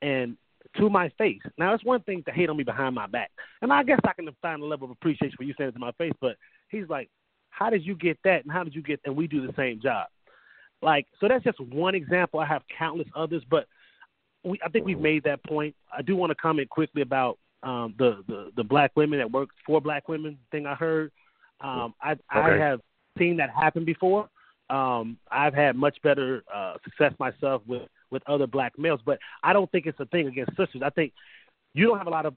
[0.00, 0.36] And
[0.76, 1.42] to my face.
[1.58, 3.30] Now, it's one thing to hate on me behind my back,
[3.62, 5.78] and I guess I can find a level of appreciation for you saying it to
[5.78, 6.12] my face.
[6.20, 6.36] But
[6.68, 7.10] he's like,
[7.50, 8.44] "How did you get that?
[8.44, 10.08] And how did you get?" And we do the same job.
[10.82, 12.40] Like, so that's just one example.
[12.40, 13.66] I have countless others, but
[14.42, 15.74] we, I think we've made that point.
[15.96, 19.48] I do want to comment quickly about um, the, the the black women that work
[19.66, 20.66] for black women thing.
[20.66, 21.10] I heard.
[21.60, 22.80] Um, I I have
[23.18, 24.28] seen that happen before.
[24.70, 29.52] Um, I've had much better uh, success myself with with other black males, but I
[29.52, 30.82] don't think it's a thing against sisters.
[30.84, 31.12] I think
[31.74, 32.34] you don't have a lot of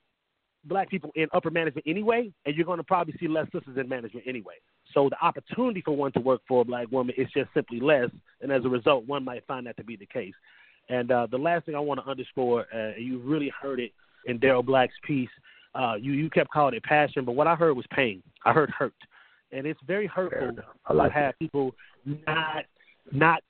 [0.66, 3.88] black people in upper management anyway, and you're going to probably see less sisters in
[3.88, 4.56] management anyway.
[4.94, 8.10] So the opportunity for one to work for a black woman is just simply less,
[8.42, 10.34] and as a result, one might find that to be the case.
[10.90, 13.92] And uh, the last thing I want to underscore, uh, you really heard it
[14.26, 15.30] in Daryl Black's piece.
[15.76, 18.24] Uh, you you kept calling it passion, but what I heard was pain.
[18.46, 18.94] I heard hurt,
[19.52, 22.66] and it's very hurtful I like to have people not
[23.12, 23.44] not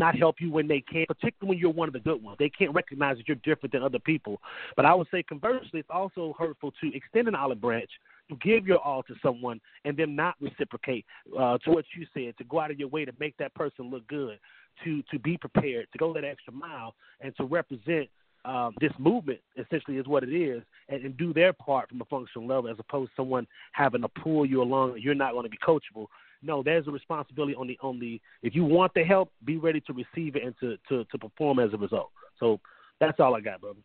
[0.00, 2.36] not help you when they can, particularly when you're one of the good ones.
[2.40, 4.40] They can't recognize that you're different than other people.
[4.74, 7.90] But I would say conversely, it's also hurtful to extend an olive branch
[8.30, 11.04] to give your all to someone and them not reciprocate
[11.38, 13.90] uh, to what you said, to go out of your way to make that person
[13.90, 14.38] look good,
[14.84, 18.08] to to be prepared, to go that extra mile, and to represent
[18.44, 22.04] um, this movement essentially is what it is, and, and do their part from a
[22.06, 24.98] functional level, as opposed to someone having to pull you along.
[24.98, 26.06] You're not going to be coachable.
[26.42, 28.20] No, there's a responsibility on the on the.
[28.42, 31.58] If you want the help, be ready to receive it and to to, to perform
[31.58, 32.10] as a result.
[32.38, 32.60] So
[32.98, 33.80] that's all I got, brother.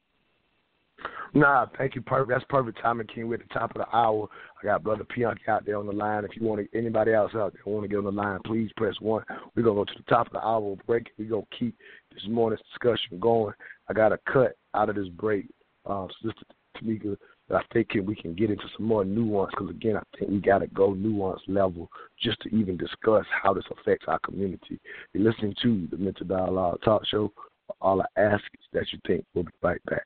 [1.33, 2.01] Nah, thank you.
[2.01, 2.29] Perfect.
[2.29, 3.27] That's perfect timing, King.
[3.27, 4.27] We're at the top of the hour.
[4.61, 6.23] I got brother Pionk out there on the line.
[6.23, 8.71] If you want to, anybody else out there want to get on the line, please
[8.77, 9.23] press one.
[9.53, 11.07] We're gonna go to the top of the hour break.
[11.17, 11.75] We're gonna keep
[12.13, 13.53] this morning's discussion going.
[13.89, 15.47] I got a cut out of this break,
[15.85, 16.45] um, Sister
[16.77, 17.17] Tamika.
[17.51, 20.59] I think we can get into some more nuance because again, I think we got
[20.59, 21.89] to go nuance level
[22.19, 24.79] just to even discuss how this affects our community.
[25.13, 27.31] You're listening to the Mental Dialogue Talk Show.
[27.81, 29.25] All I ask is that you think.
[29.33, 30.05] We'll be right back.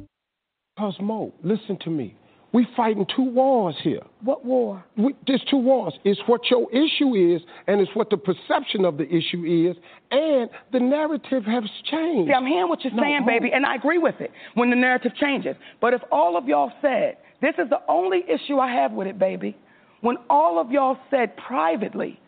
[0.77, 2.15] Cosmo, listen to me.
[2.53, 4.01] We fighting two wars here.
[4.23, 4.83] What war?
[4.97, 5.93] We, there's two wars.
[6.03, 9.77] It's what your issue is, and it's what the perception of the issue is,
[10.11, 12.29] and the narrative has changed.
[12.29, 14.75] See, I'm hearing what you're No, saying, baby, and I agree with it when the
[14.75, 15.55] narrative changes.
[15.79, 19.17] But if all of y'all said, this is the only issue I have with it,
[19.17, 19.55] baby,
[20.01, 22.19] when all of y'all said privately,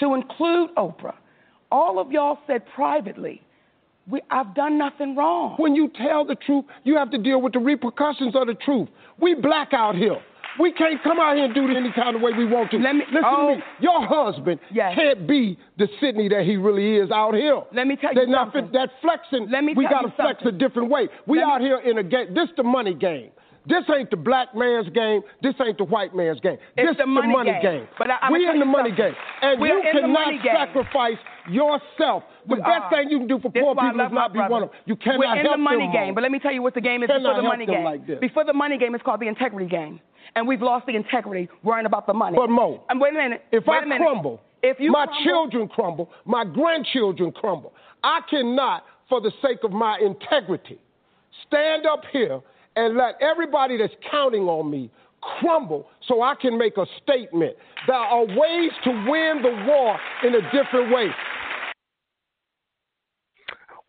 [0.00, 1.14] to include Oprah,
[1.72, 3.42] all of y'all said privately,
[4.10, 5.54] we, I've done nothing wrong.
[5.58, 8.88] When you tell the truth, you have to deal with the repercussions of the truth.
[9.20, 10.16] We black out here.
[10.58, 12.78] We can't come out here and do this any kind of way we want to.
[12.78, 13.50] Let me, Listen oh.
[13.50, 13.62] to me.
[13.80, 17.62] Your husband can't be the Sidney that he really is out here.
[17.72, 18.64] Let me tell They're you not something.
[18.64, 19.48] fit- that flexing.
[19.50, 21.08] Let me we gotta you flex a different way.
[21.26, 22.34] We Let me- out here in a game.
[22.34, 23.30] This the money game.
[23.70, 25.22] This ain't the black man's game.
[25.42, 26.58] This ain't the white man's game.
[26.76, 27.62] It's this the the money money game.
[27.62, 27.88] game.
[27.96, 29.06] But I- we tell in the money something.
[29.06, 31.18] game, and We're you cannot sacrifice
[31.48, 32.24] yourself.
[32.48, 32.90] The We best are.
[32.90, 34.78] thing you can do for This poor people is not be one of them.
[34.86, 36.74] You cannot We're in help the money them game, but let me tell you what
[36.74, 37.84] the game is before the money game.
[37.84, 38.06] like.
[38.20, 40.00] Before the money game, it's called the integrity game,
[40.34, 42.36] and we've lost the integrity worrying about the money.
[42.36, 43.44] But Mo, and wait a minute.
[43.52, 44.02] If wait I minute.
[44.04, 47.72] crumble, if you my crumble- children crumble, my grandchildren crumble.
[48.02, 50.78] I cannot, for the sake of my integrity,
[51.46, 52.40] stand up here
[52.76, 54.90] and let everybody that's counting on me
[55.20, 57.56] crumble so I can make a statement.
[57.86, 61.08] There are ways to win the war in a different way.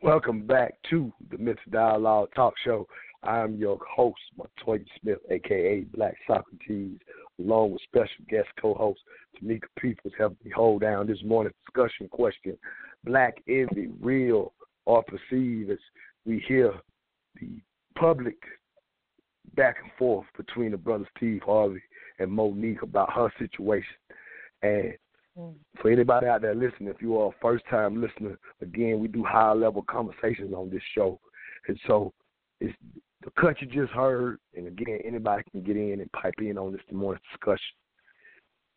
[0.03, 2.87] Welcome back to the Mental Dialogue Talk Show.
[3.23, 6.97] I'm your host, Montoya Smith, aka Black Socrates,
[7.39, 8.99] along with special guest co-host
[9.37, 12.57] Tamika Peoples, helping me hold down this morning's discussion question:
[13.03, 14.53] Black envy, real
[14.85, 15.69] or perceived?
[15.69, 15.77] As
[16.25, 16.73] we hear
[17.39, 17.61] the
[17.95, 18.37] public
[19.55, 21.81] back and forth between the brother Steve Harvey
[22.19, 23.95] and Mo'Nique about her situation,
[24.61, 24.93] and
[25.37, 25.53] mm.
[25.81, 29.23] for anybody out there listening, if you are a first time listener, again, we do
[29.23, 31.19] high level conversations on this show.
[31.67, 32.13] And so
[32.59, 32.75] it's
[33.23, 36.71] the cut you just heard, and again, anybody can get in and pipe in on
[36.71, 37.75] this morning's discussion.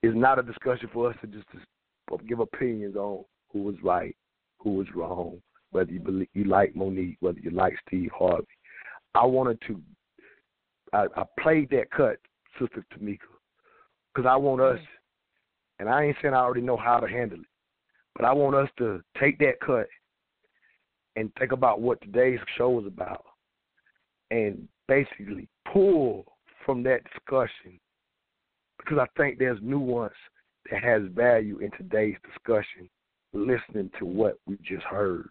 [0.02, 4.14] It's not a discussion for us to just to give opinions on who was right,
[4.58, 5.40] who was wrong,
[5.70, 8.46] whether you believe you like Mo'Nique, whether you like Steve Harvey.
[9.14, 9.80] I wanted to
[10.94, 12.16] I, I played that cut,
[12.58, 13.18] Sister Tamika,
[14.14, 14.78] because I want us
[15.78, 17.46] and I ain't saying I already know how to handle it,
[18.14, 19.88] but I want us to take that cut
[21.16, 23.24] and think about what today's show is about
[24.30, 26.24] and basically pull
[26.64, 27.78] from that discussion
[28.78, 30.14] because I think there's nuance
[30.70, 32.88] that has value in today's discussion
[33.32, 35.28] listening to what we just heard.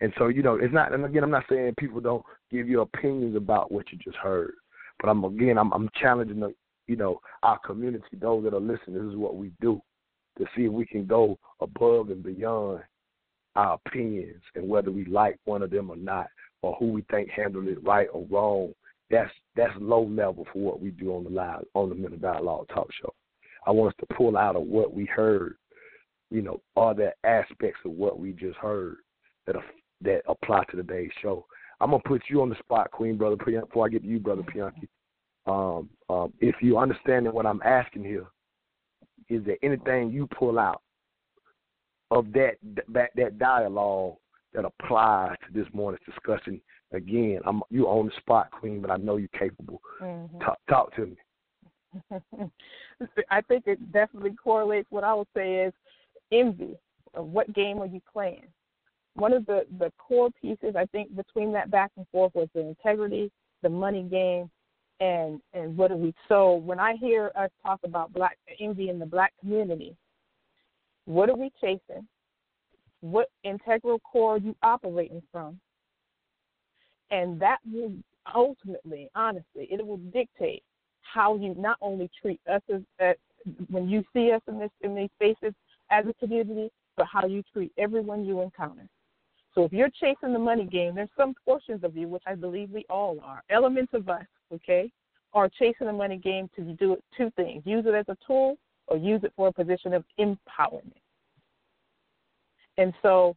[0.00, 2.80] And so, you know, it's not and again I'm not saying people don't give you
[2.80, 4.52] opinions about what you just heard.
[5.00, 6.54] But I'm again I'm I'm challenging the
[6.86, 9.80] you know, our community, those that are listening, this is what we do
[10.38, 12.80] to see if we can go above and beyond
[13.56, 16.28] our opinions and whether we like one of them or not,
[16.62, 18.72] or who we think handled it right or wrong.
[19.10, 22.66] That's that's low level for what we do on the live on the Mental Dialogue
[22.74, 23.14] Talk Show.
[23.66, 25.56] I want us to pull out of what we heard.
[26.30, 28.96] You know, all the aspects of what we just heard
[29.46, 29.64] that are,
[30.02, 31.46] that apply to today's show?
[31.80, 34.18] I'm gonna put you on the spot, Queen Brother Priyan, before I get to you,
[34.18, 34.88] Brother Pianki.
[35.46, 38.26] Um, um, if you understanding what I'm asking here,
[39.28, 40.82] is there anything you pull out
[42.10, 42.56] of that
[42.88, 44.16] that, that dialogue
[44.54, 46.60] that applies to this morning's discussion
[46.92, 49.80] again, I'm you on the spot, Queen, but I know you're capable.
[50.00, 50.40] Mhm.
[50.40, 51.16] Talk, talk to me.
[53.30, 54.90] I think it definitely correlates.
[54.90, 55.72] What I would say is
[56.32, 56.78] envy.
[57.14, 58.46] Of what game are you playing?
[59.16, 62.60] One of the the core pieces I think between that back and forth was the
[62.60, 63.30] integrity,
[63.62, 64.50] the money game,
[65.00, 66.14] and and what are we?
[66.28, 69.96] So when I hear us talk about black envy in the black community,
[71.06, 72.06] what are we chasing?
[73.00, 75.60] What integral core are you operating from?
[77.10, 77.92] And that will
[78.34, 80.62] ultimately, honestly, it will dictate
[81.02, 83.16] how you not only treat us as, as
[83.70, 85.54] when you see us in this in these spaces
[85.90, 88.88] as a community, but how you treat everyone you encounter.
[89.56, 92.70] So if you're chasing the money game, there's some portions of you, which I believe
[92.70, 94.92] we all are, elements of us, okay,
[95.32, 98.98] are chasing the money game to do two things: use it as a tool or
[98.98, 101.00] use it for a position of empowerment.
[102.76, 103.34] And so,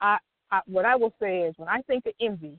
[0.00, 0.18] I,
[0.50, 2.58] I what I will say is when I think of envy,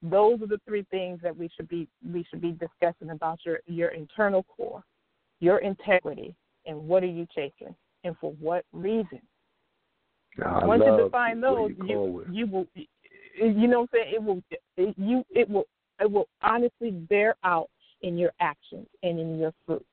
[0.00, 3.58] those are the three things that we should be we should be discussing about your
[3.66, 4.84] your internal core,
[5.40, 6.36] your integrity,
[6.66, 7.74] and what are you chasing,
[8.04, 9.20] and for what reason.
[10.44, 14.14] I Once you define those, you you you will you know what I'm saying.
[14.14, 14.42] It will
[14.76, 15.64] it, you it will
[16.00, 17.68] it will honestly bear out
[18.02, 19.84] in your actions and in your fruit.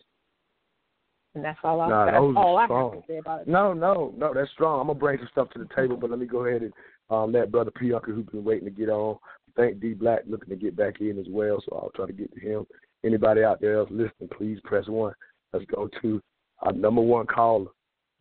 [1.33, 2.91] And that's all I Nah, that's all I strong.
[2.93, 3.47] have to say about it.
[3.47, 4.81] No, no, no, that's strong.
[4.81, 6.73] I'm gonna bring some stuff to the table, but let me go ahead and
[7.09, 9.17] um, let brother Pianki, who's been waiting to get on,
[9.55, 11.61] thank D Black looking to get back in as well.
[11.67, 12.65] So I'll try to get to him.
[13.03, 15.13] Anybody out there else listening, please press one.
[15.53, 16.21] Let's go to
[16.59, 17.69] our number one caller,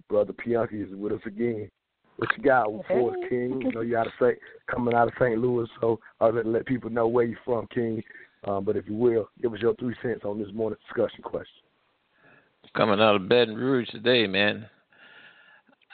[0.08, 1.70] brother Pianki is with us again.
[2.16, 3.60] What you got for us, King?
[3.60, 4.38] You know you out of St.
[4.68, 5.38] coming out of St.
[5.38, 8.02] Louis, so I'll let- let people know where you're from, King.
[8.44, 11.62] Um, but if you will, give us your three cents on this morning's discussion question.
[12.74, 14.68] coming out of Baton Rouge today, man.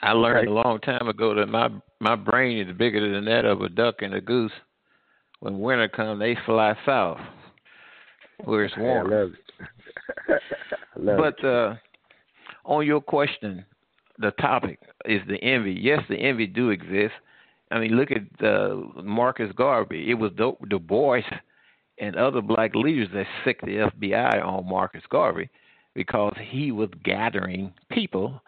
[0.01, 1.69] I learned a long time ago that my
[1.99, 4.51] my brain is bigger than that of a duck and a goose.
[5.41, 7.19] When winter comes, they fly south,
[8.45, 9.39] where it's I love it.
[10.95, 11.35] I love it.
[11.41, 11.75] But uh,
[12.65, 13.63] on your question,
[14.21, 15.77] the topic is the envy.
[15.79, 17.13] Yes, the envy do exist.
[17.71, 20.09] I mean, look at uh, Marcus Garvey.
[20.09, 21.21] It was Du Du Bois
[21.99, 25.49] and other black leaders that sicked the FBI on Marcus Garvey
[25.93, 28.41] because he was gathering people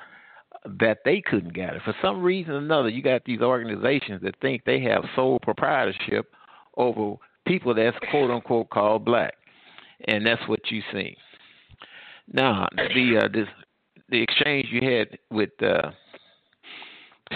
[0.80, 1.82] that they couldn't gather.
[1.84, 6.32] For some reason or another, you got these organizations that think they have sole proprietorship
[6.78, 7.16] over
[7.46, 9.36] people that's quote unquote called black,
[10.08, 11.16] and that's what you see.
[12.32, 13.48] Now, the uh, this
[14.14, 15.90] the exchange you had with uh,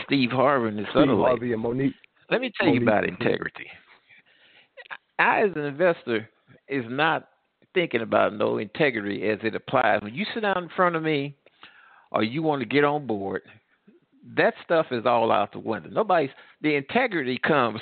[0.05, 1.15] Steve Harvey and this Steve other.
[1.15, 1.93] Harvey and Mo'Nique.
[2.29, 3.65] Let me tell you about integrity.
[5.17, 6.29] I, as an investor,
[6.67, 7.29] is not
[7.73, 10.01] thinking about no integrity as it applies.
[10.01, 11.35] When you sit down in front of me,
[12.11, 13.41] or you want to get on board,
[14.35, 15.89] that stuff is all out the window.
[15.89, 16.29] Nobody's
[16.61, 17.79] the integrity comes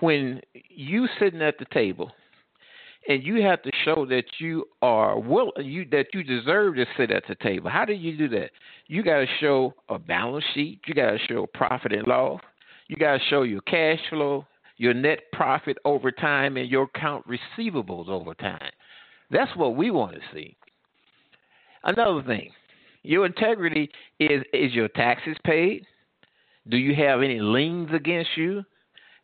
[0.00, 2.10] when you sitting at the table
[3.08, 7.10] and you have to show that you are will you that you deserve to sit
[7.10, 7.70] at the table.
[7.70, 8.50] How do you do that?
[8.86, 10.80] You got to show a balance sheet.
[10.86, 12.40] You got to show profit and loss.
[12.88, 14.46] You got to show your cash flow,
[14.76, 18.70] your net profit over time, and your account receivables over time.
[19.30, 20.56] That's what we want to see.
[21.84, 22.50] Another thing,
[23.02, 23.90] your integrity
[24.20, 25.86] is is your taxes paid?
[26.68, 28.62] Do you have any liens against you?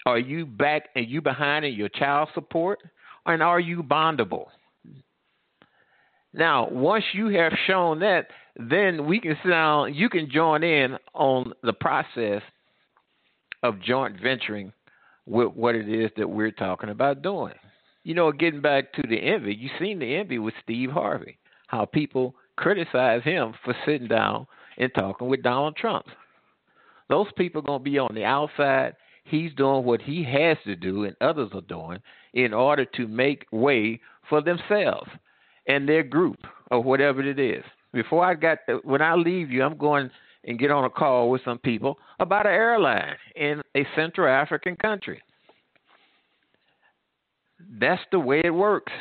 [0.07, 2.81] Are you back and you behind in your child support?
[3.29, 4.47] And are you bondable?
[6.33, 9.95] Now, once you have shown that, then we can down.
[9.95, 12.43] You can join in on the process
[13.63, 14.73] of joint venturing
[15.27, 17.55] with what it is that we're talking about doing.
[18.03, 21.85] You know, getting back to the envy, you seen the envy with Steve Harvey, how
[21.85, 24.47] people criticize him for sitting down
[24.79, 26.07] and talking with Donald Trump.
[27.11, 28.95] Those people are going to be on the outside.
[29.29, 31.99] He's doing what he has to do, and others are doing
[32.35, 35.11] in order to make way for themselves
[35.67, 36.39] and their group
[36.71, 37.65] or whatever it is.
[37.93, 40.11] Before I got, when I leave you, I'm going
[40.45, 44.77] and get on a call with some people about an airline in a Central African
[44.77, 45.21] country.
[47.79, 48.93] That's the way it works.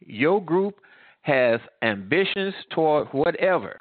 [0.00, 0.80] Your group
[1.22, 3.78] has ambitions toward whatever.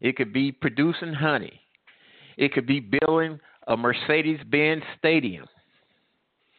[0.00, 1.60] It could be producing honey.
[2.36, 5.46] It could be building a Mercedes Benz stadium.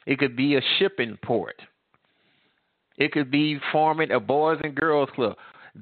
[0.05, 1.61] It could be a shipping port.
[2.97, 5.35] It could be forming a boys and girls club.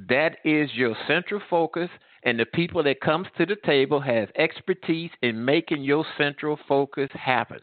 [0.10, 1.90] That is your central focus,
[2.24, 7.10] and the people that comes to the table has expertise in making your central focus
[7.14, 7.60] happen.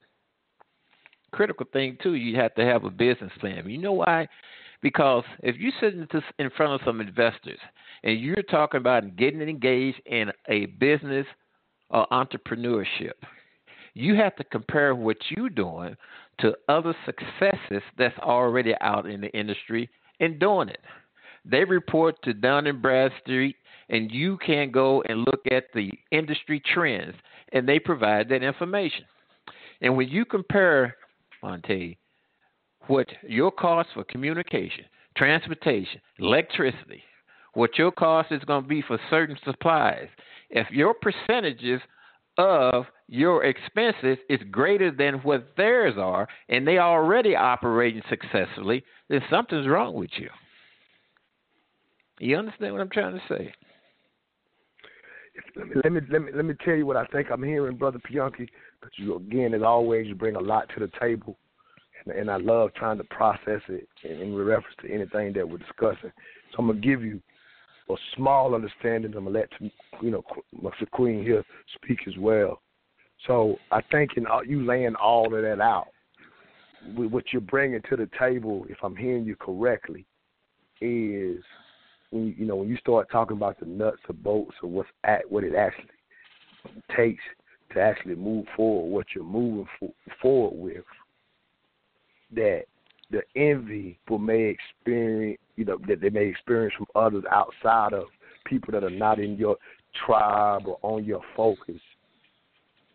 [1.32, 3.68] Critical thing too, you have to have a business plan.
[3.68, 4.28] You know why?
[4.82, 5.94] Because if you sit
[6.39, 7.59] in front of some investors
[8.02, 11.26] and you're talking about getting engaged in a business
[11.90, 13.12] or entrepreneurship,
[13.94, 15.97] you have to compare what you're doing
[16.40, 19.89] to other successes that's already out in the industry
[20.20, 20.81] and doing it.
[21.44, 23.56] They report to Dun and Bradstreet,
[23.89, 27.14] and you can go and look at the industry trends,
[27.52, 29.05] and they provide that information.
[29.81, 30.97] And when you compare,
[31.43, 31.98] Monte,
[32.86, 34.85] what your cost for communication,
[35.16, 37.02] transportation, electricity,
[37.55, 40.09] what your cost is going to be for certain supplies,
[40.51, 41.81] if your percentages
[42.39, 48.82] of your expenses is greater than what theirs are, and they are already operating successfully,
[49.10, 50.30] then something's wrong with you.
[52.18, 53.52] You understand what I'm trying to say?
[55.56, 57.76] Let me let me let me, let me tell you what I think I'm hearing,
[57.76, 58.48] brother Pianki.
[58.80, 61.36] Because you again, as always, you bring a lot to the table,
[62.06, 65.59] and, and I love trying to process it in, in reference to anything that we're
[65.59, 66.12] discussing.
[66.52, 67.20] So I'm gonna give you
[67.90, 69.12] a small understanding.
[69.14, 69.51] I'm gonna let
[70.01, 70.24] you know
[70.62, 70.90] Mr.
[70.90, 71.44] Queen here
[71.74, 72.62] speak as well.
[73.27, 75.89] So I think in all, you laying all of that out,
[76.94, 80.05] what you're bringing to the table, if I'm hearing you correctly,
[80.81, 81.43] is
[82.11, 84.89] when you, you know when you start talking about the nuts and bolts of what's
[85.05, 85.86] at what it actually
[86.97, 87.23] takes
[87.73, 89.90] to actually move forward, what you're moving for,
[90.20, 90.85] forward with,
[92.35, 92.65] that
[93.11, 98.07] the envy will may experience, you know, that they may experience from others outside of
[98.44, 99.57] people that are not in your
[100.07, 101.81] tribe or on your focus.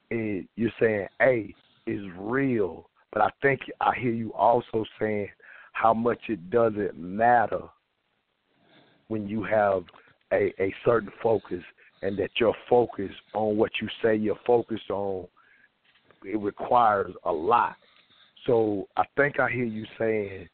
[0.10, 1.54] And you're saying, "Hey,
[1.86, 5.30] it's real, but I think I hear you also saying
[5.74, 7.62] how much it doesn't matter
[9.08, 9.84] when you have
[10.34, 11.64] a, a certain focus
[12.02, 15.28] and that your focus on what you say you're focused on
[16.24, 17.76] it requires a lot.
[18.46, 20.48] So I think I hear you saying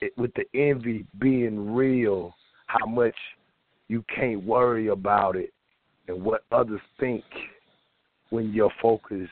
[0.00, 2.34] it, with the envy being real,
[2.66, 3.14] how much
[3.88, 5.52] you can't worry about it
[6.08, 7.24] and what others think
[8.30, 9.28] when your focus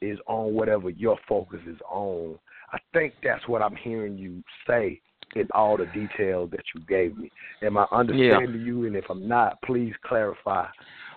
[0.00, 2.38] is on whatever your focus is on.
[2.72, 5.00] I think that's what I'm hearing you say
[5.34, 7.30] in all the details that you gave me.
[7.62, 8.66] Am I understanding yeah.
[8.66, 8.86] you?
[8.86, 10.66] And if I'm not, please clarify.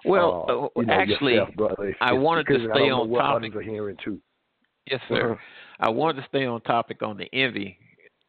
[0.05, 3.55] Well, uh, uh, you know, actually, yourself, if, I wanted to stay on what topic.
[3.55, 4.19] Are hearing too.
[4.89, 5.33] Yes, sir.
[5.33, 5.41] Uh-huh.
[5.79, 7.77] I wanted to stay on topic on the envy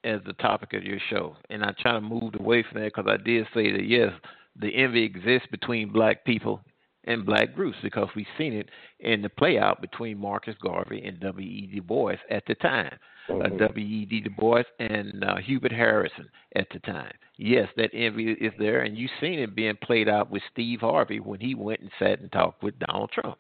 [0.05, 3.07] as the topic of your show, and I try to move away from that because
[3.09, 4.13] I did say that yes,
[4.61, 6.61] the envy exists between black people
[7.05, 8.69] and black groups because we've seen it
[9.01, 11.49] in the play out between Marcus Garvey and W.
[11.49, 11.71] E.
[11.75, 12.97] Du Bois at the time.
[13.29, 13.59] Uh, Mhm.
[13.59, 13.87] W.
[13.87, 14.05] E.
[14.05, 14.21] D.
[14.21, 17.13] Du Bois and uh, Hubert Harrison at the time.
[17.39, 21.21] Yes, that envy is there, and you've seen it being played out with Steve Harvey
[21.21, 23.39] when he went and sat and talked with Donald Trump.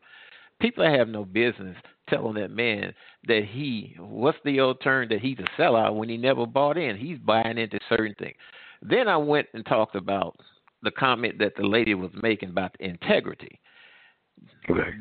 [0.60, 1.76] People have no business
[2.09, 2.94] telling that man
[3.26, 6.97] that he, what's the old term, that he's a sellout when he never bought in.
[6.97, 8.36] He's buying into certain things.
[8.82, 10.36] Then I went and talked about
[10.82, 13.60] the comment that the lady was making about the integrity.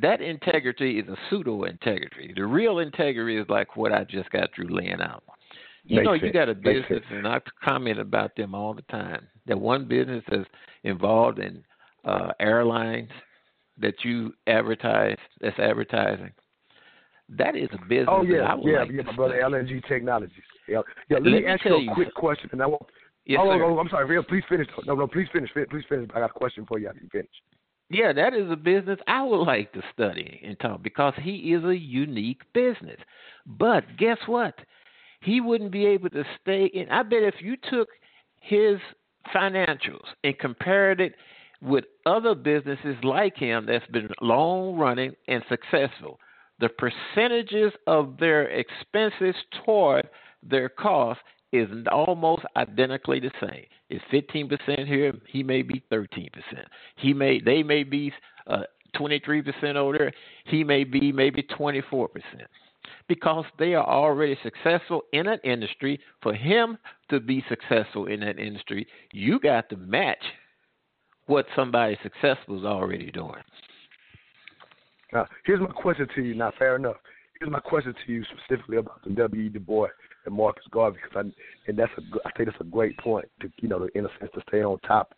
[0.02, 2.34] That integrity is a pseudo integrity.
[2.36, 5.24] The real integrity is like what I just got through laying out.
[5.84, 9.28] You Makes know, you got a business, and I comment about them all the time.
[9.48, 10.46] That one business that's
[10.84, 11.64] involved in
[12.06, 13.10] uh, airlines
[13.80, 16.32] that you advertise, that's advertising.
[17.30, 18.10] That is a business.
[18.10, 19.40] Oh yeah, yeah, like yeah, my brother.
[19.42, 20.36] LNG Technologies.
[20.68, 21.18] Yeah, yeah.
[21.18, 22.86] Let, Let me ask you you a quick question, and I won't.
[23.26, 23.64] Yes, oh, sir.
[23.64, 24.24] oh, I'm sorry, Real.
[24.24, 24.68] Please finish.
[24.86, 25.50] No, no, please finish.
[25.54, 26.10] Please finish.
[26.16, 27.30] I got a question for you after you finish.
[27.90, 31.64] Yeah, that is a business I would like to study and talk because he is
[31.66, 33.00] a unique business.
[33.46, 34.56] But guess what?
[35.22, 36.90] He wouldn't be able to stay in.
[36.90, 37.90] I bet if you took
[38.40, 38.78] his
[39.36, 41.16] financials and compared it
[41.62, 46.18] with other businesses like him that's been long running and successful,
[46.60, 49.36] the percentages of their expenses
[49.66, 50.08] toward
[50.42, 51.20] their cost
[51.52, 53.66] is almost identically the same.
[53.90, 56.30] It's 15% here, he may be 13%.
[56.96, 58.14] He may they may be
[58.48, 58.64] uh,
[58.96, 60.14] 23% over there,
[60.46, 62.08] he may be maybe 24%.
[63.08, 66.78] Because they are already successful in an industry, for him
[67.10, 70.24] to be successful in that industry, you got to match
[71.28, 73.42] what somebody successful is already doing.
[75.14, 76.36] Now, here's my question to you.
[76.36, 76.96] Now, fair enough.
[77.40, 79.44] Here's my question to you specifically about the W.
[79.44, 79.50] E.
[79.50, 79.90] Du Bois
[80.26, 83.50] and Marcus Garvey, because I and that's a I think that's a great point to
[83.62, 85.18] you know to, in a sense to stay on topic.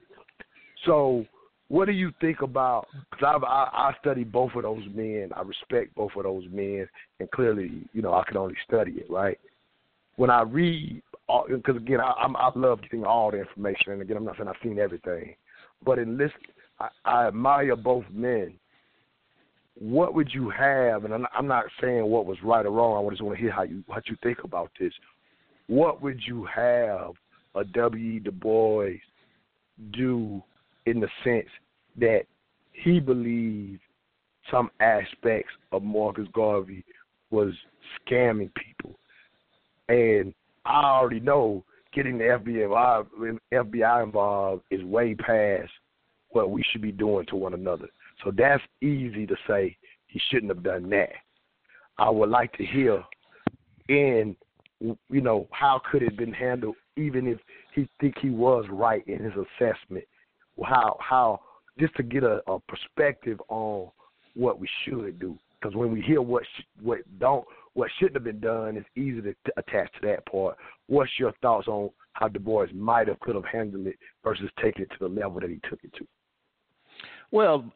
[0.85, 1.25] So,
[1.67, 2.87] what do you think about?
[3.11, 5.29] Because I, I study both of those men.
[5.35, 6.87] I respect both of those men,
[7.19, 9.39] and clearly, you know, I can only study it right.
[10.15, 11.01] When I read,
[11.49, 14.49] because again, I, I'm, I love getting all the information, and again, I'm not saying
[14.49, 15.35] I've seen everything,
[15.83, 16.37] but in listen,
[16.79, 18.53] I, I admire both men
[19.79, 21.05] what would you have?
[21.05, 23.05] And I'm not, saying what was right or wrong.
[23.05, 24.93] I just want to hear how you what you think about this.
[25.67, 27.13] What would you have
[27.55, 28.17] a W.
[28.17, 28.19] E.
[28.19, 28.97] Du Bois
[29.91, 30.41] do
[30.85, 31.49] in the sense
[31.99, 32.23] that
[32.71, 33.81] he believed
[34.51, 36.83] some aspects of Marcus Garvey
[37.31, 37.53] was
[38.01, 38.95] scamming people,
[39.87, 40.33] and
[40.65, 41.63] I already know
[41.93, 43.05] getting the FBI
[43.53, 45.71] FBI involved is way past
[46.29, 47.87] what we should be doing to one another.
[48.23, 49.77] So that's easy to say
[50.07, 51.09] he shouldn't have done that.
[51.97, 53.03] I would like to hear
[53.89, 54.35] in
[54.79, 57.39] you know how could it been handled even if
[57.73, 60.03] he think he was right in his assessment?
[60.63, 61.41] How how
[61.79, 63.89] just to get a, a perspective on
[64.35, 65.37] what we should do.
[65.59, 69.21] Because when we hear what sh- what don't what shouldn't have been done it's easy
[69.21, 70.57] to t- attach to that part.
[70.87, 74.83] What's your thoughts on how Du Bois might have could have handled it versus taking
[74.83, 76.07] it to the level that he took it to?
[77.31, 77.71] Well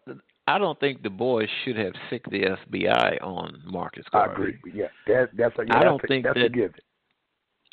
[0.48, 4.30] I don't think Du Bois should have sicked the FBI on Marcus Garvey.
[4.30, 4.58] I agree.
[4.74, 6.74] Yeah, that, that's a, yeah, I don't that's think a, that's that, a given.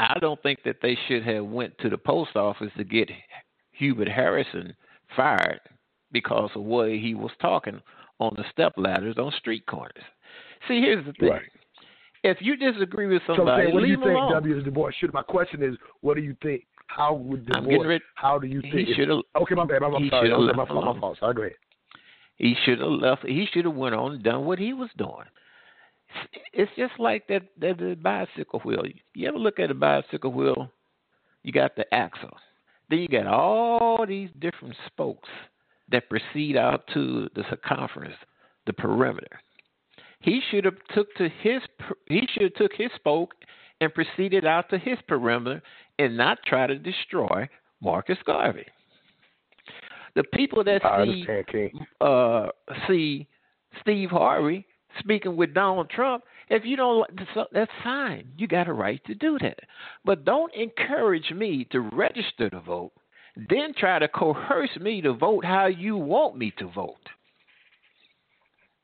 [0.00, 3.08] I don't think that they should have went to the post office to get
[3.72, 4.74] Hubert Harrison
[5.16, 5.60] fired
[6.10, 7.80] because of what he was talking
[8.18, 9.92] on the step ladders on street corners.
[10.66, 11.30] See, here's the thing.
[11.30, 11.42] Right.
[12.24, 14.32] If you disagree with somebody, So, saying, what do you think alone.
[14.32, 15.12] W is Du Bois should?
[15.12, 16.64] My question is, what do you think?
[16.86, 17.86] How would Bois?
[17.86, 18.88] ready- How do you he think?
[18.88, 19.82] if- shoulda- Okay, my bad.
[19.82, 20.28] I'm, I'm he sorry.
[20.30, 21.18] shoulda I'm, left my, fault, my fault.
[21.20, 21.54] Sorry, go ahead.
[22.36, 23.26] He should have left.
[23.26, 25.26] He should have went on and done what he was doing.
[26.52, 28.84] It's just like that that the bicycle wheel.
[29.14, 30.70] You ever look at a bicycle wheel?
[31.42, 32.36] You got the axle.
[32.88, 35.28] Then you got all these different spokes
[35.90, 38.14] that proceed out to the circumference,
[38.66, 39.40] the perimeter.
[40.20, 41.62] He should have took to his
[42.06, 43.34] he should have took his spoke
[43.80, 45.62] and proceeded out to his perimeter
[45.98, 47.48] and not try to destroy
[47.82, 48.66] Marcus Garvey.
[50.14, 52.46] The people that I see uh,
[52.86, 53.26] see
[53.80, 54.66] Steve Harvey
[55.00, 57.08] speaking with Donald Trump, if you don't,
[57.52, 58.28] that's fine.
[58.36, 59.58] You got a right to do that,
[60.04, 62.92] but don't encourage me to register to vote.
[63.48, 66.94] Then try to coerce me to vote how you want me to vote.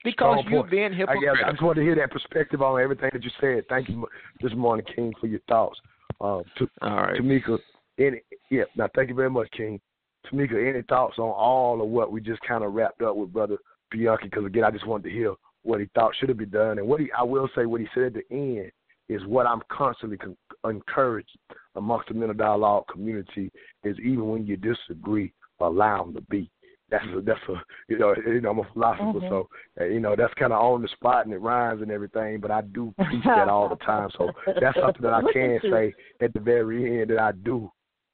[0.02, 1.46] Because you're being I, hypocritical.
[1.46, 3.64] I just wanted to hear that perspective on everything that you said.
[3.68, 4.06] Thank you
[4.40, 5.78] this morning, King, for your thoughts.
[6.20, 7.20] Um, to, All right.
[7.20, 7.58] Tamika,
[7.98, 8.64] any yeah.
[8.76, 9.78] Now, thank you very much, King.
[10.26, 13.56] Tamika, any thoughts on all of what we just kind of wrapped up with Brother
[13.92, 14.24] Pianki?
[14.24, 16.86] Because again, I just wanted to hear what he thought should have been done, and
[16.86, 18.70] what he I will say what he said at the end
[19.08, 21.36] is what I'm constantly con- encouraged
[21.74, 23.50] amongst the mental dialogue community
[23.84, 26.50] is even when you disagree, allow them to be.
[26.90, 27.54] That's a, that's a
[27.88, 29.28] you know you know I'm a philosopher, Mhm.
[29.28, 29.48] so
[29.84, 32.40] you know that's kind of on the spot and it rhymes and everything.
[32.40, 34.30] But I do preach that all the time, so
[34.60, 37.70] that's something that I can say at the very end that I do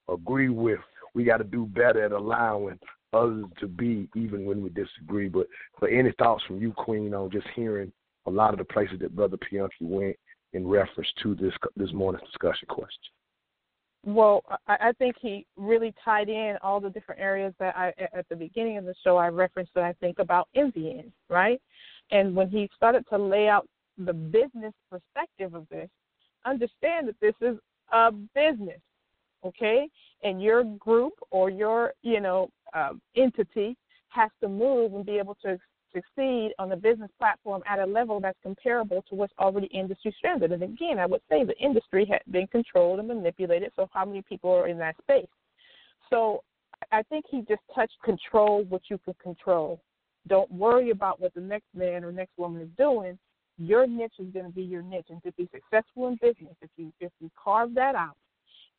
[0.09, 0.81] agree with.
[1.17, 2.79] We got to do better at allowing
[3.15, 5.29] others to be, even when we disagree.
[5.29, 5.47] But
[5.79, 7.91] for any thoughts from you, Queen, on just hearing
[8.27, 10.17] a lot of the places that Brother Pianki went
[10.53, 13.13] in reference to this this morning's discussion question.
[14.05, 18.29] Well, I, I think he really tied in all the different areas that I at
[18.29, 21.61] the beginning of the show I referenced that I think about envying, right?
[22.11, 23.67] And when he started to lay out
[23.97, 25.89] the business perspective of this,
[26.45, 27.57] understand that this is
[27.93, 28.81] a business,
[29.47, 29.89] okay?
[30.23, 33.77] And your group or your you know um, entity
[34.09, 35.59] has to move and be able to
[35.95, 40.53] succeed on the business platform at a level that's comparable to what's already industry standard.
[40.53, 44.23] And again, I would say the industry had been controlled and manipulated, so how many
[44.23, 45.29] people are in that space?
[46.11, 46.43] So
[46.93, 49.81] I think he just touched control what you can control.
[50.29, 53.19] Don't worry about what the next man or next woman is doing.
[53.59, 56.71] Your niche is going to be your niche, and to be successful in business, if
[56.77, 58.17] you if you carve that out,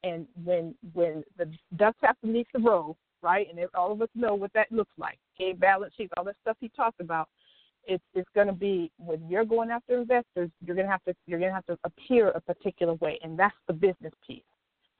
[0.03, 3.48] and when when the ducks have to meet the road, right?
[3.49, 5.19] And all of us know what that looks like.
[5.36, 7.30] Okay, balance sheets, all that stuff he talked about.
[7.86, 11.15] It's it's going to be when you're going after investors, you're going to have to
[11.26, 14.44] you're going to have to appear a particular way, and that's the business piece.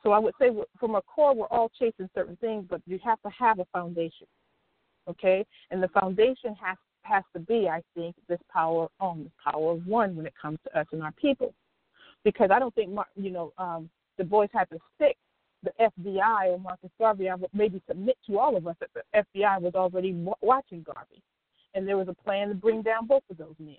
[0.04, 0.50] So I would say
[0.80, 4.28] from a core, we're all chasing certain things, but you have to have a foundation.
[5.10, 9.72] Okay, and the foundation has has to be, I think, this power on this power
[9.72, 11.54] of one when it comes to us and our people,
[12.24, 15.18] because I don't think you know um, Du Bois had to stick
[15.64, 19.02] the FBI or Marcus Garvey, I would maybe submit to all of us that the
[19.42, 21.22] FBI was already watching Garvey,
[21.74, 23.76] and there was a plan to bring down both of those men.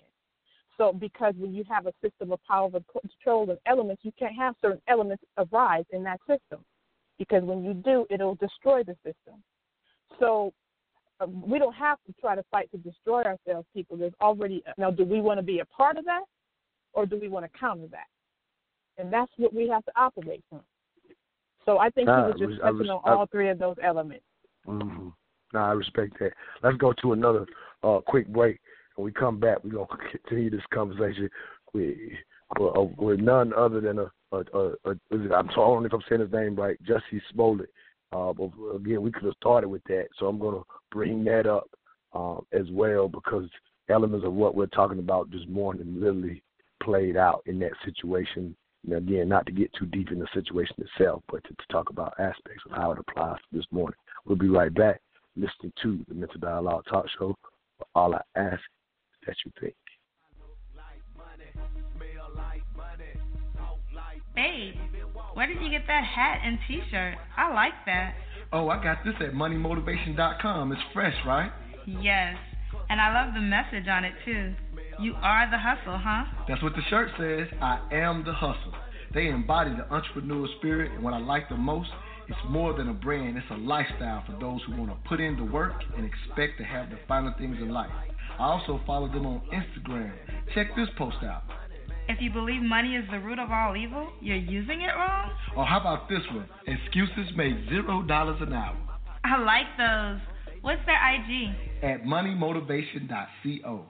[0.77, 4.35] So, because when you have a system of power and control and elements, you can't
[4.35, 6.63] have certain elements arise in that system,
[7.17, 9.41] because when you do, it'll destroy the system.
[10.19, 10.53] So,
[11.21, 13.97] um, we don't have to try to fight to destroy ourselves, people.
[13.97, 14.89] There's already now.
[14.89, 16.23] Do we want to be a part of that,
[16.93, 18.07] or do we want to counter that?
[18.99, 20.61] And that's what we have to operate from.
[21.65, 23.77] So I think Nah, he was just I touching on I- all three of those
[23.81, 24.25] elements.
[24.67, 25.09] Mm-hmm.
[25.53, 26.33] No, I respect that.
[26.61, 27.47] Let's go to another
[27.81, 28.59] uh, quick break.
[28.95, 31.29] When we come back, we're gonna continue this conversation
[31.73, 31.97] with
[32.59, 35.85] with, uh, with none other than a, a, a, a I'm sorry, I don't know
[35.85, 37.69] if I'm saying his name right, Jussie Smollett.
[38.11, 40.61] Uh, but again, we could have started with that, so I'm gonna
[40.91, 41.69] bring that up
[42.13, 43.47] um, as well because
[43.89, 46.43] elements of what we're talking about this morning literally
[46.81, 48.55] played out in that situation.
[48.83, 51.63] You know, again, not to get too deep in the situation itself, but to, to
[51.71, 53.97] talk about aspects of how it applies this morning.
[54.25, 55.01] We'll be right back
[55.35, 57.35] listening to the Mental Dialogue Talk Show.
[57.95, 59.73] All I ask is that you think.
[64.35, 64.75] Babe,
[65.33, 67.15] where did you get that hat and T-shirt?
[67.35, 68.13] I like that.
[68.53, 70.71] Oh, I got this at moneymotivation.com.
[70.71, 71.51] It's fresh, right?
[71.85, 72.37] Yes,
[72.89, 74.53] and I love the message on it too.
[74.99, 76.25] You are the hustle, huh?
[76.47, 77.47] That's what the shirt says.
[77.61, 78.73] I am the hustle.
[79.13, 81.89] They embody the entrepreneurial spirit, and what I like the most,
[82.27, 85.37] it's more than a brand, it's a lifestyle for those who want to put in
[85.37, 87.89] the work and expect to have the finer things in life.
[88.37, 90.11] I also follow them on Instagram.
[90.53, 91.43] Check this post out.
[92.09, 95.31] If you believe money is the root of all evil, you're using it wrong?
[95.55, 96.49] Or how about this one?
[96.67, 98.75] Excuses make zero dollars an hour.
[99.23, 100.19] I like those.
[100.61, 101.55] What's their IG?
[101.83, 103.85] At moneymotivation.co.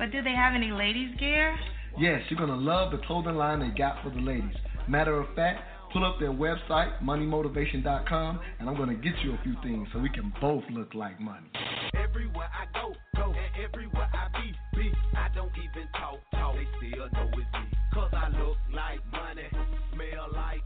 [0.00, 1.54] But do they have any ladies' gear?
[1.98, 4.56] Yes, you're going to love the clothing line they got for the ladies.
[4.88, 5.60] Matter of fact,
[5.92, 9.98] pull up their website, moneymotivation.com, and I'm going to get you a few things so
[9.98, 11.46] we can both look like money.
[12.02, 16.64] Everywhere I go, go, and everywhere I be, be, I don't even talk, talk, they
[16.78, 17.78] still know it's me.
[17.92, 19.48] Cause I look like money,
[19.92, 20.59] smell like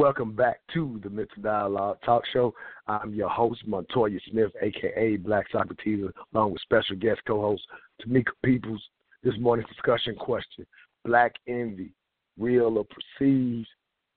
[0.00, 2.54] Welcome back to the Mental Dialogue Talk Show.
[2.88, 7.60] I'm your host, Montoya Smith, aka Black Socrates, along with special guest co-host
[8.00, 8.82] Tamika Peoples.
[9.22, 10.64] This morning's discussion question:
[11.04, 11.92] Black envy,
[12.38, 13.68] real or perceived?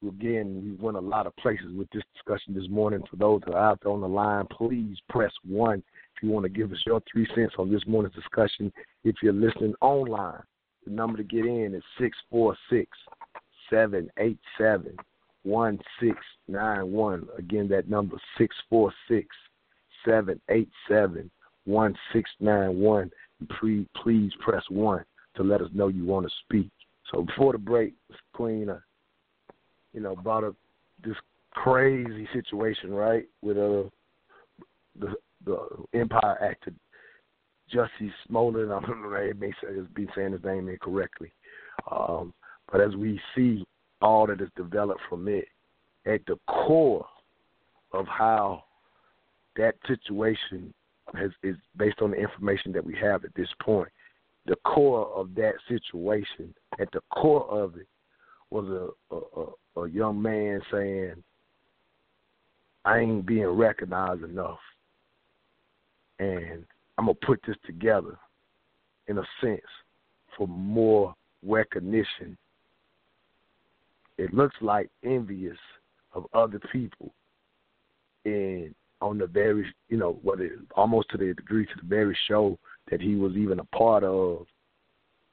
[0.08, 3.04] Again, we went a lot of places with this discussion this morning.
[3.12, 5.84] For those that are out there on the line, please press one
[6.16, 8.72] if you want to give us your three cents on this morning's discussion.
[9.04, 10.44] If you're listening online,
[10.86, 11.84] the number to get in is
[15.46, 17.20] six four six seven eight seven.
[17.26, 17.28] 1691.
[17.38, 19.28] Again, that number 646
[20.06, 21.30] 787
[21.66, 23.12] 1691.
[23.60, 25.04] Please, please press 1
[25.36, 26.70] to let us know you want to speak.
[27.12, 27.94] So before the break,
[28.34, 28.80] Queen, uh,
[29.94, 30.56] you know, brought up
[31.04, 31.16] this
[31.52, 33.84] crazy situation, right, with uh,
[35.00, 35.16] the
[35.46, 35.58] the
[35.94, 36.74] Empire actor
[37.74, 38.70] Jussie Smollett.
[38.72, 41.32] I don't know, I may say, be saying his name incorrectly.
[41.92, 42.34] Um,
[42.72, 43.66] but as we see
[44.04, 45.48] all that is developed from it
[46.06, 47.06] at the core
[47.94, 48.64] of how
[49.56, 50.74] that situation
[51.16, 53.90] has, is based on the information that we have at this point.
[54.46, 57.88] The core of that situation, at the core of it,
[58.50, 61.14] was a, a, a young man saying,
[62.84, 64.60] I ain't being recognized enough.
[66.20, 66.66] And
[66.98, 68.18] I'm going to put this together
[69.08, 69.62] in a sense
[70.38, 72.38] for more recognition
[74.24, 75.58] it looks like envious
[76.14, 77.14] of other people.
[78.26, 78.74] And
[79.04, 82.58] on the very you know what it almost to the degree to the very show
[82.90, 84.46] that he was even a part of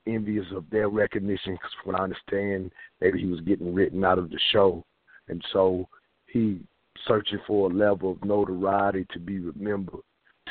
[0.06, 4.18] envious of their recognition because from what i understand maybe he was getting written out
[4.18, 4.84] of the show.
[5.28, 5.88] And so
[6.26, 6.60] he
[7.06, 10.00] searching for a level of notoriety to be remembered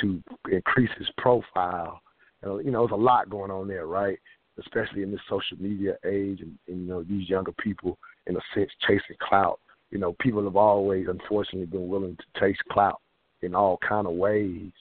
[0.01, 0.21] to
[0.51, 2.01] increase his profile.
[2.41, 4.17] And, you know there's a lot going on there right?
[4.59, 7.97] Especially in this social media age and, and you know these younger people
[8.27, 9.59] in a sense chasing clout.
[9.91, 13.01] You know, people have always unfortunately been willing to chase clout
[13.41, 14.71] in all kind of ways,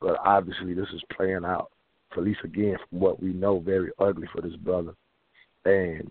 [0.00, 1.70] but obviously this is playing out,
[2.12, 4.94] for at least again from what we know, very ugly for this brother.
[5.64, 6.10] And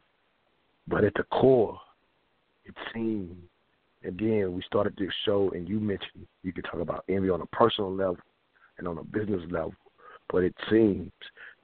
[0.87, 1.79] but at the core,
[2.65, 3.35] it seems
[4.05, 7.45] again we started this show and you mentioned you could talk about envy on a
[7.47, 8.17] personal level
[8.77, 9.73] and on a business level,
[10.31, 11.11] but it seems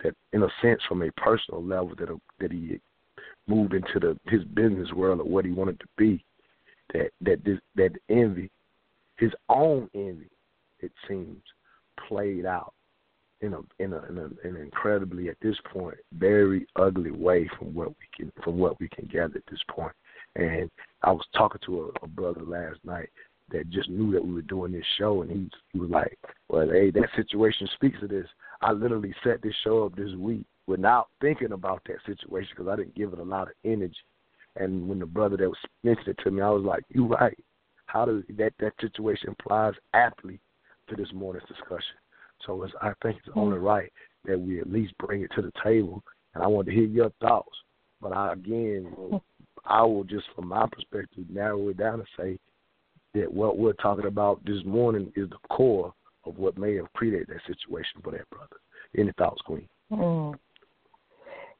[0.03, 2.09] that in a sense from a personal level that
[2.39, 2.79] that he
[3.47, 6.23] moved into the his business world of what he wanted to be,
[6.93, 8.49] that that this that envy,
[9.17, 10.29] his own envy,
[10.79, 11.41] it seems,
[12.07, 12.73] played out
[13.41, 17.73] in a in a in, a, an incredibly at this point very ugly way from
[17.73, 19.93] what we can from what we can gather at this point.
[20.35, 20.71] And
[21.03, 23.09] I was talking to a, a brother last night
[23.51, 26.17] that just knew that we were doing this show, and he he was like,
[26.49, 28.27] "Well, hey, that situation speaks to this.
[28.61, 32.75] I literally set this show up this week without thinking about that situation because I
[32.75, 33.95] didn't give it a lot of energy.
[34.55, 37.37] And when the brother that was mentioned it to me, I was like, "You right?
[37.87, 40.39] How does that that situation applies aptly
[40.89, 41.97] to this morning's discussion?"
[42.45, 43.91] So it's, I think it's only right
[44.25, 46.03] that we at least bring it to the table.
[46.33, 47.55] And I want to hear your thoughts.
[48.01, 48.93] But I, again,
[49.65, 52.39] I will just, from my perspective, narrow it down and say
[53.13, 55.93] that what we're talking about this morning is the core
[56.25, 58.57] of what may have created that situation for that brother.
[58.97, 59.67] Any thoughts, Queen?
[59.91, 60.35] Mm.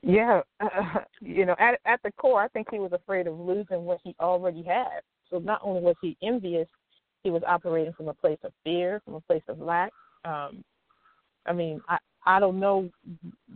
[0.04, 3.86] Yeah, uh, you know, at at the core, I think he was afraid of losing
[3.86, 5.02] what he already had.
[5.30, 6.68] So not only was he envious,
[7.24, 9.92] he was operating from a place of fear, from a place of lack.
[10.26, 10.64] Um,
[11.48, 12.90] I mean, I I don't know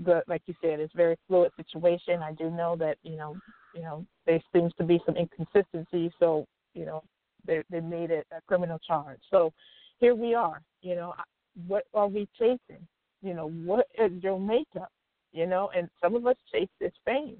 [0.06, 2.24] the like you said, it's a very fluid situation.
[2.24, 3.36] I do know that you know,
[3.76, 6.12] you know, there seems to be some inconsistency.
[6.20, 7.04] So you know,
[7.46, 9.20] they they made it a criminal charge.
[9.30, 9.52] So
[10.00, 10.62] here we are.
[10.82, 11.14] You know,
[11.68, 12.88] what are we chasing?
[13.22, 14.92] You know, what is your makeup?
[15.34, 17.38] You know, and some of us chase this fame,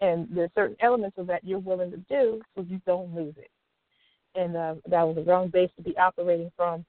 [0.00, 3.50] and there's certain elements of that you're willing to do so you don't lose it.
[4.34, 6.84] And uh, that was the wrong base to be operating from.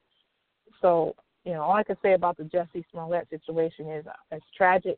[0.81, 1.15] So
[1.45, 4.97] you know, all I can say about the Jussie Smollett situation is uh, it's tragic.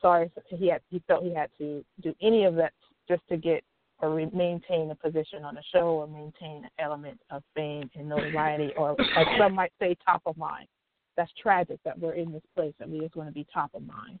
[0.00, 2.72] Sorry, he had he felt he had to do any of that
[3.08, 3.62] just to get
[4.00, 8.08] or re- maintain a position on the show or maintain an element of fame and
[8.08, 10.68] notoriety, or as some might say, top of mind.
[11.16, 13.82] That's tragic that we're in this place that we are going to be top of
[13.86, 14.18] mind,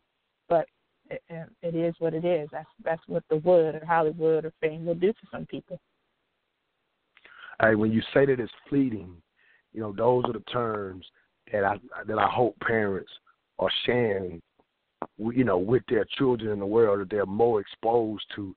[0.48, 0.66] but
[1.10, 1.22] it,
[1.62, 2.48] it is what it is.
[2.52, 5.78] That's that's what the wood or Hollywood or fame will do to some people.
[7.60, 9.16] Hey, when you say that it's fleeting,
[9.72, 11.04] you know those are the terms
[11.52, 13.10] that I that I hope parents
[13.58, 14.40] are sharing,
[15.18, 18.54] you know, with their children in the world that they're more exposed to,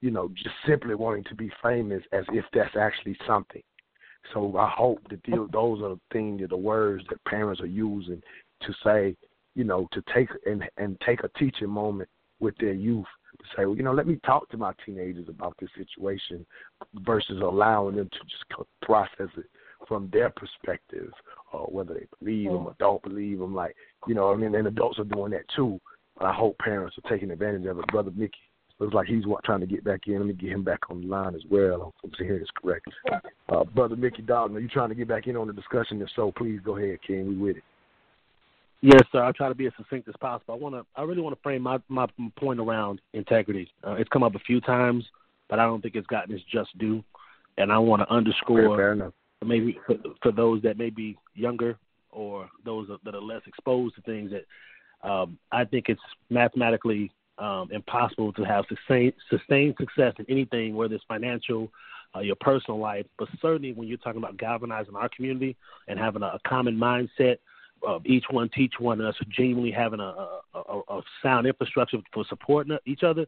[0.00, 3.62] you know, just simply wanting to be famous as if that's actually something.
[4.32, 5.20] So I hope that
[5.52, 8.20] those are the things, the words that parents are using
[8.62, 9.16] to say,
[9.54, 12.08] you know, to take and and take a teaching moment
[12.40, 13.06] with their youth
[13.38, 16.44] to say, well, you know, let me talk to my teenagers about this situation
[16.96, 19.46] versus allowing them to just process it
[19.88, 21.10] from their perspective,
[21.52, 23.54] or whether they believe them or don't believe them.
[23.54, 23.74] Like,
[24.06, 25.80] you know, I mean, and adults are doing that too.
[26.18, 27.86] But I hope parents are taking advantage of it.
[27.88, 28.38] Brother Mickey
[28.78, 30.18] looks like he's trying to get back in.
[30.18, 31.94] Let me get him back on the line as well.
[32.04, 32.86] I'm hearing this correct.
[33.48, 36.00] Uh, Brother Mickey Dalton, are you trying to get back in on the discussion?
[36.02, 37.28] If so, please go ahead, King.
[37.28, 37.62] We with it.
[38.82, 39.22] Yes, sir.
[39.22, 40.54] I'll try to be as succinct as possible.
[40.54, 40.84] I want to.
[40.96, 42.06] I really want to frame my my
[42.36, 43.70] point around integrity.
[43.86, 45.04] Uh, it's come up a few times,
[45.48, 47.02] but I don't think it's gotten its just due.
[47.58, 49.12] And I want to underscore fair, fair
[49.44, 51.78] maybe for, for those that may be younger
[52.10, 56.00] or those that are less exposed to things that um, I think it's
[56.30, 61.70] mathematically um, impossible to have sustained, sustained success in anything, whether it's financial,
[62.14, 65.56] uh, your personal life, but certainly when you're talking about galvanizing our community
[65.88, 67.38] and having a, a common mindset
[67.86, 70.14] of each one teach one, us genuinely having a,
[70.54, 73.26] a, a sound infrastructure for supporting each other,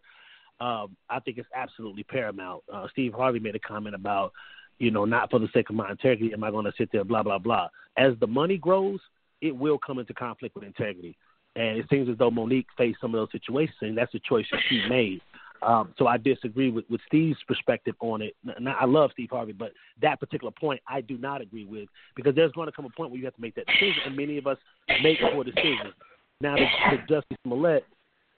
[0.61, 2.63] um, I think it's absolutely paramount.
[2.73, 4.33] Uh, Steve Harvey made a comment about
[4.79, 7.05] you know, not for the sake of my integrity am I going to sit there,
[7.05, 7.69] blah, blah, blah.
[7.97, 9.01] As the money grows,
[9.41, 11.17] it will come into conflict with integrity.
[11.57, 14.47] And it seems as though Mo'Nique faced some of those situations, and that's a choice
[14.51, 15.21] that she made.
[15.65, 18.35] Um, so I disagree with, with Steve's perspective on it.
[18.61, 19.73] Now, I love Steve Harvey, but
[20.03, 23.11] that particular point I do not agree with because there's going to come a point
[23.11, 24.59] where you have to make that decision, and many of us
[25.03, 25.95] make poor decisions.
[26.41, 27.87] Now, to, to Jussie Smollett,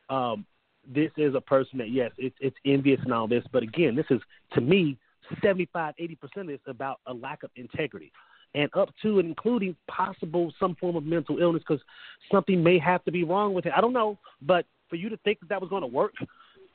[0.09, 0.47] um,
[0.87, 4.07] this is a person that, yes, it's, it's envious and all this, but again, this
[4.11, 4.21] is,
[4.55, 4.97] to me,
[5.43, 8.13] 75, 80% is about a lack of integrity.
[8.55, 11.83] And up to and including possible some form of mental illness because
[12.31, 13.73] something may have to be wrong with it.
[13.77, 16.13] I don't know, but for you to think that that was going to work,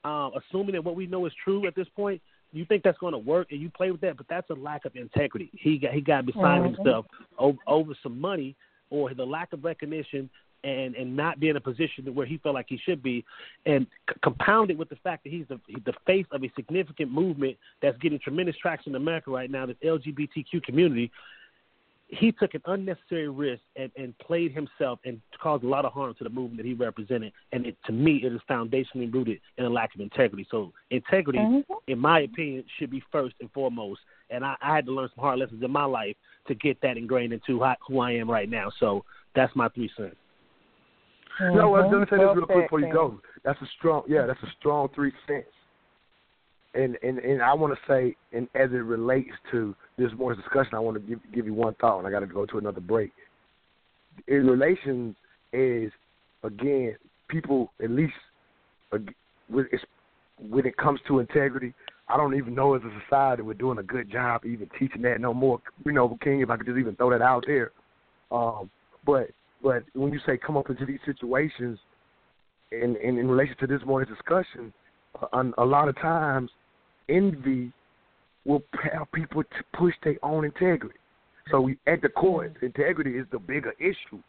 [0.03, 2.21] uh, assuming that what we know is true at this point,
[2.53, 4.85] you think that's going to work and you play with that, but that's a lack
[4.85, 5.49] of integrity.
[5.53, 6.75] He got he got beside mm-hmm.
[6.75, 7.05] himself
[7.37, 8.55] over, over some money
[8.89, 10.29] or the lack of recognition
[10.63, 13.25] and and not be in a position where he felt like he should be,
[13.65, 17.57] and c- compounded with the fact that he's the the face of a significant movement
[17.81, 21.11] that's getting tremendous traction in America right now, this LGBTQ community.
[22.13, 26.13] He took an unnecessary risk and, and played himself and caused a lot of harm
[26.17, 27.31] to the movement that he represented.
[27.53, 30.45] And it, to me, it is foundationally rooted in a lack of integrity.
[30.51, 31.73] So integrity, mm-hmm.
[31.87, 34.01] in my opinion, should be first and foremost.
[34.29, 36.17] And I, I had to learn some hard lessons in my life
[36.47, 38.69] to get that ingrained into who I, who I am right now.
[38.81, 40.15] So that's my three cents.
[41.41, 41.57] Mm-hmm.
[41.57, 43.21] No, let me say this real quick before you go.
[43.45, 45.47] That's a strong, yeah, that's a strong three cents.
[46.73, 50.73] And and and I want to say, and as it relates to this morning's discussion,
[50.73, 52.79] I want to give give you one thought, and I got to go to another
[52.79, 53.11] break.
[54.27, 55.15] In relations
[55.51, 55.91] is
[56.43, 56.95] again,
[57.27, 58.13] people at least
[58.91, 61.73] when it comes to integrity,
[62.07, 65.21] I don't even know as a society we're doing a good job even teaching that
[65.21, 65.61] no more.
[65.85, 67.71] You know, King, if I could just even throw that out there.
[68.31, 68.69] Um,
[69.05, 69.29] but
[69.63, 71.79] but when you say come up into these situations,
[72.71, 74.73] in in, in relation to this morning's discussion,
[75.33, 76.49] a, a lot of times
[77.11, 77.71] envy
[78.45, 78.63] will
[78.93, 80.95] have people to push their own integrity.
[81.51, 82.65] So we, at the core, mm-hmm.
[82.65, 84.21] integrity is the bigger issue.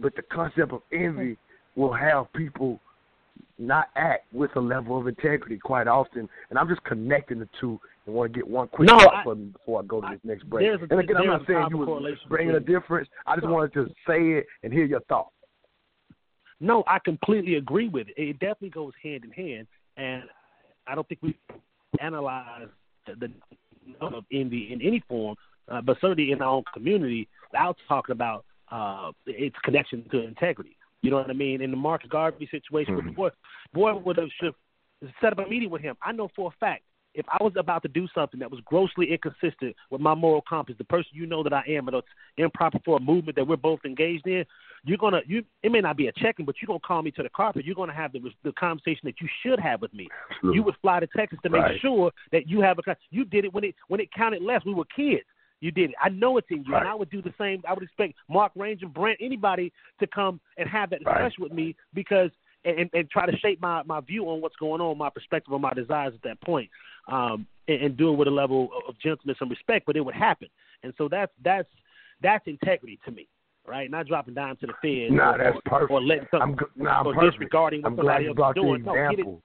[0.00, 1.36] But the concept of envy
[1.76, 2.80] will have people
[3.58, 6.28] not act with a level of integrity quite often.
[6.50, 9.50] And I'm just connecting the two and want to get one quick no, thought from
[9.50, 10.66] before I go to this next break.
[10.66, 13.08] A, and again, I'm not saying you were bringing a difference.
[13.26, 15.32] I just wanted to say it and hear your thoughts.
[16.60, 18.14] No, I completely agree with it.
[18.20, 19.66] It definitely goes hand in hand,
[19.96, 20.24] and
[20.88, 21.36] I don't think we
[22.00, 22.68] analyze
[23.06, 23.32] the, the
[24.00, 25.36] of envy in any form,
[25.68, 30.76] uh, but certainly in our own community, without talking about uh, its connection to integrity.
[31.02, 31.62] You know what I mean?
[31.62, 33.08] In the Marcus Garvey situation, mm-hmm.
[33.08, 33.30] with boy,
[33.72, 34.54] boy would have should
[35.20, 35.96] set up a meeting with him.
[36.02, 36.82] I know for a fact
[37.14, 40.76] if I was about to do something that was grossly inconsistent with my moral compass,
[40.78, 42.06] the person you know that I am, and it's
[42.36, 44.44] improper for a movement that we're both engaged in,
[44.84, 47.22] you're gonna you it may not be a checking, but you're gonna call me to
[47.22, 47.64] the carpet.
[47.64, 50.08] You're gonna have the the conversation that you should have with me.
[50.30, 50.56] Absolutely.
[50.56, 51.80] You would fly to Texas to make Right.
[51.80, 52.96] sure that you have a.
[53.10, 54.64] You did it when it when it counted less.
[54.64, 55.24] We were kids.
[55.60, 55.96] You did it.
[56.00, 57.62] I know it's in you, and I would do the same.
[57.68, 61.14] I would expect Mark Ranger, Brent, anybody to come and have that Right.
[61.14, 62.30] discussion with me because
[62.64, 65.60] and, and, try to shape my, my view on what's going on, my perspective on
[65.60, 66.68] my desires at that point,
[67.06, 69.86] um, and, and do it with a level of- of gentleness and respect.
[69.86, 70.48] But it would happen,
[70.82, 71.68] and so that's that's
[72.20, 73.28] that's integrity to me,
[73.68, 73.90] right?
[73.90, 75.14] Not dropping down to the feds.
[75.14, 75.90] Nah, or, that's perfect.
[75.90, 77.32] Or letting something I'm g- nah, I'm or perfect.
[77.32, 78.82] disregarding what I'm glad somebody you else brought the doing.
[78.84, 79.42] No, example.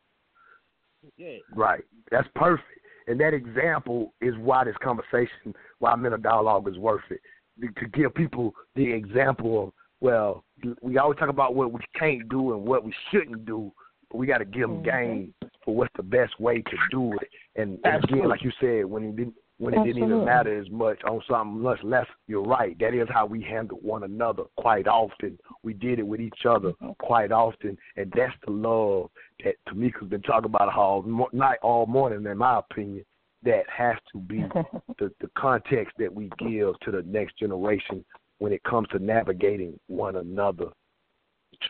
[1.17, 1.37] yeah.
[1.55, 1.83] Right.
[2.11, 2.67] That's perfect.
[3.07, 7.19] And that example is why this conversation, why mental dialogue is worth it.
[7.61, 10.43] To give people the example of, well,
[10.81, 13.71] we always talk about what we can't do and what we shouldn't do,
[14.09, 15.07] but we got to give them mm-hmm.
[15.07, 15.33] game
[15.63, 17.27] for what's the best way to do it.
[17.55, 19.33] And, and again, like you said, when
[19.63, 22.77] when it didn't even matter as much on something much less, you're right.
[22.79, 25.39] That is how we handle one another quite often.
[25.63, 26.91] We did it with each other mm-hmm.
[26.99, 29.09] quite often, and that's the love
[29.43, 32.25] that Tamika's been talking about all night, all morning.
[32.29, 33.05] In my opinion,
[33.43, 34.43] that has to be
[34.99, 38.03] the, the context that we give to the next generation
[38.39, 40.67] when it comes to navigating one another.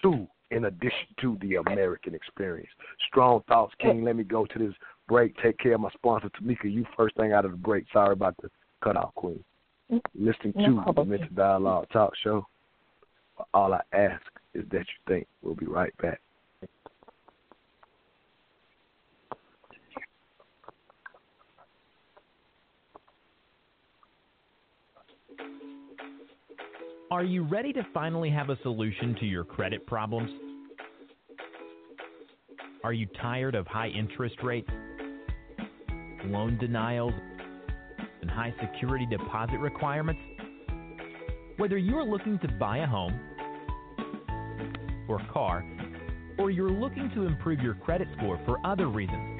[0.02, 2.70] Too, in addition to the American experience.
[3.07, 4.03] Strong thoughts, King.
[4.03, 4.74] Let me go to this
[5.07, 5.35] break.
[5.41, 6.71] Take care of my sponsor, Tamika.
[6.71, 7.85] You first thing out of the break.
[7.91, 8.49] Sorry about the
[8.84, 9.43] cutoff, Queen.
[9.91, 10.25] Mm-hmm.
[10.25, 11.09] Listening No to the problem.
[11.09, 12.47] Mental Dialogue Talk Show.
[13.53, 14.21] All I ask
[14.53, 15.27] is that you think.
[15.41, 16.19] We'll be right back.
[27.11, 30.31] Are you ready to finally have a solution to your credit problems?
[32.84, 34.69] Are you tired of high interest rates,
[36.26, 37.14] loan denials,
[38.22, 40.22] and high security deposit requirements?
[41.58, 43.20] Whether you're looking to buy a home
[45.08, 45.64] or car,
[46.40, 49.34] or you're looking to improve your credit score for other reasons,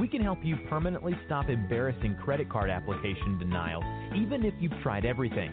[0.00, 3.84] we can help you permanently stop embarrassing credit card application denials,
[4.14, 5.52] even if you've tried everything.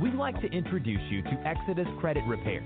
[0.00, 2.64] We'd like to introduce you to Exodus Credit Repair.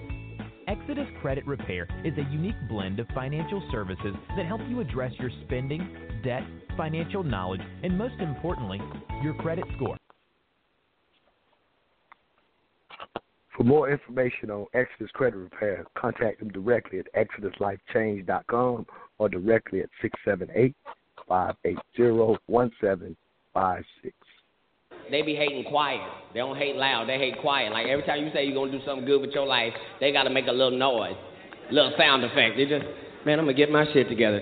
[0.68, 5.30] Exodus Credit Repair is a unique blend of financial services that help you address your
[5.44, 6.42] spending, debt,
[6.76, 8.80] financial knowledge, and most importantly,
[9.22, 9.96] your credit score.
[13.56, 18.86] For more information on Exodus Credit Repair, contact them directly at exoduslifechange.com
[19.18, 19.88] or directly at
[21.28, 23.14] 678-580-1756.
[25.10, 26.00] They be hating quiet.
[26.32, 27.08] They don't hate loud.
[27.08, 27.72] They hate quiet.
[27.72, 30.30] Like every time you say you're gonna do something good with your life, they gotta
[30.30, 31.14] make a little noise,
[31.70, 32.56] little sound effect.
[32.56, 32.84] They just,
[33.24, 34.40] man, I'm gonna get my shit together.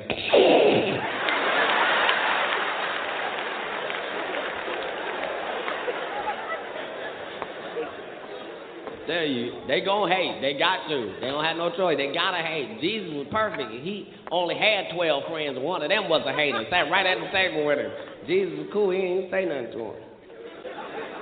[9.21, 10.41] You, they gonna hate.
[10.41, 11.15] They got to.
[11.21, 11.99] They don't have no choice.
[11.99, 12.81] They gotta hate.
[12.81, 13.71] Jesus was perfect.
[13.71, 15.59] He only had 12 friends.
[15.61, 16.65] One of them was a hater.
[16.71, 17.93] Sat right at the table with him.
[18.27, 18.91] Jesus was cool.
[18.91, 20.01] He ain't say nothing to him.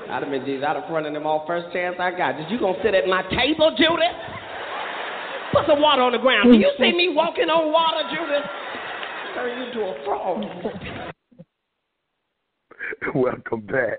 [0.06, 0.62] I'd have been Jesus.
[0.62, 2.38] I'd have fronted him off first chance I got.
[2.38, 4.14] Did you gonna sit at my table, Judas?
[5.52, 6.52] Put some water on the ground.
[6.52, 8.46] Do you see me walking on water, Judas?
[9.34, 10.46] Turn you to a frog.
[13.14, 13.98] Welcome back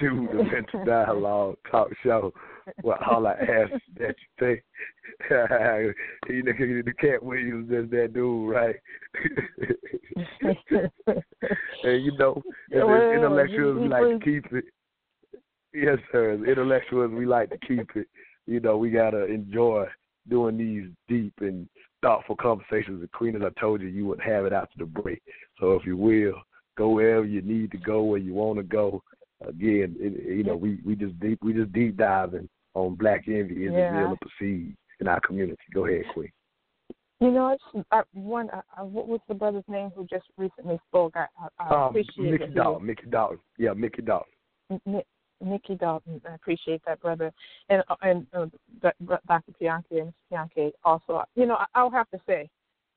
[0.00, 2.32] to the Mental Dialogue Talk Show.
[2.82, 4.62] Well, all I ask that you think.
[5.30, 8.76] you know, the Katt Williams is that dude, right?
[11.84, 12.42] and you know,
[12.72, 14.64] as, Well, intellectuals, we like to keep it.
[15.72, 16.32] Yes, sir.
[16.32, 18.06] As intellectuals, we like to keep it.
[18.46, 19.86] You know, we gotta enjoy
[20.28, 21.68] doing these deep and
[22.02, 23.36] thoughtful conversations with Queen.
[23.36, 25.22] As I told you, you would have it after the break.
[25.60, 26.34] So if you will,
[26.76, 29.02] go wherever you need to go, where you want to go.
[29.46, 33.64] Again, it, you know, we we just deep we just deep diving on black envy.
[33.66, 33.98] Is Yeah.
[33.98, 35.62] real or perceived in our community?
[35.72, 36.30] Go ahead, Queen.
[37.20, 38.48] You know, it's, I, one.
[38.76, 41.16] I, what was the brother's name who just recently spoke?
[41.16, 41.26] I,
[41.58, 42.86] I, I Um, appreciate Mickey Dalton.
[42.86, 43.38] Mickey Dalton.
[43.58, 45.02] Yeah, Mickey Dalton.
[45.40, 46.20] Nikki Dalton.
[46.28, 47.32] I appreciate that, brother.
[47.68, 48.46] And uh, and uh,
[49.26, 49.52] Dr.
[49.60, 50.12] Pianki and.
[50.32, 51.24] Pianki also.
[51.34, 52.48] You know, I- I'll have to say,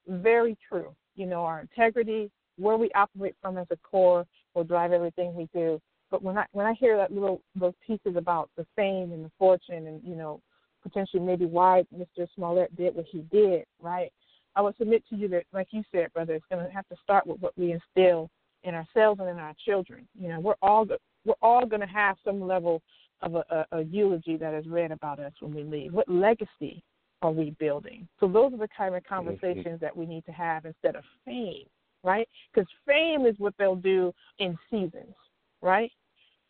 [0.07, 0.93] very true.
[1.15, 5.47] You know, our integrity, where we operate from as a core, will drive everything we
[5.53, 5.79] do.
[6.11, 9.31] But when I when I hear that little those pieces about the fame and the
[9.39, 10.41] fortune and you know
[10.83, 12.27] potentially maybe why Mr.
[12.35, 14.11] Smollett did what he did, right?
[14.55, 16.95] I would submit to you that, like you said, brother, it's going to have to
[17.01, 18.29] start with what we instill
[18.63, 20.07] in ourselves and in our children.
[20.19, 20.85] You know, we're all
[21.25, 22.81] we're all going to have some level
[23.21, 25.93] of a, a, a eulogy that is read about us when we leave?
[25.93, 26.83] What legacy
[27.21, 28.07] are we building?
[28.19, 29.13] So those are the kind of mm-hmm.
[29.13, 31.65] conversations that we need to have instead of fame,
[32.03, 32.27] right?
[32.53, 35.15] Because fame is what they'll do in seasons,
[35.61, 35.91] right?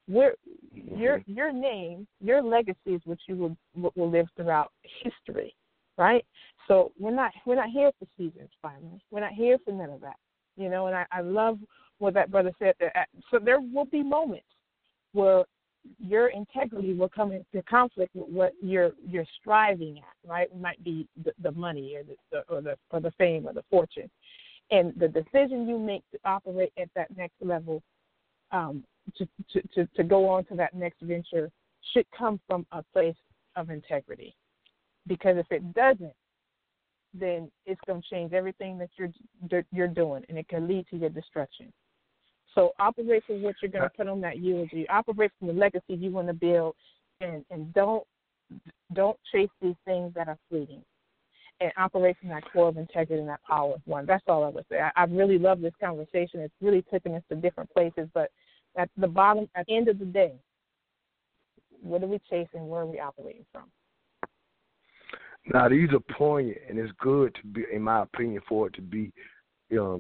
[0.08, 0.36] Where
[0.74, 4.72] your your name, your legacy is what you will will live throughout
[5.04, 5.56] history,
[5.98, 6.26] right?
[6.68, 9.02] So we're not we're not here for seasons, finally.
[9.12, 10.18] We're not here for none of that,
[10.58, 10.88] you know.
[10.88, 11.60] And I, I love
[12.00, 12.76] what that brother said.
[12.80, 14.48] That so there will be moments
[15.14, 15.46] where
[16.00, 20.50] your integrity will come into conflict with what you're you're striving at, right?
[20.52, 23.54] It might be the, the money or the, the or the or the fame or
[23.54, 24.10] the fortune,
[24.72, 27.82] and the decision you make to operate at that next level,
[28.52, 28.84] um,
[29.18, 31.52] to, to to to go on to that next venture,
[31.94, 33.16] should come from a place
[33.56, 34.36] of integrity,
[35.08, 36.14] because if it doesn't,
[37.14, 40.98] then it's going to change everything that you're you're doing, and it can lead to
[40.98, 41.72] your destruction.
[42.56, 44.88] So operate from what you're going to uh, put on that eulogy.
[44.90, 46.76] Operate from the legacy you want to build,
[47.20, 48.04] and and don't
[48.94, 50.84] don't chase these things that are fleeting.
[51.60, 54.08] And operate from that core of integrity and that power of one.
[54.08, 54.80] That's all I would say.
[54.80, 56.40] I, I really love this conversation.
[56.40, 58.32] It's really taken us to different places, but
[58.78, 60.34] at the bottom, at the end of the day,
[61.82, 62.68] what are we chasing?
[62.68, 63.64] Where are we operating from?
[65.52, 68.82] Now these are poignant, and it's good to be, in my opinion, for it to
[68.82, 69.12] be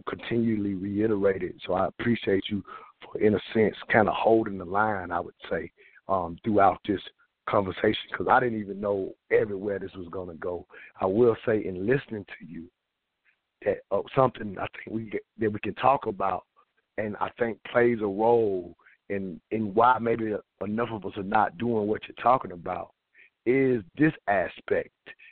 [0.08, 1.60] continually reiterated.
[1.66, 2.64] So I appreciate you
[3.04, 5.12] for, in a sense, kind of holding the line.
[5.12, 5.72] I would say
[6.08, 7.02] um, throughout this
[7.50, 10.66] conversation because I didn't even know everywhere this was going to go.
[11.00, 12.66] I will say, in listening to you,
[13.66, 16.44] that uh, something I think we that we can talk about,
[17.06, 18.76] and I think plays a role
[19.10, 20.34] in in why maybe
[20.64, 22.92] enough of us are not doing what you're talking about
[23.46, 24.90] is this aspect.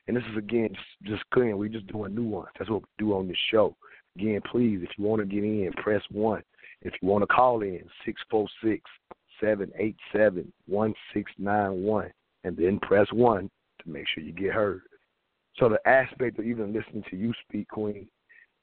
[0.07, 1.55] And this is again just, just clear.
[1.55, 2.49] We just doing nuance.
[2.57, 3.75] That's what we do on this show.
[4.17, 6.41] Again, please, if you want to get in, press one.
[6.81, 8.81] If you want to call in, six four six
[9.39, 12.11] seven eight seven one six nine one,
[12.43, 13.49] and then press one
[13.83, 14.81] to make sure you get heard.
[15.57, 18.07] So the aspect of even listening to you speak, Queen,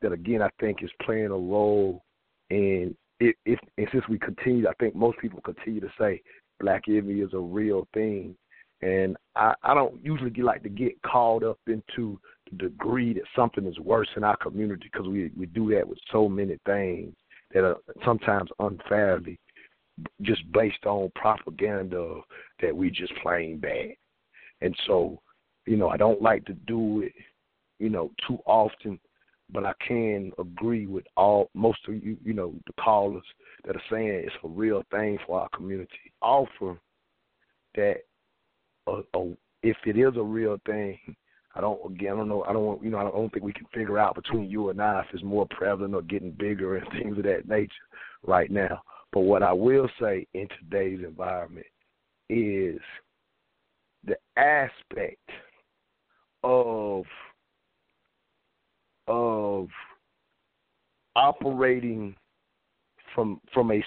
[0.02, 2.02] that again I think is playing a role
[2.50, 6.22] in if, if and since we continue, I think most people continue to say
[6.60, 8.36] black envy is a real thing,
[8.82, 12.20] and I, I don't usually get, like to get caught up into
[12.50, 15.98] the degree that something is worse in our community because we we do that with
[16.12, 17.14] so many things
[17.52, 19.38] that are sometimes unfairly
[20.22, 22.20] just based on propaganda
[22.60, 23.94] that we just plain bad.
[24.60, 25.20] And so,
[25.66, 27.12] you know, I don't like to do it,
[27.78, 28.98] you know, too often,
[29.52, 33.24] but I can agree with all most of you, you know, the callers
[33.64, 36.12] that are saying it's a real thing for our community.
[36.20, 36.78] Offer
[37.76, 37.96] that
[38.86, 39.32] a, a,
[39.62, 40.98] if it is a real thing,
[41.54, 43.52] I don't again I don't know I don't want you know I don't think we
[43.52, 46.86] can figure out between you and I if it's more prevalent or getting bigger and
[46.92, 47.72] things of that nature
[48.26, 48.82] right now.
[49.12, 51.66] But what I will say in today's environment
[52.28, 52.80] is
[54.04, 55.30] the aspect
[56.42, 57.04] of
[59.06, 59.68] of
[61.14, 62.14] operating
[63.14, 63.84] from from a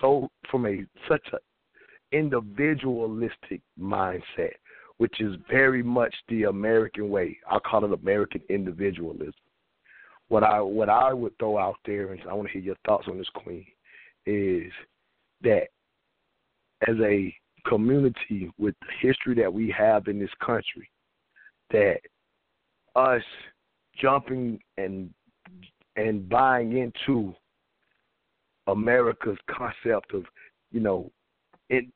[0.00, 1.38] so from a such a
[2.14, 4.52] individualistic mindset
[4.98, 7.36] which is very much the American way.
[7.50, 9.32] I call it American individualism.
[10.28, 13.08] What I what I would throw out there, and I want to hear your thoughts
[13.08, 13.66] on this, Queen,
[14.26, 14.70] is
[15.42, 15.64] that
[16.86, 17.34] as a
[17.66, 20.88] community with the history that we have in this country,
[21.70, 21.98] that
[22.94, 23.22] us
[24.00, 25.10] jumping and
[25.96, 27.34] and buying into
[28.66, 30.24] America's concept of,
[30.70, 31.10] you know,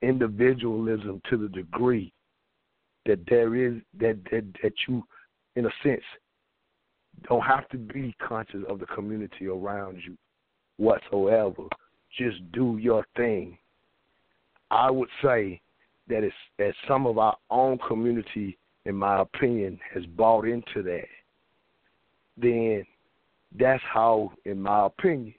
[0.02, 2.12] individualism to the degree
[3.06, 5.02] that there is that that that you,
[5.55, 6.02] in a sense,
[7.28, 10.16] don't have to be conscious of the community around you
[10.77, 11.64] whatsoever.
[12.16, 13.59] Just do your thing.
[14.70, 15.60] I would say
[16.09, 21.06] that it's that some of our own community, in my opinion, has bought into that.
[22.37, 22.85] Then
[23.59, 25.35] that's how, in my opinion,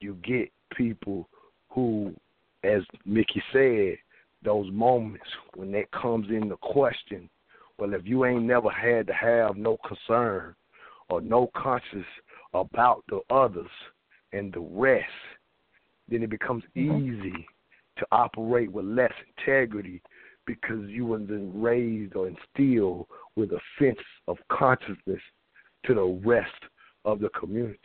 [0.00, 1.28] you get people
[1.70, 2.14] who,
[2.64, 3.96] as Mickey said,
[4.44, 7.28] those moments when that comes into question.
[7.78, 10.54] Well, if you ain't never had to have no concern
[11.08, 12.06] or no conscience
[12.54, 13.70] about the others
[14.32, 15.06] and the rest,
[16.08, 17.08] then it becomes mm-hmm.
[17.08, 17.46] easy
[17.98, 20.02] to operate with less integrity
[20.46, 23.06] because you then raised or instilled
[23.36, 25.20] with a sense of consciousness
[25.86, 26.50] to the rest
[27.04, 27.78] of the community.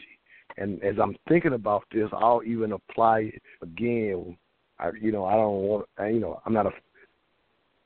[0.58, 4.38] And as I'm thinking about this, I'll even apply it again
[4.80, 6.72] I, you know, I don't want, I, you know, I'm not a.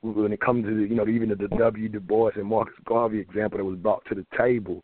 [0.01, 1.87] When it comes to the, you know even the W.
[1.87, 4.83] Du Bois and Marcus Garvey example that was brought to the table,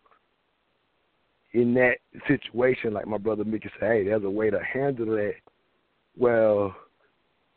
[1.54, 1.98] in that
[2.28, 5.34] situation, like my brother Mickey said, hey, there's a way to handle that.
[6.16, 6.76] Well,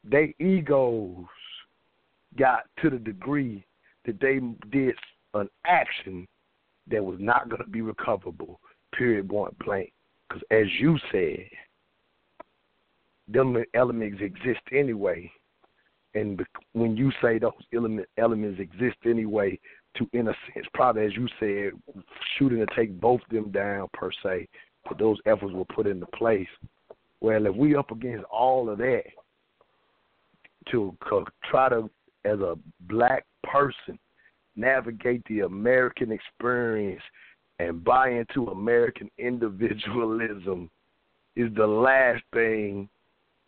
[0.04, 1.26] they egos
[2.38, 3.62] got to the degree
[4.06, 4.40] that they
[4.70, 4.94] did
[5.34, 6.26] an action
[6.90, 8.60] that was not going to be recoverable,
[8.96, 9.92] period, point blank.
[10.28, 11.46] Because as you said,
[13.28, 15.30] them elements exist anyway.
[16.14, 19.58] And when you say those element, elements exist anyway,
[19.96, 22.04] to in a sense, probably as you said,
[22.36, 24.48] shooting to take both them down per se,
[24.88, 26.48] but those efforts were put into place.
[27.20, 29.02] Well, if we up against all of that,
[30.70, 30.96] to
[31.50, 31.90] try to,
[32.24, 33.98] as a black person,
[34.60, 37.02] navigate the American experience
[37.58, 40.70] and buy into American individualism
[41.36, 42.88] is the last thing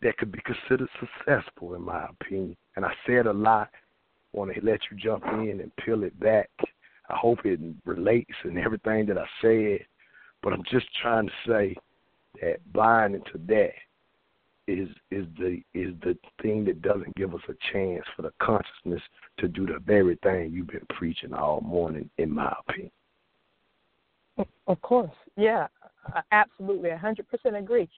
[0.01, 2.55] that could be considered successful, in my opinion.
[2.75, 3.69] And I said a lot.
[4.33, 6.49] Want to let you jump in and peel it back.
[7.09, 9.85] I hope it relates and everything that I said,
[10.41, 11.75] but I'm just trying to say
[12.41, 13.73] that buying into that
[14.67, 19.01] is is the is the thing that doesn't give us a chance for the consciousness
[19.39, 22.91] to do the very thing you've been preaching all morning, in my opinion.
[24.67, 25.67] Of course, yeah,
[26.31, 27.89] absolutely, a hundred percent agree.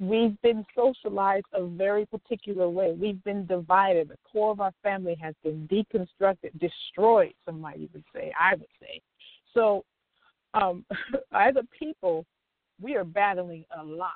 [0.00, 2.92] We've been socialized a very particular way.
[2.92, 4.08] We've been divided.
[4.08, 7.34] The core of our family has been deconstructed, destroyed.
[7.44, 8.32] Some might even say.
[8.38, 9.00] I would say.
[9.52, 9.84] So,
[10.54, 10.84] um,
[11.32, 12.24] as a people,
[12.80, 14.12] we are battling a lot,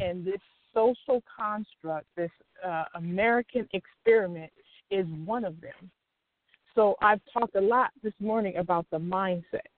[0.00, 0.40] and this
[0.76, 2.30] social construct, this
[2.64, 4.52] uh, American experiment,
[4.90, 5.90] is one of them.
[6.74, 9.70] So I've talked a lot this morning about the mindset.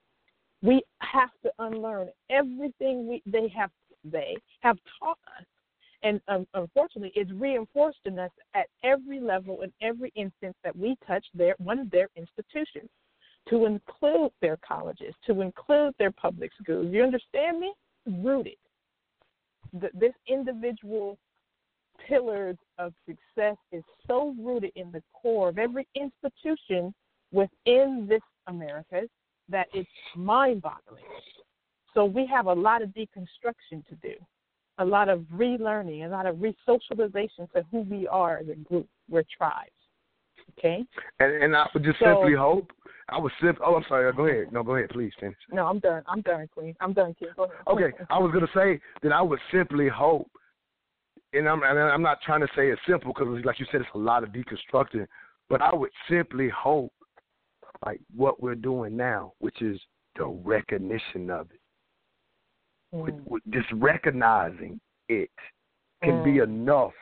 [0.60, 3.70] We have to unlearn everything we they have
[4.04, 5.46] they have taught us,
[6.02, 10.96] and um, unfortunately, it's reinforced in us at every level in every instance that we
[11.06, 12.90] touch their one of their institutions,
[13.48, 16.88] to include their colleges, to include their public schools.
[16.90, 17.72] You understand me?
[18.06, 18.56] Rooted.
[19.72, 21.18] The, this individual
[22.06, 26.94] pillars of success is so rooted in the core of every institution
[27.32, 29.02] within this America
[29.48, 31.04] that it's mind boggling.
[31.94, 34.14] So we have a lot of deconstruction to do,
[34.78, 38.86] a lot of relearning, a lot of resocialization to who we are as a group.
[39.08, 39.70] We're tribes.
[40.58, 40.84] Okay?
[41.20, 42.70] And and I would just So- simply hope
[43.10, 44.52] I would simply oh I'm sorry, go ahead.
[44.52, 45.36] No, go ahead, please finish.
[45.51, 46.02] No, I'm done.
[46.06, 46.74] I'm done, Queen.
[46.80, 47.14] I'm done.
[47.36, 47.56] Go ahead.
[47.66, 50.30] Okay, I was gonna say that I would simply hope,
[51.32, 53.90] and I'm and I'm not trying to say it's simple because, like you said, it's
[53.94, 55.06] a lot of deconstructing.
[55.48, 56.93] But I would simply hope,
[57.85, 59.80] like what we're doing now, which is
[60.16, 61.60] the recognition of it,
[62.93, 63.26] with, mm.
[63.26, 64.78] with just recognizing
[65.09, 65.30] it,
[66.02, 66.44] can be mm.
[66.44, 66.93] enough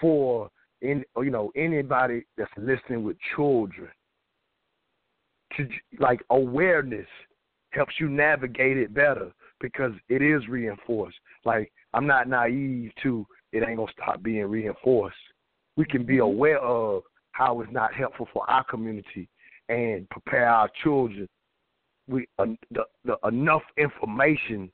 [0.00, 0.50] for
[0.80, 3.90] in you know anybody that's listening with children
[5.56, 5.68] to
[5.98, 7.06] like awareness
[7.70, 11.16] helps you navigate it better because it is reinforced.
[11.44, 15.16] Like I'm not naive to it ain't gonna stop being reinforced.
[15.76, 17.02] We can be aware of
[17.32, 19.28] how it's not helpful for our community
[19.68, 21.28] and prepare our children
[22.08, 24.70] with uh, the, the enough information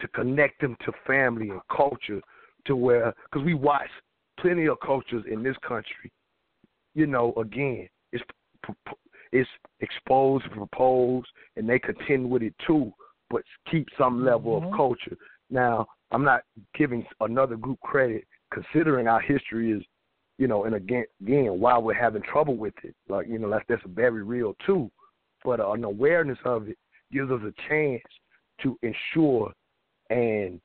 [0.00, 2.20] to connect them to family and culture
[2.66, 3.88] to where because we watch
[4.38, 6.10] plenty of cultures in this country.
[6.94, 8.24] You know, again, it's
[9.32, 9.48] it's
[9.80, 12.92] exposed, proposed, and they contend with it too,
[13.28, 15.16] but keep some level of culture.
[15.50, 16.42] Now, I'm not
[16.76, 19.82] giving another group credit, considering our history is,
[20.38, 22.94] you know, and again, again, why we're having trouble with it.
[23.08, 24.90] Like, you know, that's that's very real too.
[25.44, 26.78] But uh, an awareness of it
[27.12, 28.02] gives us a chance
[28.62, 29.52] to ensure
[30.10, 30.60] and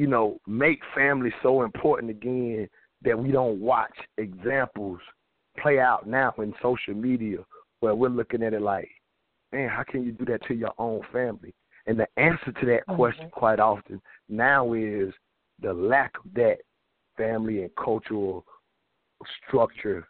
[0.00, 2.66] you know, make family so important again
[3.02, 4.98] that we don't watch examples
[5.60, 7.38] play out now in social media
[7.80, 8.88] where we're looking at it like,
[9.52, 11.54] man, how can you do that to your own family?
[11.86, 15.12] And the answer to that question quite often now is
[15.60, 16.58] the lack of that
[17.16, 18.44] family and cultural
[19.46, 20.06] structure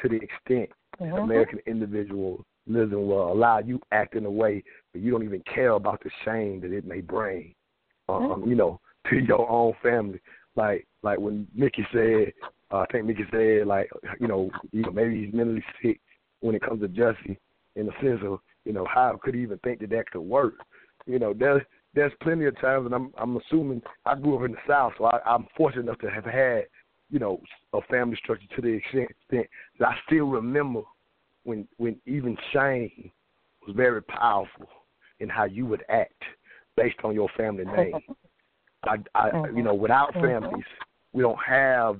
[0.00, 0.70] to the extent
[1.00, 1.24] Mhm.
[1.24, 4.62] American individualism will allow you act in a way
[4.92, 7.54] that you don't even care about the shame that it may bring,
[8.08, 10.20] um, you know, to your own family.
[10.56, 12.32] Like like when Mickey said,
[12.70, 13.90] uh, I think Mickey said like
[14.20, 16.00] you know, you know maybe he's mentally sick
[16.40, 17.36] when it comes to Jussie
[17.76, 20.54] in the sense of you know how could he even think that that could work?
[21.06, 21.62] You know, there's
[21.94, 25.06] there's plenty of times, and I'm I'm assuming I grew up in the South, so
[25.06, 26.66] I, I'm fortunate enough to have had
[27.10, 27.40] you know
[27.72, 30.82] a family structure to the extent that I still remember
[31.44, 33.10] when when even shame
[33.66, 34.68] was very powerful
[35.20, 36.22] in how you would act
[36.76, 37.94] based on your family name.
[38.84, 40.64] I, I you know, without families,
[41.12, 41.98] we don't have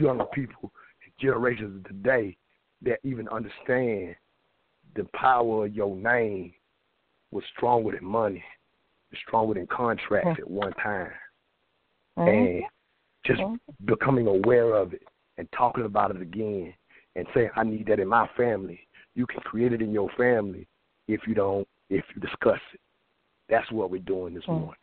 [0.00, 0.72] younger people,
[1.20, 2.36] generations of today
[2.82, 4.14] that even understand
[4.94, 6.52] the power of your name
[7.30, 8.42] was stronger than money,
[9.26, 11.10] stronger than contracts at one time,
[12.18, 12.28] mm-hmm.
[12.28, 12.62] and
[13.24, 13.86] just mm-hmm.
[13.86, 15.02] becoming aware of it
[15.38, 16.72] and talking about it again
[17.14, 18.80] and saying I need that in my family.
[19.14, 20.66] You can create it in your family
[21.08, 22.80] if you don't if you discuss it.
[23.48, 24.60] That's what we're doing this Mm.
[24.60, 24.80] morning.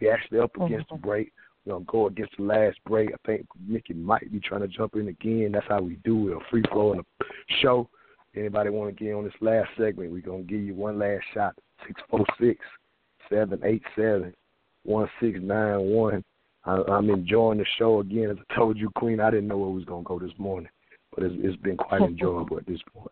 [0.00, 1.32] We're actually up against the break.
[1.66, 3.10] We're gonna go against the last break.
[3.12, 5.50] I think Mickey might be trying to jump in again.
[5.52, 6.36] That's how we do it.
[6.36, 7.24] A free flow in the
[7.60, 7.88] show.
[8.36, 10.12] Anybody want to get on this last segment?
[10.12, 11.54] We're gonna give you one last shot.
[11.86, 12.60] Six four six
[13.28, 14.32] seven eight seven
[14.84, 16.24] one six nine one.
[16.64, 18.30] I'm enjoying the show again.
[18.30, 20.68] As I told you, Queen, I didn't know where it was gonna go this morning,
[21.14, 23.10] but it's, it's been quite enjoyable at this point.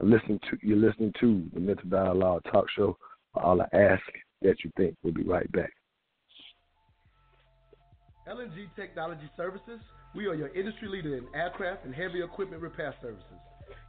[0.00, 2.96] I listen to you're listening to the Mental Dialogue Talk Show.
[3.34, 4.02] All I ask
[4.42, 4.96] that you think.
[5.02, 5.72] We'll be right back.
[8.28, 9.80] LNG Technology Services,
[10.14, 13.40] we are your industry leader in aircraft and heavy equipment repair services.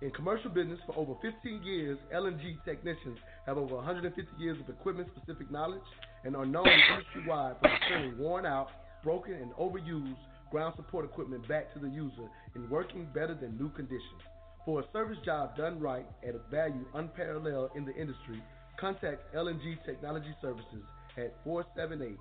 [0.01, 5.09] In commercial business for over 15 years, LNG technicians have over 150 years of equipment
[5.13, 5.83] specific knowledge
[6.23, 8.69] and are known industry wide for returning worn out,
[9.03, 10.15] broken, and overused
[10.51, 14.23] ground support equipment back to the user in working better than new conditions.
[14.65, 18.41] For a service job done right at a value unparalleled in the industry,
[18.79, 20.83] contact LNG Technology Services
[21.17, 22.17] at 478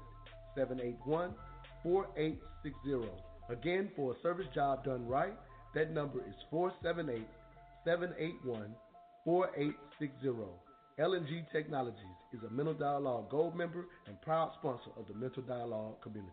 [0.57, 1.31] 781
[1.83, 3.09] 4860.
[3.51, 5.35] Again, for a service job done right,
[5.75, 7.27] that number is 478
[7.85, 8.75] 781
[9.25, 10.29] 4860.
[10.99, 16.01] LNG Technologies is a Mental Dialogue Gold member and proud sponsor of the Mental Dialogue
[16.03, 16.33] community.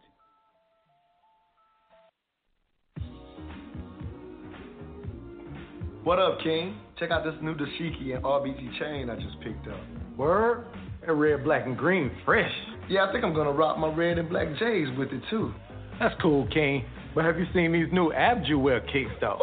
[6.03, 6.77] What up, King?
[6.99, 9.80] Check out this new dashiki and RBG chain I just picked up.
[10.15, 10.65] Word?
[11.05, 12.51] That red, black, and green fresh.
[12.90, 15.53] Yeah, I think I'm gonna rock my red and black J's with it too.
[15.99, 16.86] That's cool, King.
[17.14, 19.40] But have you seen these new Abdjuwear kicks, though?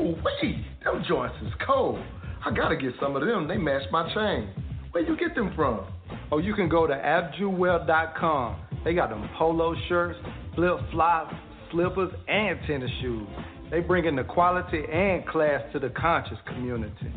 [0.00, 2.00] Ooh, wait, them joints is cold.
[2.44, 3.48] I gotta get some of them.
[3.48, 4.50] They match my chain.
[4.90, 5.86] Where you get them from?
[6.32, 8.56] Oh, you can go to abdjuwear.com.
[8.84, 10.18] They got them polo shirts,
[10.54, 11.34] flip flops,
[11.70, 13.28] slippers, and tennis shoes.
[13.70, 17.12] They bring in the quality and class to the conscious community.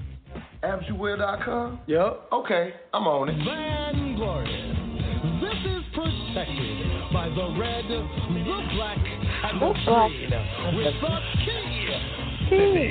[0.63, 1.81] Abdjuwear.com?
[1.87, 2.21] Yep.
[2.33, 3.45] Okay, I'm on it.
[3.45, 4.80] Van Glorious.
[5.41, 6.77] This is protected
[7.11, 8.07] by the red, the
[8.75, 8.99] black,
[9.43, 10.11] and the The black.
[10.11, 10.29] green
[10.77, 12.81] with the key.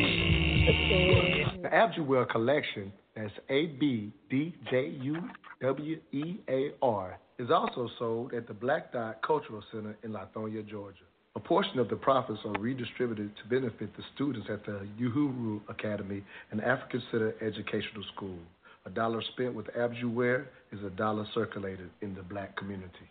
[1.63, 5.17] The Abdjuwear collection, that's A B D J U
[5.63, 10.69] W E A R, is also sold at the Black Dot Cultural Center in Lithonia,
[10.69, 11.05] Georgia.
[11.37, 16.25] A portion of the profits are redistributed to benefit the students at the Uhuru Academy
[16.51, 18.39] and African Center Educational School.
[18.87, 23.11] A dollar spent with Abdjuwear is a dollar circulated in the black community.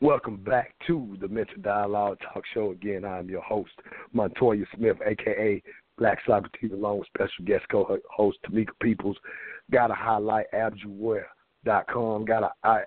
[0.00, 2.72] Welcome back to the Mental Dialogue Talk Show.
[2.72, 3.72] Again, I'm your host,
[4.12, 5.62] Montoya Smith, aka
[5.98, 9.16] Black Socrates, along with special guest co-host Tamika Peoples.
[9.70, 12.24] Got to highlight abdjuwear.com.
[12.24, 12.80] Got to I,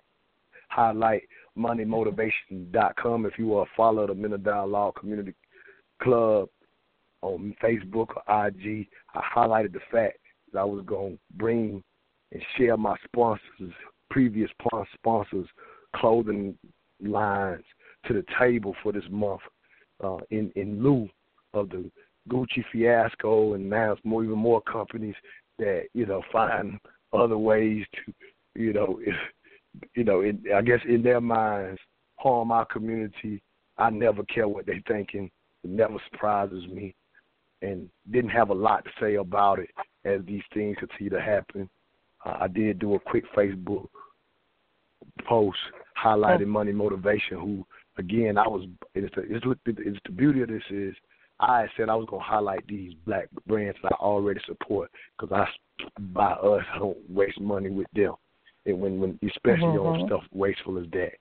[0.70, 1.24] highlight
[1.58, 3.26] moneymotivation.com.
[3.26, 5.34] If you are a follower of the Mental Dialogue Community
[6.02, 6.50] Club
[7.22, 10.18] on Facebook or IG, I highlighted the fact
[10.56, 11.84] I was going to bring
[12.32, 13.74] and share my sponsors,
[14.10, 14.50] previous
[14.94, 15.48] sponsors,
[15.96, 16.58] clothing
[17.02, 17.64] lines
[18.06, 19.42] to the table for this month
[20.04, 21.10] uh, in in lieu
[21.54, 21.90] of the
[22.30, 25.16] Gucci fiasco, and now it's more even more companies
[25.60, 26.80] that you know find
[27.14, 28.14] other ways to
[28.56, 29.16] you know if,
[29.96, 30.24] you know
[30.56, 31.80] I guess in their minds
[32.16, 33.42] harm our community.
[33.80, 35.30] I never care what they're thinking.
[35.64, 36.96] It never surprises me,
[37.62, 39.70] and didn't have a lot to say about it
[40.08, 41.70] as these things continue to happen.
[42.26, 43.88] Uh, I did do a quick Facebook
[45.28, 45.58] post
[46.02, 47.38] highlighting money motivation.
[47.38, 47.66] Who
[47.98, 50.96] again, I was it's the, it's, it's the beauty of this is
[51.40, 55.48] I said I was gonna highlight these black brands that I already support because I
[56.14, 58.16] by us I don't waste money with them,
[58.66, 60.06] and when when especially on Mhm.
[60.08, 61.14] stuff wasteful as that.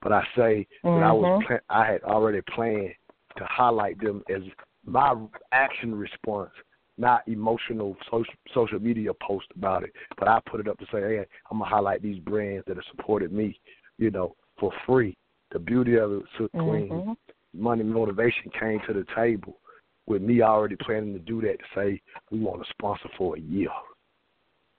[0.00, 1.60] But I say that I was Mhm.
[1.68, 2.94] I had already planned
[3.36, 4.42] to highlight them as
[4.84, 5.14] my
[5.52, 6.52] action response,
[6.98, 9.92] not emotional social social media post about it.
[10.18, 12.84] But I put it up to say, hey, I'm gonna highlight these brands that have
[12.90, 13.58] supported me,
[13.98, 15.16] you know, for free.
[15.50, 17.16] The beauty of it, Queen, Mhm.
[17.54, 19.60] money motivation came to the table
[20.06, 23.40] with me already planning to do that to say we want to sponsor for a
[23.40, 23.70] year.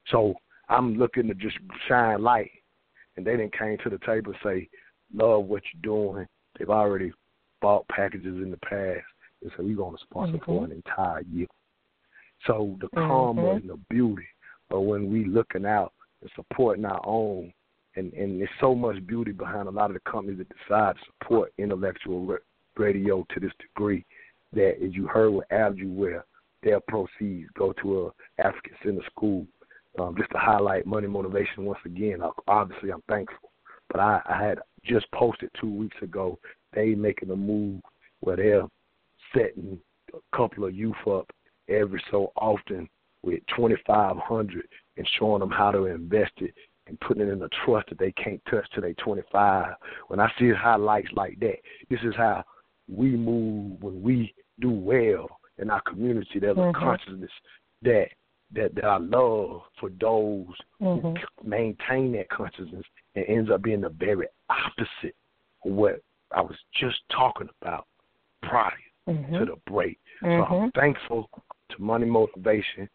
[0.08, 0.36] So
[0.70, 2.52] I'm looking to just shine light,
[3.16, 4.70] and they didn't came to the table and say,
[5.14, 6.28] love what you're doing.
[6.58, 7.12] They've already
[7.62, 9.06] bought packages in the past
[9.42, 11.48] and said we're going to sponsor for an entire year.
[12.46, 13.56] So the karma Mhm.
[13.58, 14.28] and the beauty
[14.70, 17.54] of when we looking out and supporting our own,
[17.96, 21.06] and and there's so much beauty behind a lot of the companies that decide to
[21.06, 22.38] support intellectual ra-
[22.78, 24.06] radio to this degree
[24.54, 26.24] that, as you heard with Abdjuwear,
[26.62, 29.48] their proceeds go to a African Center School.
[29.98, 32.22] Um, just to highlight money motivation once again.
[32.48, 33.52] Obviously, I'm thankful,
[33.90, 36.38] but I, I had just posted two weeks ago.
[36.74, 37.82] They making a move
[38.22, 38.68] where they're
[39.34, 39.80] setting
[40.14, 41.30] a couple of youth up
[41.70, 42.90] every so often
[43.24, 44.68] with twenty five hundred
[44.98, 46.54] and showing them how to invest it
[46.88, 49.74] and putting it in a trust that they can't touch till they twenty five.
[50.08, 51.56] When I see highlights like that,
[51.90, 52.44] this is how
[52.88, 56.40] we move when we do well in our community.
[56.40, 56.70] There's Mhm.
[56.70, 57.32] a consciousness
[57.82, 58.10] that
[58.52, 60.48] that that I love for those
[60.82, 61.18] Mhm.
[61.18, 62.86] who maintain that consciousness
[63.16, 65.16] and ends up being the very opposite
[65.66, 66.02] of what
[66.32, 67.86] I was just talking about
[68.42, 68.74] prior
[69.08, 69.38] Mhm.
[69.38, 70.00] to the break.
[70.22, 70.74] So I'm Mhm.
[70.74, 71.30] thankful
[71.70, 72.90] to Money Motivation.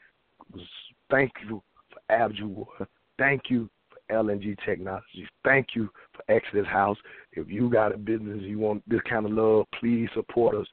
[1.11, 2.87] Thank you for Abjure.
[3.19, 5.29] Thank you for LNG Technologies.
[5.45, 6.99] Thank you for Exodus House.
[7.33, 10.67] If you got a business you want this kind of love, please support us.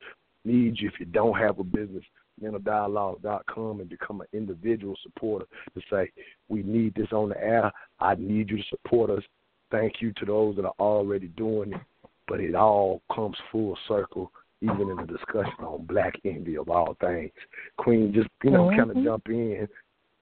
[0.44, 2.04] Need you if you don't have a business.
[2.42, 5.46] mentaldialogue.com and become an individual supporter
[5.76, 6.10] to say,
[6.50, 7.72] we need this on the air.
[8.00, 9.24] I need you to support us.
[9.70, 11.82] Thank you to those that are already doing it.
[12.28, 14.32] But it all comes full circle,
[14.62, 17.32] even in the discussion on black envy of all things.
[17.78, 19.68] Queen, just you know, kind of jump in,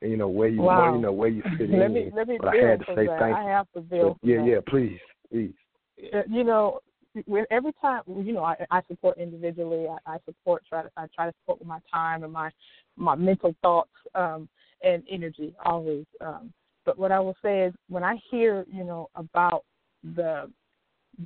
[0.01, 0.93] and, you know where you Wow.
[0.95, 1.93] you know where you fit let in.
[1.93, 3.19] me let me but I had to say that.
[3.19, 4.17] thank I have to build.
[4.23, 4.47] Yeah, that.
[4.47, 4.99] yeah, please,
[5.31, 5.53] please.
[6.13, 6.79] Uh, you know,
[7.25, 9.87] when every time you know, I, I support individually.
[9.87, 12.49] I, I support try to I try to support with my time and my
[12.95, 14.47] my mental thoughts um,
[14.83, 16.05] and energy always.
[16.21, 16.53] Um,
[16.85, 19.65] but what I will say is when I hear you know about
[20.15, 20.49] the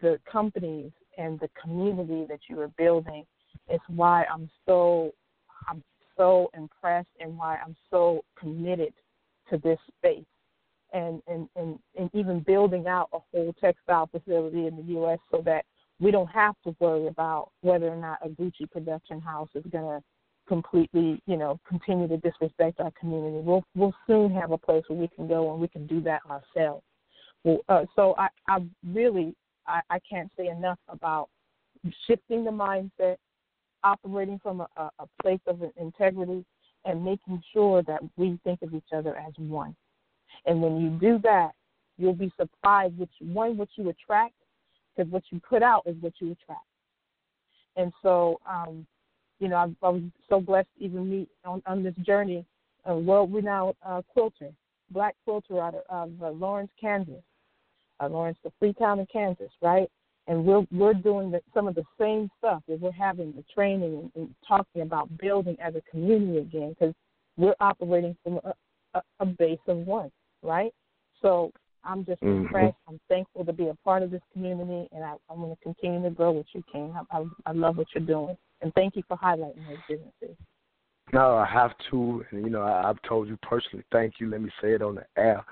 [0.02, 3.26] the companies and the community that you are building,
[3.72, 5.14] is why I'm so
[5.68, 5.84] I'm
[6.18, 8.94] so impressed and why I'm so committed
[9.50, 10.26] to this space
[10.94, 15.20] and, and, and, and even building out a whole textile facility in the U.S.
[15.32, 15.66] so that
[16.00, 19.86] we don't have to worry about whether or not a Gucci production house is going
[19.86, 20.04] to
[20.48, 23.38] completely, you know, continue to disrespect our community.
[23.44, 26.22] We'll we'll soon have a place where we can go and we can do that
[26.30, 26.84] ourselves.
[27.44, 29.36] Well, uh, so I, I really
[29.68, 31.30] I, I can't say enough about
[32.08, 33.18] shifting the mindset,
[33.84, 36.46] operating from a, a, place of integrity,
[36.86, 39.76] and making sure that we think of each other as one.
[40.46, 41.52] And when you do that,
[41.98, 44.34] you'll be surprised which one what you attract,
[44.96, 46.66] because what you put out is what you attract.
[47.76, 48.86] And so, um,
[49.40, 52.46] you know, I, I was so blessed to even meet on, on this journey
[52.86, 54.52] a world-renowned uh, quilter,
[54.92, 57.24] black quilter out of, of uh, Lawrence, Kansas,
[58.00, 59.90] uh, Lawrence, the Freetown in Kansas, right?
[60.28, 63.94] And we're we're doing the, some of the same stuff that we're having the training
[64.00, 66.94] and, and talking about building as a community again, because
[67.36, 68.54] we're operating from a,
[68.94, 70.10] a, a base of one,
[70.42, 70.72] right?
[71.22, 71.52] So
[71.84, 72.44] I'm just Mhm.
[72.46, 72.78] impressed.
[72.88, 76.02] I'm thankful to be a part of this community, and I, I want to continue
[76.04, 76.96] to grow with you, King.
[76.96, 80.38] I, I, I love what you're doing, and thank you for highlighting those businesses.
[81.12, 83.84] No, I have to, and you know, I, I've told you personally.
[83.92, 84.30] Thank you.
[84.30, 85.44] Let me say it on the air.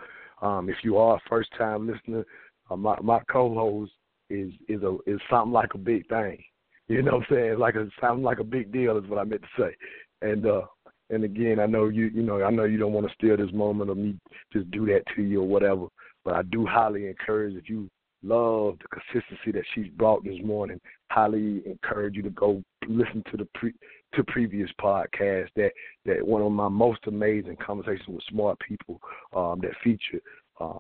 [0.41, 2.26] Um, if you are a first time listener,
[2.69, 3.91] uh, my my co-host
[4.30, 6.43] is is a is something like a big thing.
[6.88, 7.59] You know what I'm saying?
[7.59, 9.76] Like a something like a big deal is what I meant to say.
[10.22, 10.61] And uh
[11.09, 13.53] and again, I know you you know I know you don't want to steal this
[13.53, 14.18] moment of me
[14.51, 15.88] just do that to you or whatever.
[16.23, 17.89] But I do highly encourage if you
[18.23, 20.80] love the consistency that she's brought this morning.
[21.10, 23.73] Highly encourage you to go listen to the pre
[24.15, 25.72] to previous podcast that
[26.06, 28.99] that one of my most amazing conversations with smart people
[29.35, 30.22] um, that featured
[30.60, 30.77] uh,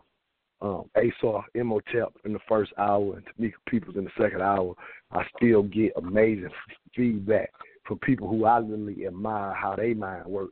[0.61, 4.75] um, Asar in the first hour and Tamika Peoples in the second hour.
[5.11, 6.49] I still get amazing
[6.95, 7.51] feedback
[7.85, 10.51] from people who I literally admire how they mind work,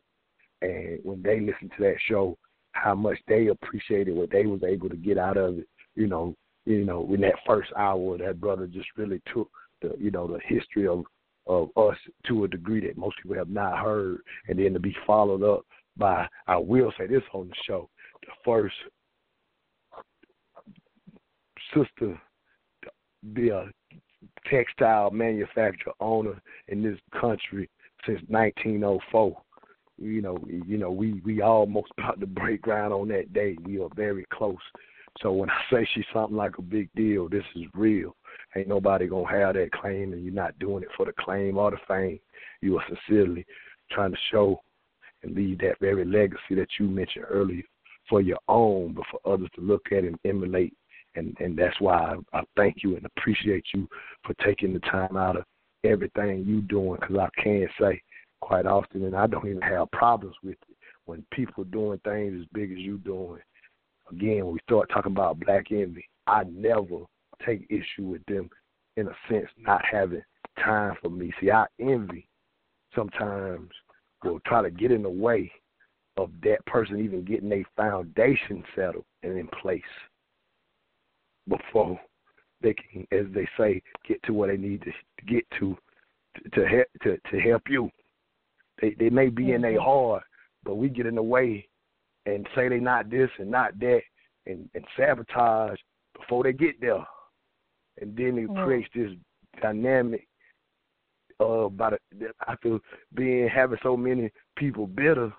[0.62, 2.38] and when they listen to that show,
[2.72, 5.68] how much they appreciated what they was able to get out of it.
[5.96, 6.36] You know,
[6.70, 9.50] you know, in that first hour, that brother just really took
[9.82, 11.04] the you know the history of
[11.48, 11.98] of us
[12.28, 15.66] to a degree that most people have not heard, and then to be followed up
[15.98, 17.90] by I will say this on the show,
[18.22, 18.76] the first
[21.74, 22.22] sister
[23.34, 23.66] be a uh,
[24.50, 27.70] textile manufacturer owner in this country
[28.06, 29.42] since 1904.
[29.98, 33.58] You know, you know, we we almost about to break ground on that day.
[33.66, 34.56] We are very close.
[35.22, 38.16] So when I say she's something like a big deal, this is real.
[38.56, 41.72] Ain't nobody gonna have that claim, and you're not doing it for the claim or
[41.72, 42.20] the fame.
[42.62, 43.46] You are sincerely
[43.92, 44.62] trying to show
[45.24, 47.64] and leave that very legacy that you mentioned earlier
[48.08, 50.74] for your own, but for others to look at and emulate.
[51.16, 53.88] And and that's why I, I thank you and appreciate you
[54.26, 55.44] for taking the time out of
[55.84, 57.00] everything you doing.
[57.00, 58.02] Because I can say
[58.42, 62.48] quite often, and I don't even have problems with it when people doing things as
[62.54, 63.42] big as you doing.
[64.12, 67.06] Again, when we start talking about black envy, I never
[67.46, 68.50] take issue with them
[68.98, 70.24] in a sense not having
[70.64, 71.32] time for me.
[71.40, 72.28] See, I envy
[72.96, 73.70] sometimes
[74.24, 75.52] will try to get in the way
[76.18, 79.82] of that person even getting a foundation settled and in place
[81.48, 82.00] before
[82.62, 84.92] they can, as they say, get to where they need to
[85.28, 85.78] get to
[86.54, 87.90] to help to to help you.
[88.82, 89.62] They they may be in Mm-hmm.
[89.62, 90.24] their heart,
[90.64, 91.69] but we get in the way
[92.36, 94.02] and say they not this and not that
[94.46, 95.78] and, and sabotage
[96.18, 97.06] before they get there.
[98.02, 98.64] And then it Mm.
[98.64, 99.12] creates this
[99.62, 100.28] dynamic
[101.42, 102.02] uh about it
[102.48, 102.80] I feel
[103.14, 105.34] being having so many people bitter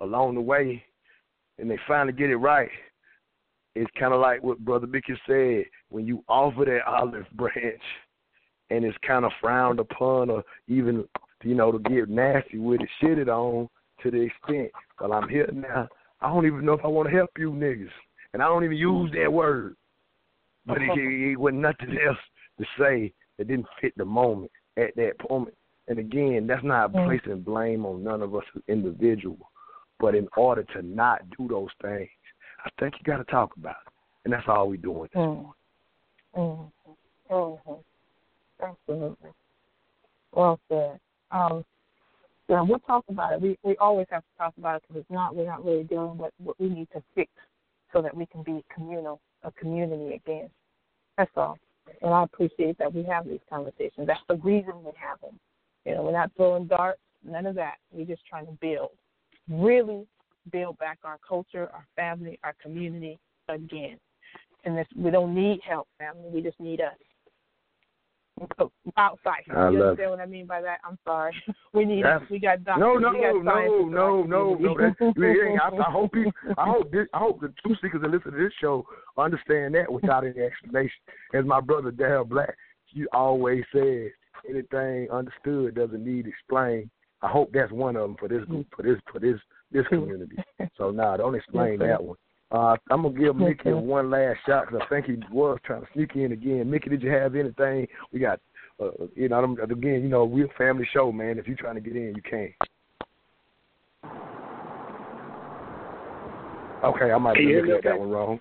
[0.00, 0.84] along the way
[1.58, 2.70] and they finally get it right.
[3.74, 7.82] It's kinda like what Brother Mickey said, when you offer that olive branch
[8.70, 11.08] and it's kind of frowned upon or even
[11.42, 13.68] you know to get nasty with it, shit it on
[14.02, 14.70] to the extent.
[15.00, 15.88] Well, I'm here now.
[16.22, 17.90] I don't even know if I want to help you niggas,
[18.32, 19.76] and I don't even use that word.
[20.66, 22.18] But it, it, it wasn't nothing else
[22.58, 25.56] to say that didn't fit the moment at that moment.
[25.88, 27.04] And again, that's not Mm.
[27.04, 29.40] placing blame on none of us as individuals.
[29.98, 32.08] But in order to not do those things,
[32.64, 33.92] I think you got to talk about it,
[34.24, 35.08] and that's all we're doing.
[35.14, 35.52] Mm.
[36.36, 36.72] Mm.
[37.30, 37.72] Mm-hmm.
[38.62, 39.30] Absolutely.
[40.32, 41.00] Well said.
[41.30, 41.64] Um,
[42.48, 43.40] yeah, we'll talk about it.
[43.40, 46.18] We we always have to talk about it because if not, we're not really dealing
[46.18, 47.30] with what we need to fix
[47.92, 50.50] so that we can be communal, a community again.
[51.16, 51.58] That's all.
[52.00, 54.06] And I appreciate that we have these conversations.
[54.06, 55.38] That's the reason we have them.
[55.84, 57.74] You know, we're not throwing darts, none of that.
[57.90, 58.90] We're just trying to build,
[59.48, 60.06] really
[60.50, 63.98] build back our culture, our family, our community again.
[64.64, 66.30] And this, we don't need help, family.
[66.32, 66.94] We just need us.
[68.96, 69.42] Outside.
[69.50, 70.78] I you love understand what I mean by that?
[70.84, 71.34] I'm sorry.
[71.74, 72.80] We need That's- We got doctors.
[72.80, 74.58] No, no, no, scientists in our no, no, no.
[74.58, 78.32] you I, I hope people, I hope this, I hope the two speakers that listen
[78.32, 78.86] to this show
[79.16, 81.00] understand that without any explanation.
[81.32, 82.54] As my brother Dale Black,
[82.90, 84.10] you always says,
[84.48, 86.90] anything understood doesn't need explained.
[87.22, 89.38] I hope that's one of them for this group, for this, for this,
[89.70, 90.36] this community.
[90.76, 92.16] So nah, don't explain that one.
[92.52, 93.76] Uh, I'm gonna give Mickey sir.
[93.76, 96.70] one last shot because I think he was trying to sneak in again.
[96.70, 97.88] Mickey, did you have anything?
[98.12, 98.40] We got,
[98.78, 101.38] uh, you know, them- again, you know, we're a family show, man.
[101.38, 102.52] If you're trying to get in, you can.
[106.84, 108.40] Okay, I might have Can you been hear me looking at that one wrong.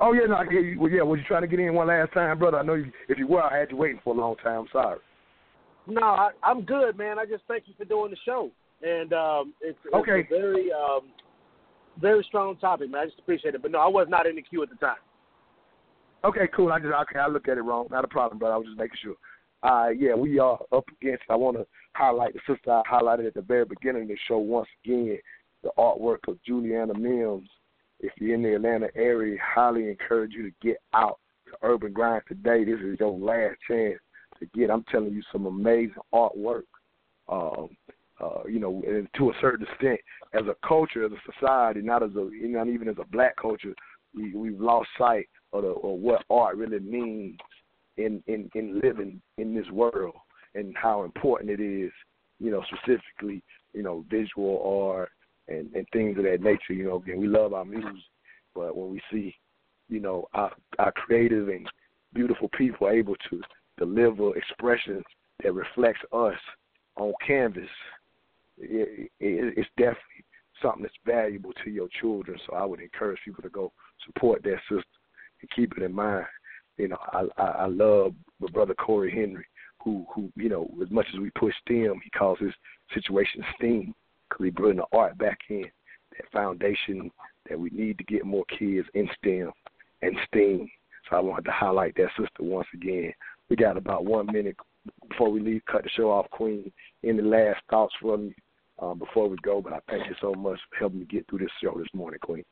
[0.00, 0.80] Oh yeah, no, I can hear you.
[0.80, 2.58] Well, yeah, was you trying to get in one last time, brother?
[2.58, 4.60] I know you, if you were, I had you waiting for a long time.
[4.60, 4.98] I'm sorry.
[5.86, 7.18] No, I, I'm good, man.
[7.18, 8.50] I just thank you for doing the show,
[8.82, 10.20] and um, it's, it's Okay.
[10.20, 11.08] a very, um,
[12.00, 13.02] very strong topic, man.
[13.02, 13.62] I just appreciate it.
[13.62, 14.96] But no, I was not in the queue at the time.
[16.24, 16.72] Okay, cool.
[16.72, 17.86] I just okay, I look at it wrong.
[17.90, 18.54] Not a problem, brother.
[18.54, 19.14] I was just making sure.
[19.62, 21.64] Uh yeah, we are up against I wanna
[21.94, 25.18] highlight the sister I highlighted at the very beginning of the show once again,
[25.62, 27.48] the artwork of Juliana Mims.
[28.00, 32.22] If you're in the Atlanta area, highly encourage you to get out to Urban Grind
[32.28, 32.64] today.
[32.64, 33.98] This is your last chance
[34.38, 36.64] to get I'm telling you some amazing artwork.
[37.28, 37.70] Um
[38.20, 40.00] uh, you know, and to a certain extent,
[40.34, 43.74] as a culture, as a society, not as a, not even as a black culture,
[44.14, 47.38] we we've lost sight of, the, of what art really means
[47.96, 50.14] in, in in living in this world
[50.54, 51.92] and how important it is.
[52.40, 53.42] You know, specifically,
[53.72, 55.10] you know, visual art
[55.48, 56.72] and and things of that nature.
[56.72, 58.02] You know, again, we love our music,
[58.54, 59.34] but when we see,
[59.88, 61.68] you know, our our creative and
[62.14, 63.40] beautiful people able to
[63.76, 65.04] deliver expressions
[65.42, 66.34] that reflects us
[66.96, 67.68] on canvas,
[68.60, 70.24] it, it, it's definitely
[70.62, 72.38] something that's valuable to your children.
[72.46, 73.72] So I would encourage people to go
[74.06, 74.84] support that sister
[75.40, 76.26] and keep it in mind.
[76.76, 79.46] You know, I I, I love my brother Corey Henry,
[79.82, 82.52] who who you know, as much as we push STEM, he calls his
[82.94, 83.94] situation STEAM
[84.28, 85.64] because he bring the art back in
[86.16, 87.10] that foundation
[87.48, 89.50] that we need to get more kids in STEM
[90.02, 90.68] and STEAM.
[91.08, 93.12] So I wanted to highlight that sister once again.
[93.48, 94.56] We got about one minute
[95.08, 95.62] before we leave.
[95.70, 96.70] Cut the show off, Queen.
[97.02, 98.34] Any last thoughts from you
[98.78, 99.60] um, before we go?
[99.60, 102.20] But I thank you so much for helping me get through this show this morning,
[102.20, 102.44] Queen.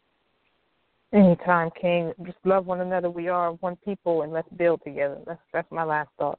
[1.12, 2.12] Anytime, King.
[2.24, 3.10] Just love one another.
[3.10, 5.18] We are one people, and let's build together.
[5.26, 6.38] That's that's my last thought.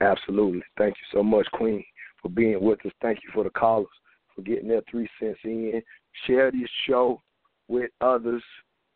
[0.00, 0.62] Absolutely.
[0.78, 1.84] Thank you so much, Queen,
[2.22, 2.92] for being with us.
[3.02, 3.88] Thank you for the callers
[4.38, 5.82] for getting their three cents in.
[6.26, 7.20] Share this show
[7.66, 8.42] with others.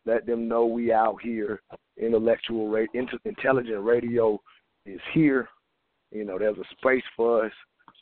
[0.06, 1.62] Let them know we out here.
[1.96, 2.74] Intellectual,
[3.24, 4.40] intelligent radio
[4.86, 5.48] is here.
[6.12, 7.52] You know, there's a space for us.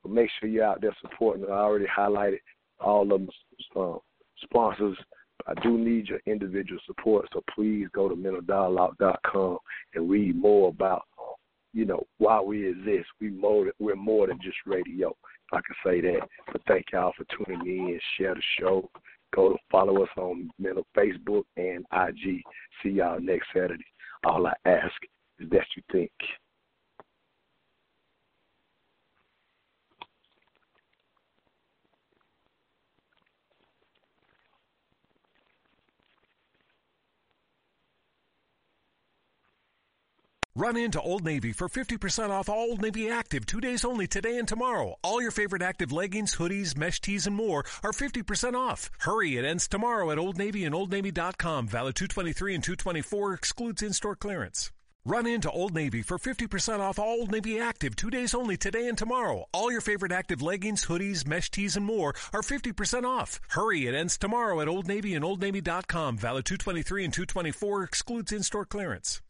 [0.02, 1.44] So make sure you're out there supporting.
[1.44, 2.38] I already highlighted
[2.80, 3.28] all of them
[3.76, 3.98] uh,
[4.42, 4.96] sponsors.
[5.46, 9.58] I do need your individual support, so please go to mentaldialogue.com
[9.94, 11.04] and read more about,
[11.72, 13.08] you know, why we exist.
[13.20, 15.08] We more we're more than just radio.
[15.08, 16.28] If I can say that.
[16.52, 18.00] But thank y'all for tuning in.
[18.18, 18.88] Share the show.
[19.34, 22.42] Go to follow us on mental Facebook and IG.
[22.82, 23.84] See y'all next Saturday.
[24.24, 24.94] All I ask
[25.38, 26.10] is that you think.
[40.56, 44.36] Run into Old Navy for 50% off all Old Navy Active two days only today
[44.36, 44.96] and tomorrow.
[45.04, 48.90] All your favorite active leggings, hoodies, mesh tees, and more are 50% off.
[48.98, 51.68] Hurry, it ends tomorrow at Old Navy and OldNavy.com.
[51.68, 54.72] Valid 223 and 224 excludes in-store clearance.
[55.04, 58.88] Run into Old Navy for 50% off all Old Navy Active two days only today
[58.88, 59.46] and tomorrow.
[59.54, 63.38] All your favorite active leggings, hoodies, mesh tees, and more are 50% off.
[63.50, 66.18] Hurry, it ends tomorrow at Old Navy and OldNavy.com.
[66.18, 69.22] Valid 223 and 224 excludes in-store clearance.